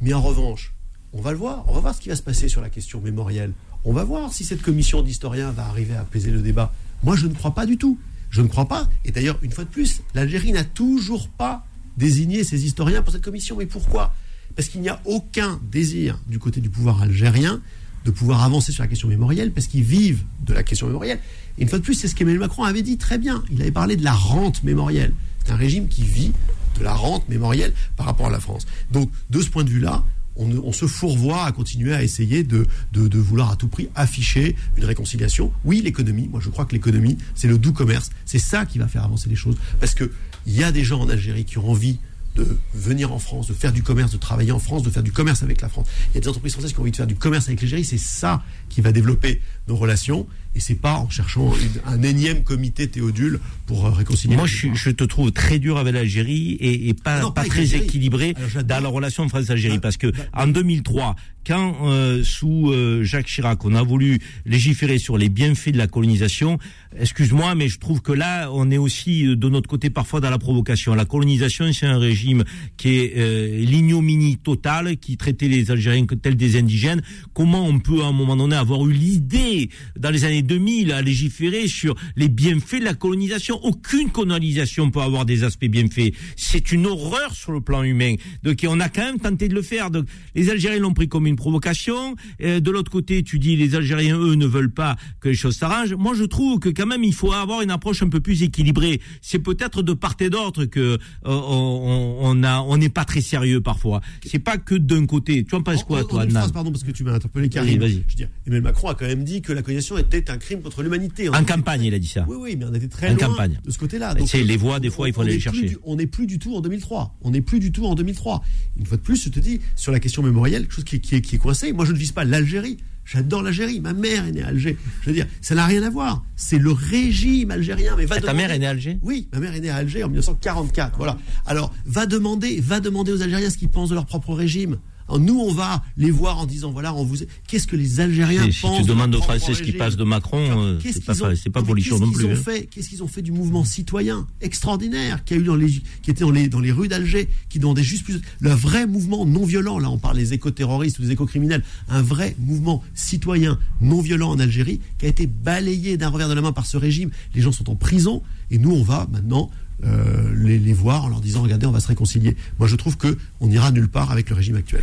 [0.00, 0.72] Mais en revanche,
[1.12, 3.00] on va le voir, on va voir ce qui va se passer sur la question
[3.00, 3.52] mémorielle.
[3.84, 6.72] On va voir si cette commission d'historiens va arriver à apaiser le débat.
[7.04, 7.98] Moi, je ne crois pas du tout.
[8.30, 8.88] Je ne crois pas.
[9.04, 11.64] Et d'ailleurs, une fois de plus, l'Algérie n'a toujours pas
[11.96, 13.56] désigné ses historiens pour cette commission.
[13.56, 14.12] Mais pourquoi?
[14.58, 17.60] Parce qu'il n'y a aucun désir du côté du pouvoir algérien
[18.04, 21.20] de pouvoir avancer sur la question mémorielle, parce qu'ils vivent de la question mémorielle.
[21.58, 23.44] Et une fois de plus, c'est ce qu'Emmanuel Macron avait dit très bien.
[23.52, 25.14] Il avait parlé de la rente mémorielle.
[25.44, 26.32] C'est un régime qui vit
[26.76, 28.66] de la rente mémorielle par rapport à la France.
[28.90, 30.02] Donc, de ce point de vue-là,
[30.34, 34.56] on, se fourvoie à continuer à essayer de, de, de vouloir à tout prix afficher
[34.76, 35.52] une réconciliation.
[35.64, 38.10] Oui, l'économie, moi je crois que l'économie, c'est le doux commerce.
[38.24, 39.56] C'est ça qui va faire avancer les choses.
[39.78, 40.10] Parce qu'il
[40.48, 42.00] y a des gens en Algérie qui ont envie
[42.38, 45.12] de venir en France, de faire du commerce, de travailler en France, de faire du
[45.12, 45.86] commerce avec la France.
[46.10, 47.84] Il y a des entreprises françaises qui ont envie de faire du commerce avec l'Algérie.
[47.84, 50.26] C'est ça qui va développer nos relations.
[50.58, 54.34] Et c'est pas en cherchant une- un énième comité théodule pour euh, réconcilier.
[54.34, 57.76] Moi, je, je te trouve très dur avec l'Algérie et, et pas, Non, pas, très
[57.76, 59.76] équilibré Alors, dans la relation France-Algérie.
[59.76, 61.14] Bah, parce que bah, en 2003,
[61.46, 65.86] quand euh, sous euh, Jacques Chirac, on a voulu légiférer sur les bienfaits de la
[65.86, 66.58] colonisation,
[66.98, 70.28] excuse-moi, mais je trouve que là, on est aussi euh, de notre côté parfois dans
[70.30, 70.94] la provocation.
[70.96, 72.42] La colonisation, c'est un régime
[72.76, 77.00] qui est euh, l'ignominie totale, qui traitait les Algériens tels des indigènes.
[77.32, 81.02] Comment on peut à un moment donné avoir eu l'idée dans les années 2000 à
[81.02, 86.12] légiférer sur les bienfaits de la colonisation Aucune colonisation peut avoir des aspects bienfaits.
[86.36, 88.14] C'est une horreur sur le plan humain.
[88.42, 89.90] Donc on a quand même tenté de le faire.
[89.90, 92.16] Donc les Algériens l'ont pris comme une provocation.
[92.42, 95.56] Euh, de l'autre côté, tu dis les Algériens eux ne veulent pas que les choses
[95.56, 95.94] s'arrangent.
[95.94, 99.00] Moi, je trouve que quand même il faut avoir une approche un peu plus équilibrée.
[99.20, 103.20] C'est peut-être de part et d'autre que euh, on, on a on n'est pas très
[103.20, 104.00] sérieux parfois.
[104.24, 105.44] C'est pas que d'un côté.
[105.44, 107.78] Tu en penses quoi, En- en toi, phrase, pardon, parce que tu m'as interpellé, Karim.
[107.78, 107.90] Vas-y.
[107.90, 110.62] Je veux dire, Emmanuel Macron a quand même dit que la colonisation était un crime
[110.62, 111.28] contre l'humanité.
[111.28, 112.24] On En campagne, il a dit ça.
[112.28, 113.58] Oui, oui, mais on était très En loin campagne.
[113.64, 114.14] de ce côté-là.
[114.26, 115.66] Sais, les voix, des fois, il faut aller les chercher.
[115.68, 117.16] du- on n'est plus du tout en 2003.
[117.22, 118.42] On n'est plus du tout en 2003.
[118.78, 121.14] Une fois de plus, je te dis, sur la question mémorielle, quelque chose qui, qui
[121.16, 121.72] est, qui est coincé.
[121.72, 122.78] Moi, je ne vise pas l'Algérie.
[123.04, 123.80] J'adore l'Algérie.
[123.80, 124.76] Ma mère est née à Alger.
[125.00, 126.22] Je veux dire, ça n'a rien à voir.
[126.36, 127.94] C'est le régime algérien.
[127.96, 128.98] Mais va Ah, ta mère est née à Alger?
[129.02, 130.98] Oui, ma mère est née à Alger en 1944.
[130.98, 131.16] Voilà.
[131.46, 134.76] Alors, va demander, va demander aux Algériens ce qu'ils pensent de leur propre régime.
[135.16, 137.16] Nous, on va les voir en disant voilà, on vous.
[137.46, 140.04] Qu'est-ce que les Algériens Et si pensent tu demandes aux Français ce qui passe de
[140.04, 142.26] Macron, euh, c'est pas, c'est pas non, plus.
[142.32, 142.36] hein.
[142.36, 145.70] fait Qu'est-ce qu'ils ont fait du mouvement citoyen extraordinaire qui a eu dans les,
[146.02, 148.20] qui était dans les, dans les rues d'Alger, qui demandait juste plus.
[148.40, 152.34] Le vrai mouvement non violent, là on parle des éco-terroristes ou des éco-criminels, un vrai
[152.38, 156.52] mouvement citoyen non violent en Algérie qui a été balayé d'un revers de la main
[156.52, 157.10] par ce régime.
[157.34, 159.50] Les gens sont en prison et nous on va maintenant
[159.84, 162.36] euh, les, les voir en leur disant regardez on va se réconcilier.
[162.58, 164.82] Moi je trouve que on ira nulle part avec le régime actuel.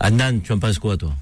[0.00, 1.14] Adnan, tu en penses quoi, toi?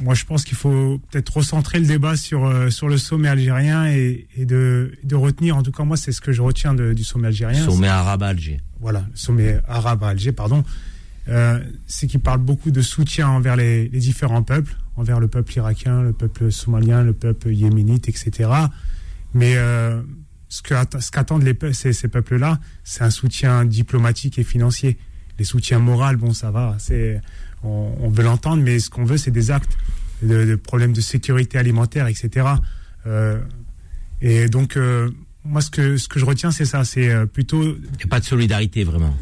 [0.00, 3.88] Moi, je pense qu'il faut peut-être recentrer le débat sur, euh, sur le sommet algérien
[3.88, 6.92] et, et de, de retenir, en tout cas, moi, c'est ce que je retiens de-
[6.92, 7.64] du sommet algérien.
[7.64, 8.60] Sommet arabe à Alger.
[8.78, 10.62] Voilà, le sommet arabe à Alger, pardon.
[11.28, 15.56] Euh, c'est qu'il parle beaucoup de soutien envers les, les différents peuples, envers le peuple
[15.56, 18.50] irakien, le peuple somalien, le peuple yéménite, etc.
[19.34, 20.00] Mais euh,
[20.48, 20.62] ce
[21.00, 24.98] ce qu'attendent les pe- ces, ces peuples-là, c'est un soutien diplomatique et financier.
[25.38, 27.20] Les soutiens moraux, bon, ça va, c'est,
[27.62, 29.76] on, on veut l'entendre, mais ce qu'on veut, c'est des actes
[30.22, 32.46] de, de problèmes de sécurité alimentaire, etc.
[33.06, 33.38] Euh,
[34.20, 35.10] et donc, euh,
[35.44, 38.08] moi, ce que, ce que je retiens, c'est ça, c'est euh, plutôt Il n'y a
[38.08, 39.14] pas de solidarité, vraiment.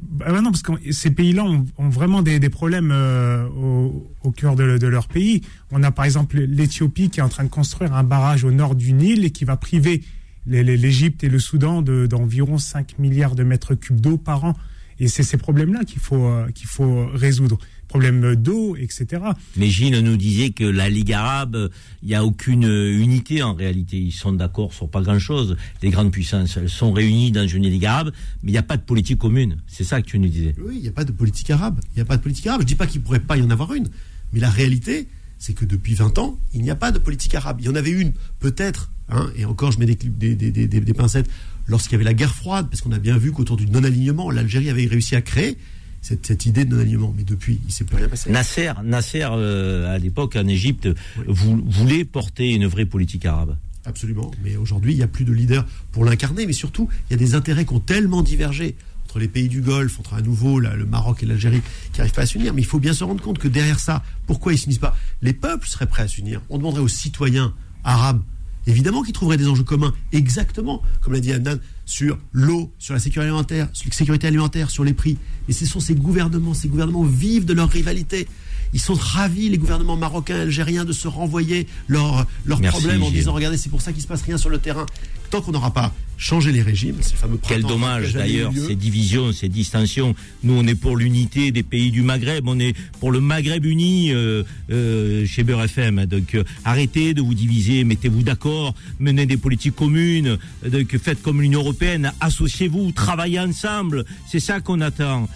[0.00, 4.30] bah non, parce que ces pays-là ont, ont vraiment des, des problèmes euh, au, au
[4.32, 5.42] cœur de, de leur pays.
[5.70, 8.74] On a par exemple l'Éthiopie qui est en train de construire un barrage au nord
[8.74, 10.02] du Nil et qui va priver
[10.46, 14.54] l'Égypte et le Soudan de- d'environ 5 milliards de mètres cubes d'eau par an.
[15.00, 17.58] Et c'est ces problèmes-là qu'il faut, euh, qu'il faut résoudre.
[17.88, 19.22] Problèmes d'eau, etc.
[19.56, 21.70] Mais Gilles nous disait que la Ligue arabe,
[22.02, 23.98] il n'y a aucune unité en réalité.
[23.98, 25.56] Ils sont d'accord sur pas grand-chose.
[25.82, 28.10] Les grandes puissances, elles sont réunies dans une Ligue arabe,
[28.42, 29.58] mais il n'y a pas de politique commune.
[29.68, 30.54] C'est ça que tu nous disais.
[30.64, 31.80] Oui, il n'y a pas de politique arabe.
[31.92, 32.60] Il n'y a pas de politique arabe.
[32.62, 33.88] Je ne dis pas qu'il ne pourrait pas y en avoir une.
[34.32, 35.06] Mais la réalité,
[35.38, 37.58] c'est que depuis 20 ans, il n'y a pas de politique arabe.
[37.60, 40.80] Il y en avait une, peut-être, hein, et encore je mets des, des, des, des,
[40.80, 41.28] des pincettes,
[41.66, 44.70] lorsqu'il y avait la guerre froide, parce qu'on a bien vu qu'autour du non-alignement, l'Algérie
[44.70, 45.56] avait réussi à créer
[46.02, 47.14] cette, cette idée de non-alignement.
[47.16, 48.30] Mais depuis, il s'est plus rien passé.
[48.30, 50.88] Nasser, Nasser euh, à l'époque en Égypte,
[51.26, 53.56] vou- voulait porter une vraie politique arabe.
[53.86, 54.30] Absolument.
[54.42, 56.46] Mais aujourd'hui, il n'y a plus de leader pour l'incarner.
[56.46, 58.76] Mais surtout, il y a des intérêts qui ont tellement divergé
[59.14, 61.62] entre les pays du Golfe, entre à nouveau le Maroc et l'Algérie,
[61.92, 62.52] qui n'arrivent pas à s'unir.
[62.52, 64.96] Mais il faut bien se rendre compte que derrière ça, pourquoi ils ne s'unissent pas?
[65.22, 66.40] Les peuples seraient prêts à s'unir.
[66.50, 67.54] On demanderait aux citoyens
[67.84, 68.20] arabes,
[68.66, 72.98] évidemment, qu'ils trouveraient des enjeux communs, exactement, comme l'a dit Adnan, sur l'eau, sur la
[72.98, 75.16] sécurité alimentaire, sur la sécurité alimentaire, sur les prix.
[75.48, 78.26] Et ce sont ces gouvernements, ces gouvernements vivent de leur rivalité.
[78.74, 83.10] Ils sont ravis, les gouvernements marocains et algériens, de se renvoyer leurs Merci, problèmes en
[83.10, 84.84] disant regardez, c'est pour ça qu'il se passe rien sur le terrain.
[85.30, 89.32] Tant qu'on n'aura pas changé les régimes, c'est le fameux Quel dommage d'ailleurs, ces divisions,
[89.32, 90.14] ces distensions.
[90.42, 94.12] Nous, on est pour l'unité des pays du Maghreb, on est pour le Maghreb uni
[94.12, 96.06] euh, euh, chez Beurre FM.
[96.06, 100.36] Donc euh, arrêtez de vous diviser, mettez-vous d'accord, menez des politiques communes,
[100.68, 104.04] donc faites comme l'Union européenne, associez-vous, travaillez ensemble.
[104.28, 105.28] C'est ça qu'on attend.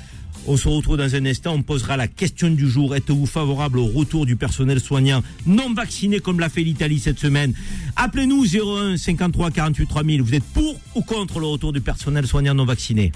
[0.51, 2.97] On se retrouve dans un instant, on posera la question du jour.
[2.97, 7.53] Êtes-vous favorable au retour du personnel soignant non vacciné comme l'a fait l'Italie cette semaine?
[7.97, 10.23] Appelez-nous 01 53 48 3000.
[10.23, 13.12] Vous êtes pour ou contre le retour du personnel soignant non vacciné?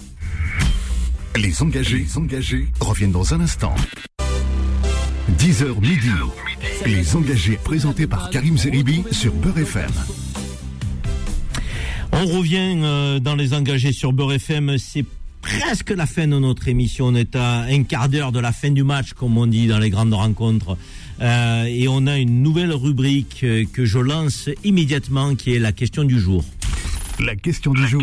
[1.34, 3.74] Les engagés, les engagés reviennent dans un instant.
[5.38, 6.10] 10h midi.
[6.84, 9.90] Les engagés présentés par Karim Zeribi sur Beurre FM.
[12.12, 14.76] On revient euh, dans les engagés sur Beurre FM.
[14.76, 15.06] C'est
[15.42, 17.06] presque la fin de notre émission.
[17.06, 19.78] On est à un quart d'heure de la fin du match, comme on dit dans
[19.78, 20.78] les grandes rencontres.
[21.20, 25.72] Euh, et on a une nouvelle rubrique euh, que je lance immédiatement, qui est la
[25.72, 26.44] question du jour.
[27.20, 28.02] La question du jour.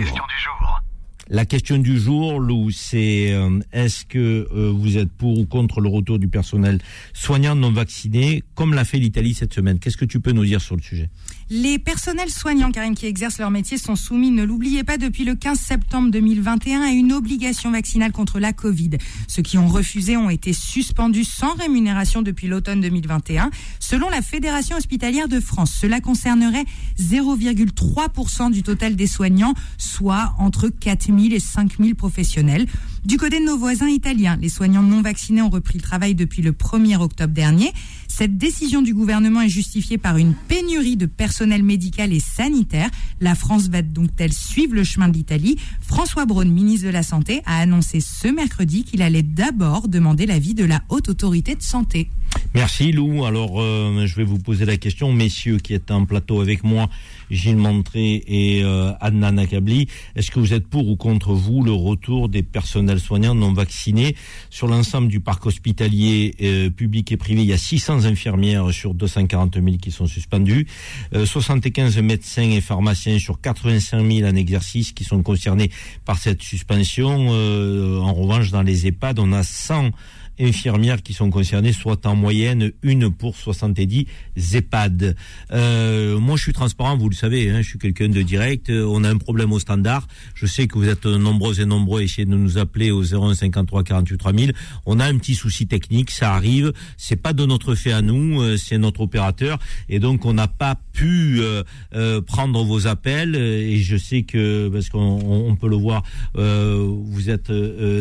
[1.31, 5.79] La question du jour, Lou, c'est euh, est-ce que euh, vous êtes pour ou contre
[5.79, 6.79] le retour du personnel
[7.13, 9.77] soignant non vacciné, comme l'a fait l'Italie cette semaine?
[9.77, 11.11] Qu'est-ce que tu peux nous dire sur le sujet?
[11.51, 15.34] Les personnels soignants, Karine, qui exercent leur métier, sont soumis, ne l'oubliez pas, depuis le
[15.34, 18.91] 15 septembre 2021 à une obligation vaccinale contre la Covid.
[19.27, 23.49] Ceux qui ont refusé ont été suspendus sans rémunération depuis l'automne 2021.
[23.80, 26.65] Selon la Fédération hospitalière de France, cela concernerait
[26.99, 32.67] 0,3% du total des soignants, soit entre 4 000 et 5 000 professionnels.
[33.05, 36.41] Du côté de nos voisins italiens, les soignants non vaccinés ont repris le travail depuis
[36.41, 37.71] le 1er octobre dernier.
[38.07, 42.89] Cette décision du gouvernement est justifiée par une pénurie de personnel médical et sanitaire.
[43.21, 45.57] La France va donc-elle suivre le chemin de l'Italie?
[45.80, 50.53] François Braun, ministre de la Santé, a annoncé ce mercredi qu'il allait d'abord demander l'avis
[50.53, 52.09] de la Haute Autorité de Santé.
[52.56, 53.26] Merci Lou.
[53.26, 56.89] Alors euh, je vais vous poser la question, messieurs qui êtes en plateau avec moi,
[57.30, 59.88] Gilles Montré et euh, Adnan Akabli.
[60.15, 64.15] Est-ce que vous êtes pour ou contre vous le retour des personnels soignants non vaccinés
[64.49, 67.43] sur l'ensemble du parc hospitalier euh, public et privé?
[67.43, 70.65] Il y a 600 infirmières sur 240 000 qui sont suspendues,
[71.14, 75.69] euh, 75 médecins et pharmaciens sur 85 000 en exercice qui sont concernés
[76.03, 77.27] par cette suspension.
[77.30, 79.91] Euh, en revanche, dans les EHPAD, on a 100
[80.39, 84.05] infirmières qui sont concernées, soit en moyenne une pour 70
[84.53, 85.15] EHPAD.
[85.51, 88.69] Euh, moi, je suis transparent, vous le savez, hein, je suis quelqu'un de direct.
[88.69, 90.07] Euh, On a un problème au standard.
[90.35, 93.35] Je sais que vous êtes nombreux et nombreux à essayer de nous appeler au 01
[93.35, 94.53] 53 48 3000.
[94.85, 96.73] On a un petit souci technique, ça arrive.
[96.97, 99.59] C'est pas de notre fait à nous, euh, c'est notre opérateur,
[99.89, 101.63] et donc on n'a pas pu euh,
[101.95, 103.35] euh, prendre vos appels.
[103.35, 106.03] Et je sais que parce qu'on on- peut le voir,
[106.35, 107.51] vous êtes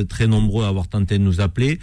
[0.08, 1.78] très nombreux à avoir tenté de nous appeler.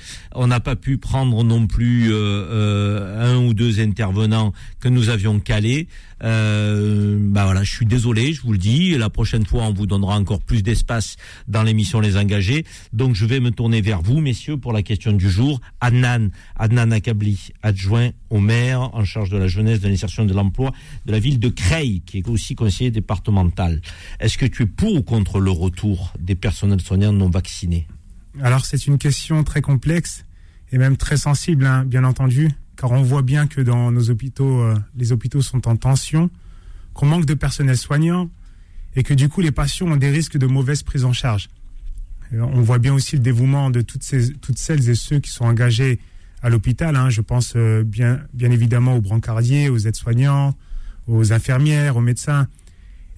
[0.48, 5.40] N'a pas pu prendre non plus euh, euh, un ou deux intervenants que nous avions
[5.40, 5.88] calés.
[6.24, 8.98] Euh, bah voilà, je suis désolé, je vous le dis.
[8.98, 11.18] La prochaine fois, on vous donnera encore plus d'espace
[11.48, 12.66] dans l'émission Les Engagés.
[12.94, 15.62] Donc, je vais me tourner vers vous, messieurs, pour la question du jour.
[15.82, 20.72] Adnan, Adnan Akabli, adjoint au maire en charge de la jeunesse, de l'insertion de l'emploi
[21.06, 23.82] de la ville de Creil, qui est aussi conseiller départemental.
[24.20, 27.88] Est-ce que tu es pour ou contre le retour des personnels soignants non vaccinés?
[28.42, 30.25] Alors c'est une question très complexe
[30.76, 34.60] et même très sensible, hein, bien entendu, car on voit bien que dans nos hôpitaux,
[34.60, 36.30] euh, les hôpitaux sont en tension,
[36.94, 38.30] qu'on manque de personnel soignant
[38.98, 41.48] et que du coup les patients ont des risques de mauvaise prise en charge.
[42.34, 45.98] On voit bien aussi le dévouement de toutes celles et ceux qui sont engagés
[46.42, 46.98] à l'hôpital.
[46.98, 47.10] hein.
[47.10, 50.56] Je pense euh, bien, bien évidemment aux brancardiers, aux aides-soignants,
[51.08, 52.50] aux infirmières, aux médecins.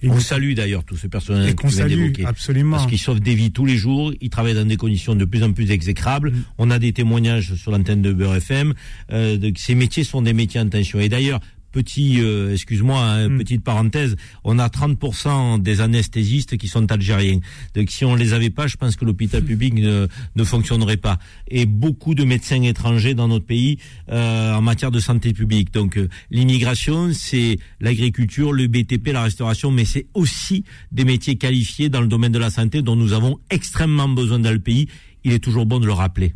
[0.02, 2.24] Et On salue d'ailleurs tous ces personnels qu'on salue, d'évoquer.
[2.24, 2.76] absolument.
[2.76, 5.42] Parce qu'ils sauvent des vies tous les jours, ils travaillent dans des conditions de plus
[5.42, 6.30] en plus exécrables.
[6.30, 6.44] Mm.
[6.58, 8.74] On a des témoignages sur l'antenne de Beurre FM.
[9.12, 11.00] Euh, de, ces métiers sont des métiers en tension.
[11.00, 11.40] Et d'ailleurs,
[11.72, 13.38] petit, euh, excuse-moi, hein, Mm.
[13.38, 17.40] petite parenthèse, on a 30% des anesthésistes qui sont algériens.
[17.74, 21.18] Donc si on les avait pas, je pense que l'hôpital public ne, ne fonctionnerait pas.
[21.48, 23.78] Et beaucoup de médecins étrangers dans notre pays
[24.10, 25.72] euh, en matière de santé publique.
[25.72, 31.88] Donc euh, l'immigration, c'est l'agriculture, le BTP, la restauration, mais c'est aussi des métiers qualifiés
[31.88, 34.88] dans le domaine de la santé dont nous avons extrêmement besoin dans le pays.
[35.24, 36.34] il est toujours bon de le rappeler.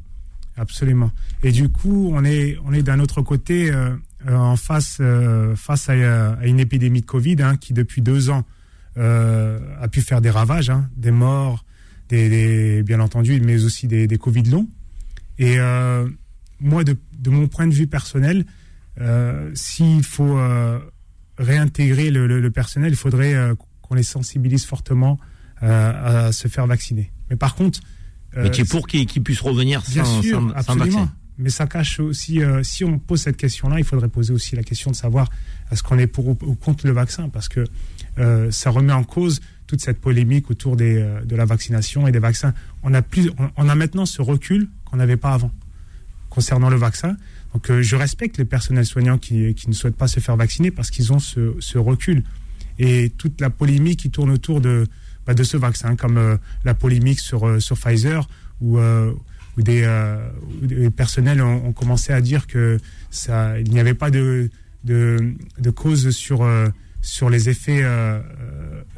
[0.57, 1.11] Absolument.
[1.43, 3.97] Et du coup, on est, on est d'un autre côté euh,
[4.29, 8.45] en face, euh, face à, à une épidémie de Covid hein, qui, depuis deux ans,
[8.99, 11.65] euh, a pu faire des ravages, hein, des morts,
[12.09, 14.69] des, des- bien entendu, mais aussi des, des Covid longs.
[15.39, 16.09] Et euh,
[16.61, 18.45] moi, de, de mon point de vue personnel,
[19.01, 20.79] euh, s'il faut euh,
[21.39, 25.19] réintégrer le, le- le personnel, il faudrait euh, qu'on les sensibilise fortement
[25.63, 27.11] euh, à se faire vacciner.
[27.31, 27.81] Mais par contre,
[28.37, 31.13] Mais tu es pour qu'ils puissent revenir Bien sans, sûr, sans- sans vaccin.
[31.43, 34.63] Mais ça cache aussi, euh, si on pose cette question-là, il faudrait poser aussi la
[34.63, 35.29] question de savoir
[35.71, 37.29] est-ce qu'on est pour ou, contre le vaccin?
[37.29, 37.65] Parce que
[38.19, 42.21] euh, ça remet en cause toute cette polémique autour euh, de la vaccination et des
[42.21, 42.55] vaccins.
[42.85, 45.51] On a, plus, on, a maintenant ce recul qu'on n'avait pas avant
[46.31, 47.17] concernant le vaccin.
[47.53, 51.13] Donc je respecte les personnels soignants qui, ne souhaitent pas se faire vacciner parce qu'ils
[51.13, 52.23] ont ce, recul.
[52.79, 54.87] Et toute la polémique qui tourne autour de,
[55.27, 58.27] bah, ce vaccin, comme la polémique sur, Pfizer,
[58.63, 58.79] où,
[59.57, 60.17] où des, euh,
[60.63, 62.79] où des personnels ont, commencé à dire que
[63.11, 64.51] ça, il n'y avait pas de,
[64.85, 66.69] de, de cause sur, euh,
[67.01, 68.21] sur les effets euh,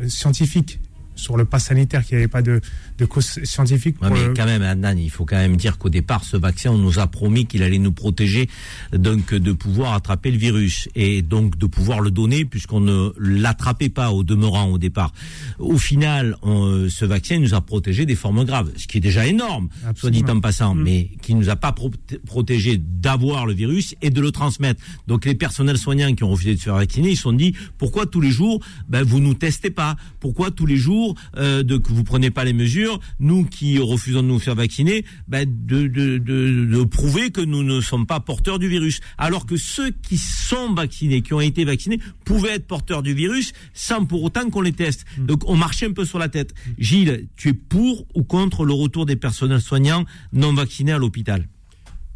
[0.06, 0.80] scientifiques,
[1.14, 2.60] sur le pass sanitaire, qu'il n'y avait pas de,
[2.98, 4.00] de cause scientifique.
[4.02, 6.36] Ouais, pour mais le- quand même, Annan, il faut quand même dire qu'au départ, ce
[6.36, 8.48] vaccin, on nous a promis qu'il allait nous protéger
[8.92, 13.88] donc de pouvoir attraper le virus et donc de pouvoir le donner puisqu'on ne l'attrapait
[13.88, 15.12] pas au demeurant au départ.
[15.58, 19.26] Au final, on- ce vaccin nous a protégé des formes graves, ce qui est déjà
[19.26, 21.90] énorme, soit dit en passant, mais qui nous a pas pro-
[22.26, 24.82] protégé d'avoir le virus et de le transmettre.
[25.06, 27.54] Donc les personnels soignants qui ont refusé de se faire vacciner, ils se sont dit
[27.78, 29.96] pourquoi tous les jours ben, vous nous testez pas?
[30.20, 31.03] Pourquoi tous les jours
[31.36, 35.04] euh, de, que vous prenez pas les mesures Nous qui refusons de nous faire vacciner,
[35.28, 39.00] ben, de, de, de, de prouver que nous ne sommes pas porteurs du virus.
[39.18, 43.52] Alors que ceux qui sont vaccinés, qui ont été vaccinés, pouvaient être porteurs du virus
[43.72, 45.04] sans pour autant qu'on les teste.
[45.18, 46.54] Donc on marchait un peu sur la tête.
[46.78, 51.48] Gilles, tu es pour ou contre le retour des personnels soignants non vaccinés à l'hôpital?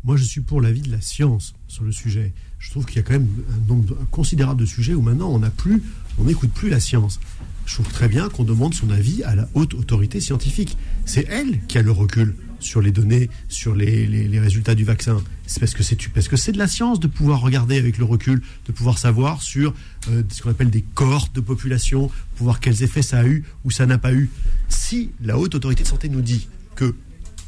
[0.04, 2.32] Moi, je suis pour l'avis de la science sur le sujet.
[2.58, 5.40] Je trouve qu'il y a quand même un nombre considérable de sujets où maintenant on
[5.40, 5.82] n'a plus,
[6.18, 7.20] on n'écoute plus la science.
[7.68, 10.78] Je trouve très bien qu'on demande son avis à la haute autorité scientifique.
[11.04, 15.22] C'est elle qui a le recul sur les données, sur les, résultats du vaccin.
[15.46, 15.74] C'est parce
[16.28, 19.74] que c'est de la science de pouvoir regarder avec le recul, de pouvoir savoir sur
[20.10, 23.70] euh, ce qu'on appelle des cohortes de population, pouvoir quels effets ça a eu ou
[23.70, 24.30] ça n'a pas eu.
[24.70, 26.94] Si la haute autorité de santé nous dit que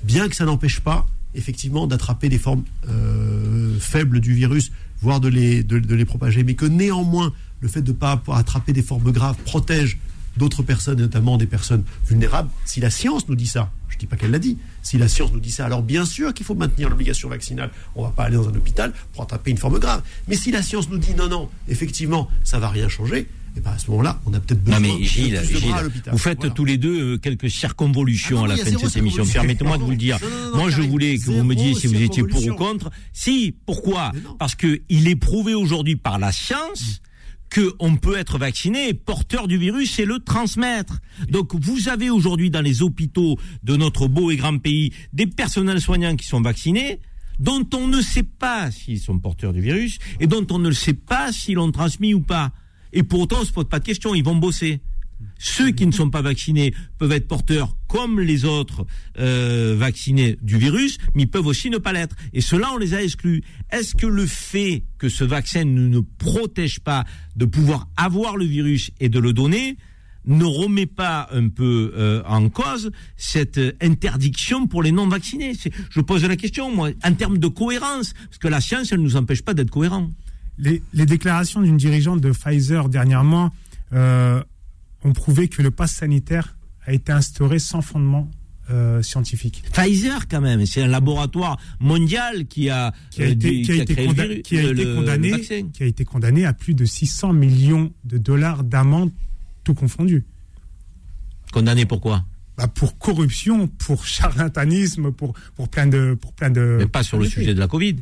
[0.04, 4.70] bien que ça n'empêche pas effectivement d'attraper des formes euh, faibles du virus,
[5.00, 8.22] voire de les, de, de les propager, mais que néanmoins le fait de ne pas
[8.34, 9.98] attraper des formes graves protège
[10.36, 14.06] d'autres personnes, notamment des personnes vulnérables, si la science nous dit ça, je ne dis
[14.06, 16.54] pas qu'elle l'a dit, si la science nous dit ça, alors bien sûr qu'il faut
[16.54, 19.78] maintenir l'obligation vaccinale, on ne va pas aller dans un hôpital pour attraper une forme
[19.78, 20.02] grave.
[20.28, 23.72] Mais si la science nous dit non, non, effectivement, ça va rien changer, et ben
[23.72, 25.82] à ce moment-là, on a peut-être besoin Non mais Gilles, de plus de bras à
[25.82, 26.12] l'hôpital.
[26.12, 26.54] vous faites Voilà.
[26.54, 29.26] tous les deux euh, quelques circonvolutions Ah non, à la fin de cette émission.
[29.26, 30.18] Permettez-moi de vous le dire.
[30.52, 32.90] Non, Moi, je voulais que vous me disiez si vous étiez pour ou contre.
[33.12, 34.12] Si, pourquoi?
[34.38, 37.00] Parce que il est prouvé aujourd'hui par la science
[37.50, 41.00] que on peut être vacciné, porteur du virus et le transmettre.
[41.28, 45.80] Donc vous avez aujourd'hui dans les hôpitaux de notre beau et grand pays des personnels
[45.80, 47.00] soignants qui sont vaccinés
[47.40, 50.94] dont on ne sait pas s'ils sont porteurs du virus et dont on ne sait
[50.94, 52.52] pas s'ils l'ont transmis ou pas.
[52.92, 54.80] Et pour autant, on se pose pas de questions, ils vont bosser.
[55.38, 58.86] Ceux qui ne sont pas vaccinés peuvent être porteurs comme les autres
[59.18, 62.14] euh, vaccinés du virus, mais ils peuvent aussi ne pas l'être.
[62.32, 63.42] Et cela, on les a exclus.
[63.70, 67.04] Est-ce que le fait que ce vaccin ne protège pas
[67.36, 69.76] de pouvoir avoir le virus et de le donner
[70.26, 75.54] ne remet pas un peu euh, en cause cette euh, interdiction pour les non vaccinés
[75.54, 78.98] C'est- Je pose la question, moi, en termes de cohérence, parce que la science, elle
[78.98, 80.10] ne nous empêche pas d'être cohérents.
[80.58, 83.50] les, déclarations d'une dirigeante de Pfizer dernièrement
[85.04, 86.56] ont prouvé que le pass sanitaire
[86.86, 88.30] a été instauré sans fondement
[88.70, 89.62] euh, scientifique.
[89.72, 93.64] Pfizer, quand même, c'est un laboratoire mondial qui a, été,
[96.04, 99.10] condamné, à plus de 600 millions de dollars d'amende,
[99.64, 100.24] tout confondu.
[101.52, 102.24] Condamné pourquoi
[102.56, 106.16] bah Pour corruption, pour charlatanisme, pour, pour plein de.
[106.20, 107.96] Pour plein de Mais pas sur le sujet de la Covid.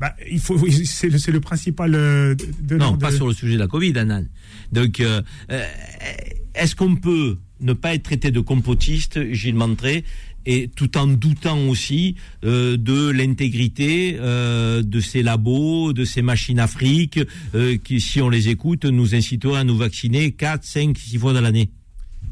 [0.00, 1.94] Bah, il faut, c'est le, principal.
[1.94, 4.24] euh, de, de- Non, de- pas sur le sujet de la Covid, Anan.
[4.72, 5.64] Donc, euh, euh,
[6.54, 10.04] est-ce qu'on peut ne pas être traité de complotiste, Gilles Montré,
[10.46, 17.20] et tout en doutant aussi euh, de l'intégrité de ces labos, de ces machines afriques,
[17.84, 21.42] qui, si on les écoute, nous inciteraient à nous vacciner 4, 5, 6 fois dans
[21.42, 21.70] l'année?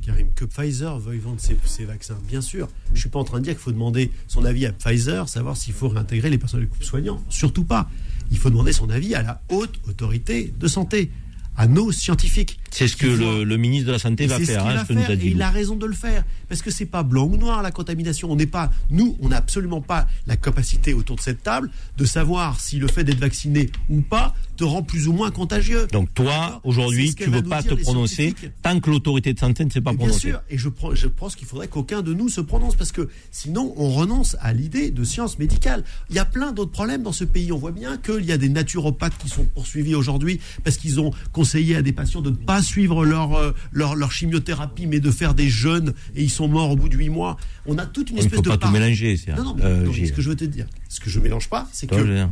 [0.05, 2.69] Karim, que Pfizer veuille vendre ses, ses vaccins, bien sûr.
[2.89, 5.29] Je ne suis pas en train de dire qu'il faut demander son avis à Pfizer,
[5.29, 7.23] savoir s'il faut réintégrer les personnels soignants.
[7.29, 7.91] Surtout pas.
[8.31, 11.11] Il faut demander son avis à la haute autorité de santé,
[11.59, 12.59] à nos scientifiques.
[12.71, 15.19] C'est ce que le, le, ministre de la Santé Et va faire, hein, va et
[15.23, 18.31] il a raison de le faire parce que c'est pas blanc ou noir la contamination.
[18.31, 22.05] On n'est pas, nous, on n'a absolument pas la capacité autour de cette table de
[22.05, 25.87] savoir si le fait d'être vacciné ou pas te rend plus ou moins contagieux.
[25.93, 29.71] Donc toi, aujourd'hui, tu qu'elle veux pas te prononcer tant que l'autorité de santé ne
[29.71, 30.31] s'est pas bien prononcée.
[30.31, 33.73] sûr, et je, je pense qu'il faudrait qu'aucun de nous se prononce parce que sinon
[33.77, 35.85] on renonce à l'idée de science médicale.
[36.11, 37.53] Il y a plein d'autres problèmes dans ce pays.
[37.53, 41.13] On voit bien qu'il y a des naturopathes qui sont poursuivis aujourd'hui parce qu'ils ont
[41.33, 45.11] conseillé à des patients de ne pas suivre leur, euh, leur, leur chimiothérapie mais de
[45.11, 47.37] faire des jeûnes et ils sont morts au bout de huit mois.
[47.67, 49.17] On a toute une ne espèce faut de pas tout part- mélanger.
[49.17, 51.21] c'est- Non, non, mais, euh, non, ce que je veux te dire, ce que je
[51.21, 52.27] mélange pas, c'est que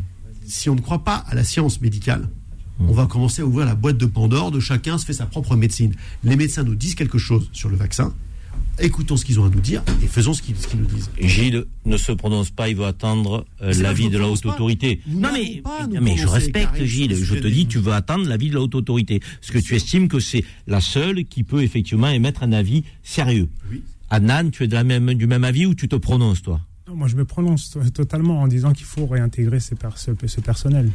[0.46, 2.28] si on ne croit pas à la science médicale,
[2.78, 5.56] on va commencer à ouvrir la boîte de Pandore de chacun se fait sa propre
[5.56, 5.94] médecine.
[6.24, 8.12] Les médecins nous disent quelque chose sur le vaccin.
[8.78, 11.10] Écoutons ce qu'ils ont à nous dire et faisons ce qu'ils nous disent.
[11.18, 14.50] Gilles ne se prononce pas, il veut attendre euh, l'avis de la haute pas.
[14.50, 15.00] autorité.
[15.06, 15.30] Nous Non
[16.02, 19.20] mais, je respecte Gilles, je te dis tu veux attendre l'avis de la haute autorité.
[19.40, 23.48] Parce que tu estimes que c'est la seule qui peut effectivement émettre un avis sérieux.
[23.70, 23.82] Oui.
[24.10, 26.60] Anan, tu es de la même, du même avis ou tu te prononces toi?
[26.86, 30.12] Non, moi, je me prononce to- totalement en disant qu'il faut réintégrer ces per- ce,
[30.26, 30.90] ce personnel.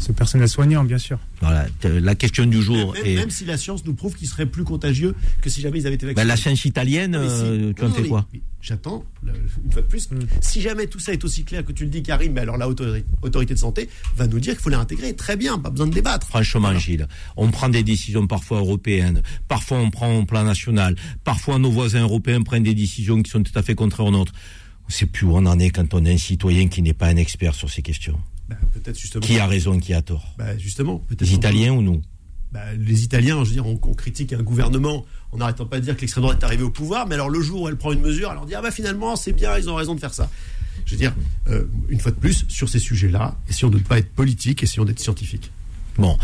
[0.00, 1.18] Ce personnel soignant, bien sûr.
[1.40, 3.14] Voilà, t- la question du jour Même, est...
[3.14, 5.94] même si la science nous prouve qu'ils seraient plus contagieux que si jamais ils avaient
[5.96, 6.22] été vaccinés.
[6.24, 8.26] Ben, la science italienne, si- euh, tu non, en non, fais mais- quoi?
[8.60, 10.08] J'attends, une fois de plus.
[10.40, 12.66] Si jamais tout ça est aussi clair que tu le dis, Karim, mais alors la
[12.66, 15.14] autorité, autorité de santé va nous dire qu'il faut les intégrer.
[15.14, 16.26] Très bien, pas besoin de débattre.
[16.28, 17.06] Franchement, Gilles,
[17.36, 22.00] on prend des décisions parfois européennes, parfois on prend au plan national, parfois nos voisins
[22.02, 24.32] européens prennent des décisions qui sont tout à fait contraires aux nôtres.
[24.84, 26.92] On ne sait plus où on en est quand on est un citoyen qui n'est
[26.94, 28.18] pas un expert sur ces questions.
[28.48, 29.24] Bah, peut-être justement.
[29.24, 30.98] Qui a raison, qui a tort Bah, justement.
[30.98, 32.02] peut-être Les Italiens ou nous
[32.52, 35.84] Bah, les Italiens, je veux dire, on, on critique un gouvernement en n'arrêtant pas de
[35.84, 37.92] dire que l'extrême droite est arrivée au pouvoir, mais alors le jour où elle prend
[37.92, 40.14] une mesure, elle leur dit ah bah finalement c'est bien, ils ont raison de faire
[40.14, 40.30] ça.
[40.86, 41.14] Je veux dire,
[41.48, 44.84] euh, une fois de plus, sur ces sujets-là, essayons de ne pas être politique, essayons
[44.84, 45.50] d'être scientifique.
[45.96, 46.18] Bon,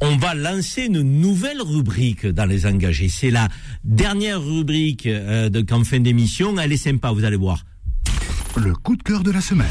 [0.00, 3.08] on va lancer une nouvelle rubrique dans les engagés.
[3.08, 3.48] C'est la
[3.84, 6.56] dernière rubrique euh, de qu'en fin d'émission.
[6.58, 7.64] Elle est sympa, vous allez voir.
[8.56, 9.66] Le coup de cœur de la semaine.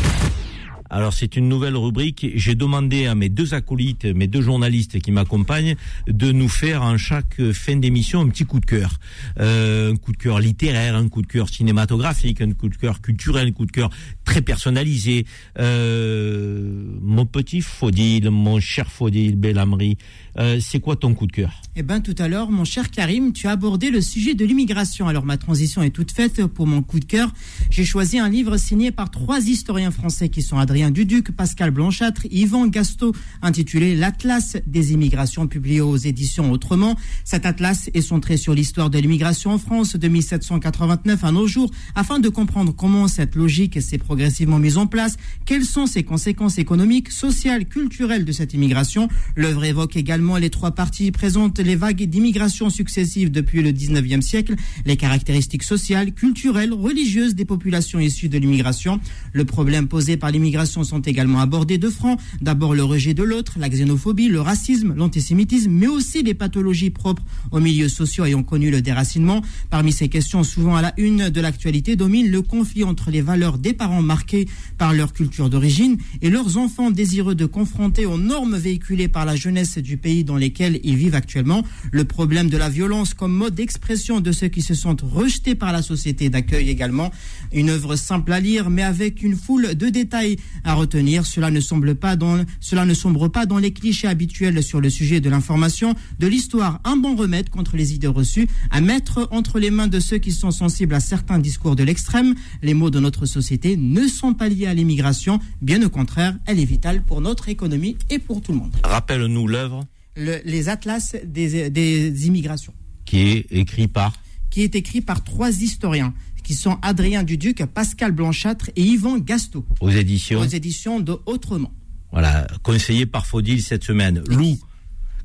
[0.90, 2.28] Alors c'est une nouvelle rubrique.
[2.36, 5.76] J'ai demandé à mes deux acolytes, mes deux journalistes qui m'accompagnent,
[6.08, 9.00] de nous faire en chaque fin d'émission un petit coup de cœur.
[9.40, 13.02] Euh, un coup de cœur littéraire, un coup de cœur cinématographique, un coup de cœur
[13.02, 13.90] culturel, un coup de cœur
[14.24, 15.26] très personnalisé.
[15.60, 19.98] Euh, mon petit Faudil, mon cher Faudil Bellamri,
[20.38, 21.62] euh, c'est quoi ton coup de cœur?
[21.78, 25.08] Eh bien, tout à l'heure, mon cher Karim, tu as abordé le sujet de l'immigration.
[25.08, 27.34] Alors, ma transition est toute faite pour mon coup de cœur.
[27.70, 32.26] J'ai choisi un livre signé par trois historiens français qui sont Adrien Duduc, Pascal Blanchâtre,
[32.32, 36.96] Yvan Gasto, intitulé L'Atlas des immigrations, publié aux éditions Autrement.
[37.24, 41.72] Cet atlas est centré sur l'histoire de l'immigration en France de 1789 à nos jours,
[41.96, 46.58] afin de comprendre comment cette logique s'est progressivement mise en place, quelles sont ses conséquences
[46.58, 49.08] économiques, sociales, culturelles de cette immigration.
[49.36, 54.56] L'œuvre évoque également les trois parties, présente les vagues d'immigration successives depuis le 19e siècle,
[54.86, 59.00] les caractéristiques sociales, culturelles, religieuses des populations issues de l'immigration.
[59.34, 62.18] Le problème posé par l'immigration sont également abordés de front.
[62.42, 67.24] D'abord le rejet de l'autre, la xénophobie, le racisme, l'antisémitisme, mais aussi les pathologies propres
[67.52, 69.42] aux milieux sociaux ayant connu le déracinement.
[69.70, 73.60] Parmi ces questions, souvent à la une de l'actualité, domine le conflit entre les valeurs
[73.60, 74.48] des parents marqués
[74.80, 79.36] par leur culture d'origine et leurs enfants désireux de confronter aux normes véhiculées par la
[79.36, 81.64] jeunesse du pays dans lesquels ils vivent actuellement.
[81.92, 85.72] Le problème de la violence comme mode d'expression de ceux qui se sentent rejetés par
[85.72, 87.12] la société d'accueil également.
[87.54, 91.26] Une œuvre simple à lire, mais avec une foule de détails à retenir.
[91.26, 94.90] Cela ne semble pas dans, cela ne sombre pas dans les clichés habituels sur le
[94.90, 96.80] sujet de l'information, de l'histoire.
[96.84, 100.32] Un bon remède contre les idées reçues à mettre entre les mains de ceux qui
[100.32, 102.36] sont sensibles à certains discours de l'extrême.
[102.62, 105.40] Les mots de notre société ne sont pas liés à l'immigration.
[105.62, 108.76] Bien au contraire, elle est vitale pour notre économie et pour tout le monde.
[108.84, 109.86] Rappelle-nous l'œuvre
[110.16, 112.74] Le- les atlas des, des immigrations,
[113.06, 114.14] qui est écrite par
[114.50, 116.14] qui est écrit par trois historiens,
[116.44, 120.40] qui sont Adrien Duduc, Pascal Blanchâtre et Yvan Gasto, aux éditions.
[120.40, 121.74] aux éditions de Autrement.
[122.12, 124.24] Voilà, conseillé par Faudil cette semaine.
[124.30, 124.58] Lou,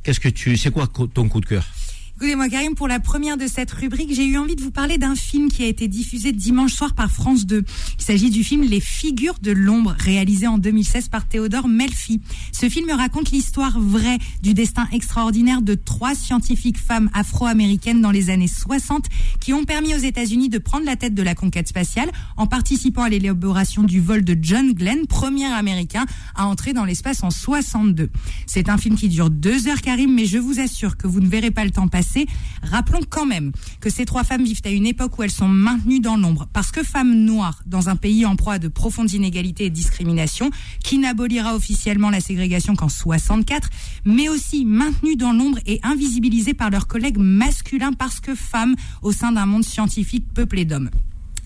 [0.03, 1.65] qu'est-ce que tu, c'est quoi ton coup de cœur?
[2.23, 5.15] Écoutez-moi, Karim, pour la première de cette rubrique, j'ai eu envie de vous parler d'un
[5.15, 7.65] film qui a été diffusé dimanche soir par France 2.
[7.99, 12.21] Il s'agit du film Les Figures de l'ombre, réalisé en 2016 par Théodore Melfi.
[12.53, 18.29] Ce film raconte l'histoire vraie du destin extraordinaire de trois scientifiques femmes afro-américaines dans les
[18.29, 19.07] années 60
[19.41, 23.05] qui ont permis aux États-Unis de prendre la tête de la conquête spatiale en participant
[23.05, 28.11] à l'élaboration du vol de John Glenn, premier américain à entrer dans l'espace en 62.
[28.45, 31.27] C'est un film qui dure deux heures, Karim, mais je vous assure que vous ne
[31.27, 32.10] verrez pas le temps passer
[32.63, 36.01] Rappelons quand même que ces trois femmes vivent à une époque où elles sont maintenues
[36.01, 36.49] dans l'ombre.
[36.53, 40.51] Parce que femmes noires, dans un pays en proie à de profondes inégalités et discriminations,
[40.83, 43.69] qui n'abolira officiellement la ségrégation qu'en 64,
[44.05, 49.13] mais aussi maintenues dans l'ombre et invisibilisées par leurs collègues masculins parce que femmes au
[49.13, 50.91] sein d'un monde scientifique peuplé d'hommes.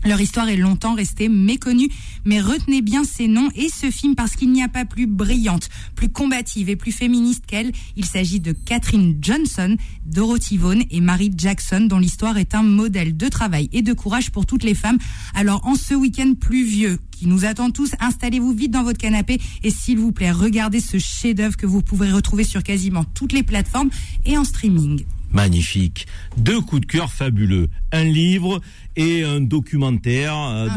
[0.07, 1.89] Leur histoire est longtemps restée méconnue,
[2.27, 5.71] mais retenez bien ces noms et ce film parce qu'il n'y a pas plus brillante,
[5.95, 7.73] plus combative et plus féministe qu'elle.
[7.97, 13.17] Il s'agit de Catherine Johnson, Dorothy Vaughan et Mary Jackson, dont l'histoire est un modèle
[13.17, 14.99] de travail et de courage pour toutes les femmes.
[15.35, 19.71] Alors en ce week-end pluvieux qui nous attend tous, installez-vous vite dans votre canapé et
[19.71, 23.89] s'il vous plaît, regardez ce chef-d'œuvre que vous pouvez retrouver sur quasiment toutes les plateformes
[24.27, 25.05] et en streaming.
[25.35, 26.07] Magnifique.
[26.37, 27.69] Deux coups de cœur fabuleux.
[27.91, 28.61] Un livre
[28.97, 30.69] et un documentaire, euh,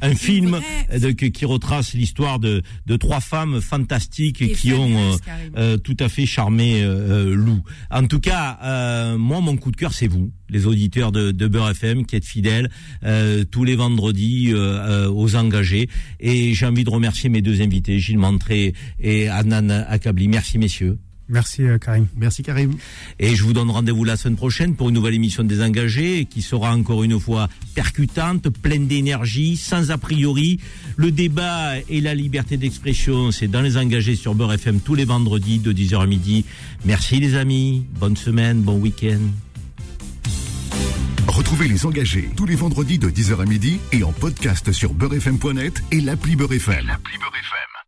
[0.00, 0.60] Un film,
[0.90, 5.16] un qui retrace l'histoire de, de trois femmes fantastiques Et qui ont euh,
[5.56, 7.62] euh, tout à fait charmé euh, Lou.
[7.90, 11.48] En tout cas, euh, moi, mon coup de cœur, c'est vous, les auditeurs de, de
[11.48, 12.70] Beurre FM, qui êtes fidèles
[13.50, 15.88] tous les vendredis aux engagés.
[16.18, 20.28] Et j'ai envie de remercier mes deux invités, Gilles Montré et Anan Akabli.
[20.28, 20.98] Merci, messieurs.
[21.30, 22.06] Merci euh, Karim.
[22.16, 22.74] Merci Karim.
[23.18, 26.42] Et je vous donne rendez-vous la semaine prochaine pour une nouvelle émission des engagés qui
[26.42, 30.58] sera encore une fois percutante, pleine d'énergie, sans a priori.
[30.96, 35.04] Le débat et la liberté d'expression, c'est dans les engagés sur Beurre FM tous les
[35.04, 36.44] vendredis de 10h à midi.
[36.84, 39.20] Merci les amis, bonne semaine, bon week-end.
[41.28, 45.82] Retrouvez les engagés tous les vendredis de 10h à midi et en podcast sur beurrefm.net
[45.92, 46.90] et l'appli Beurre FM.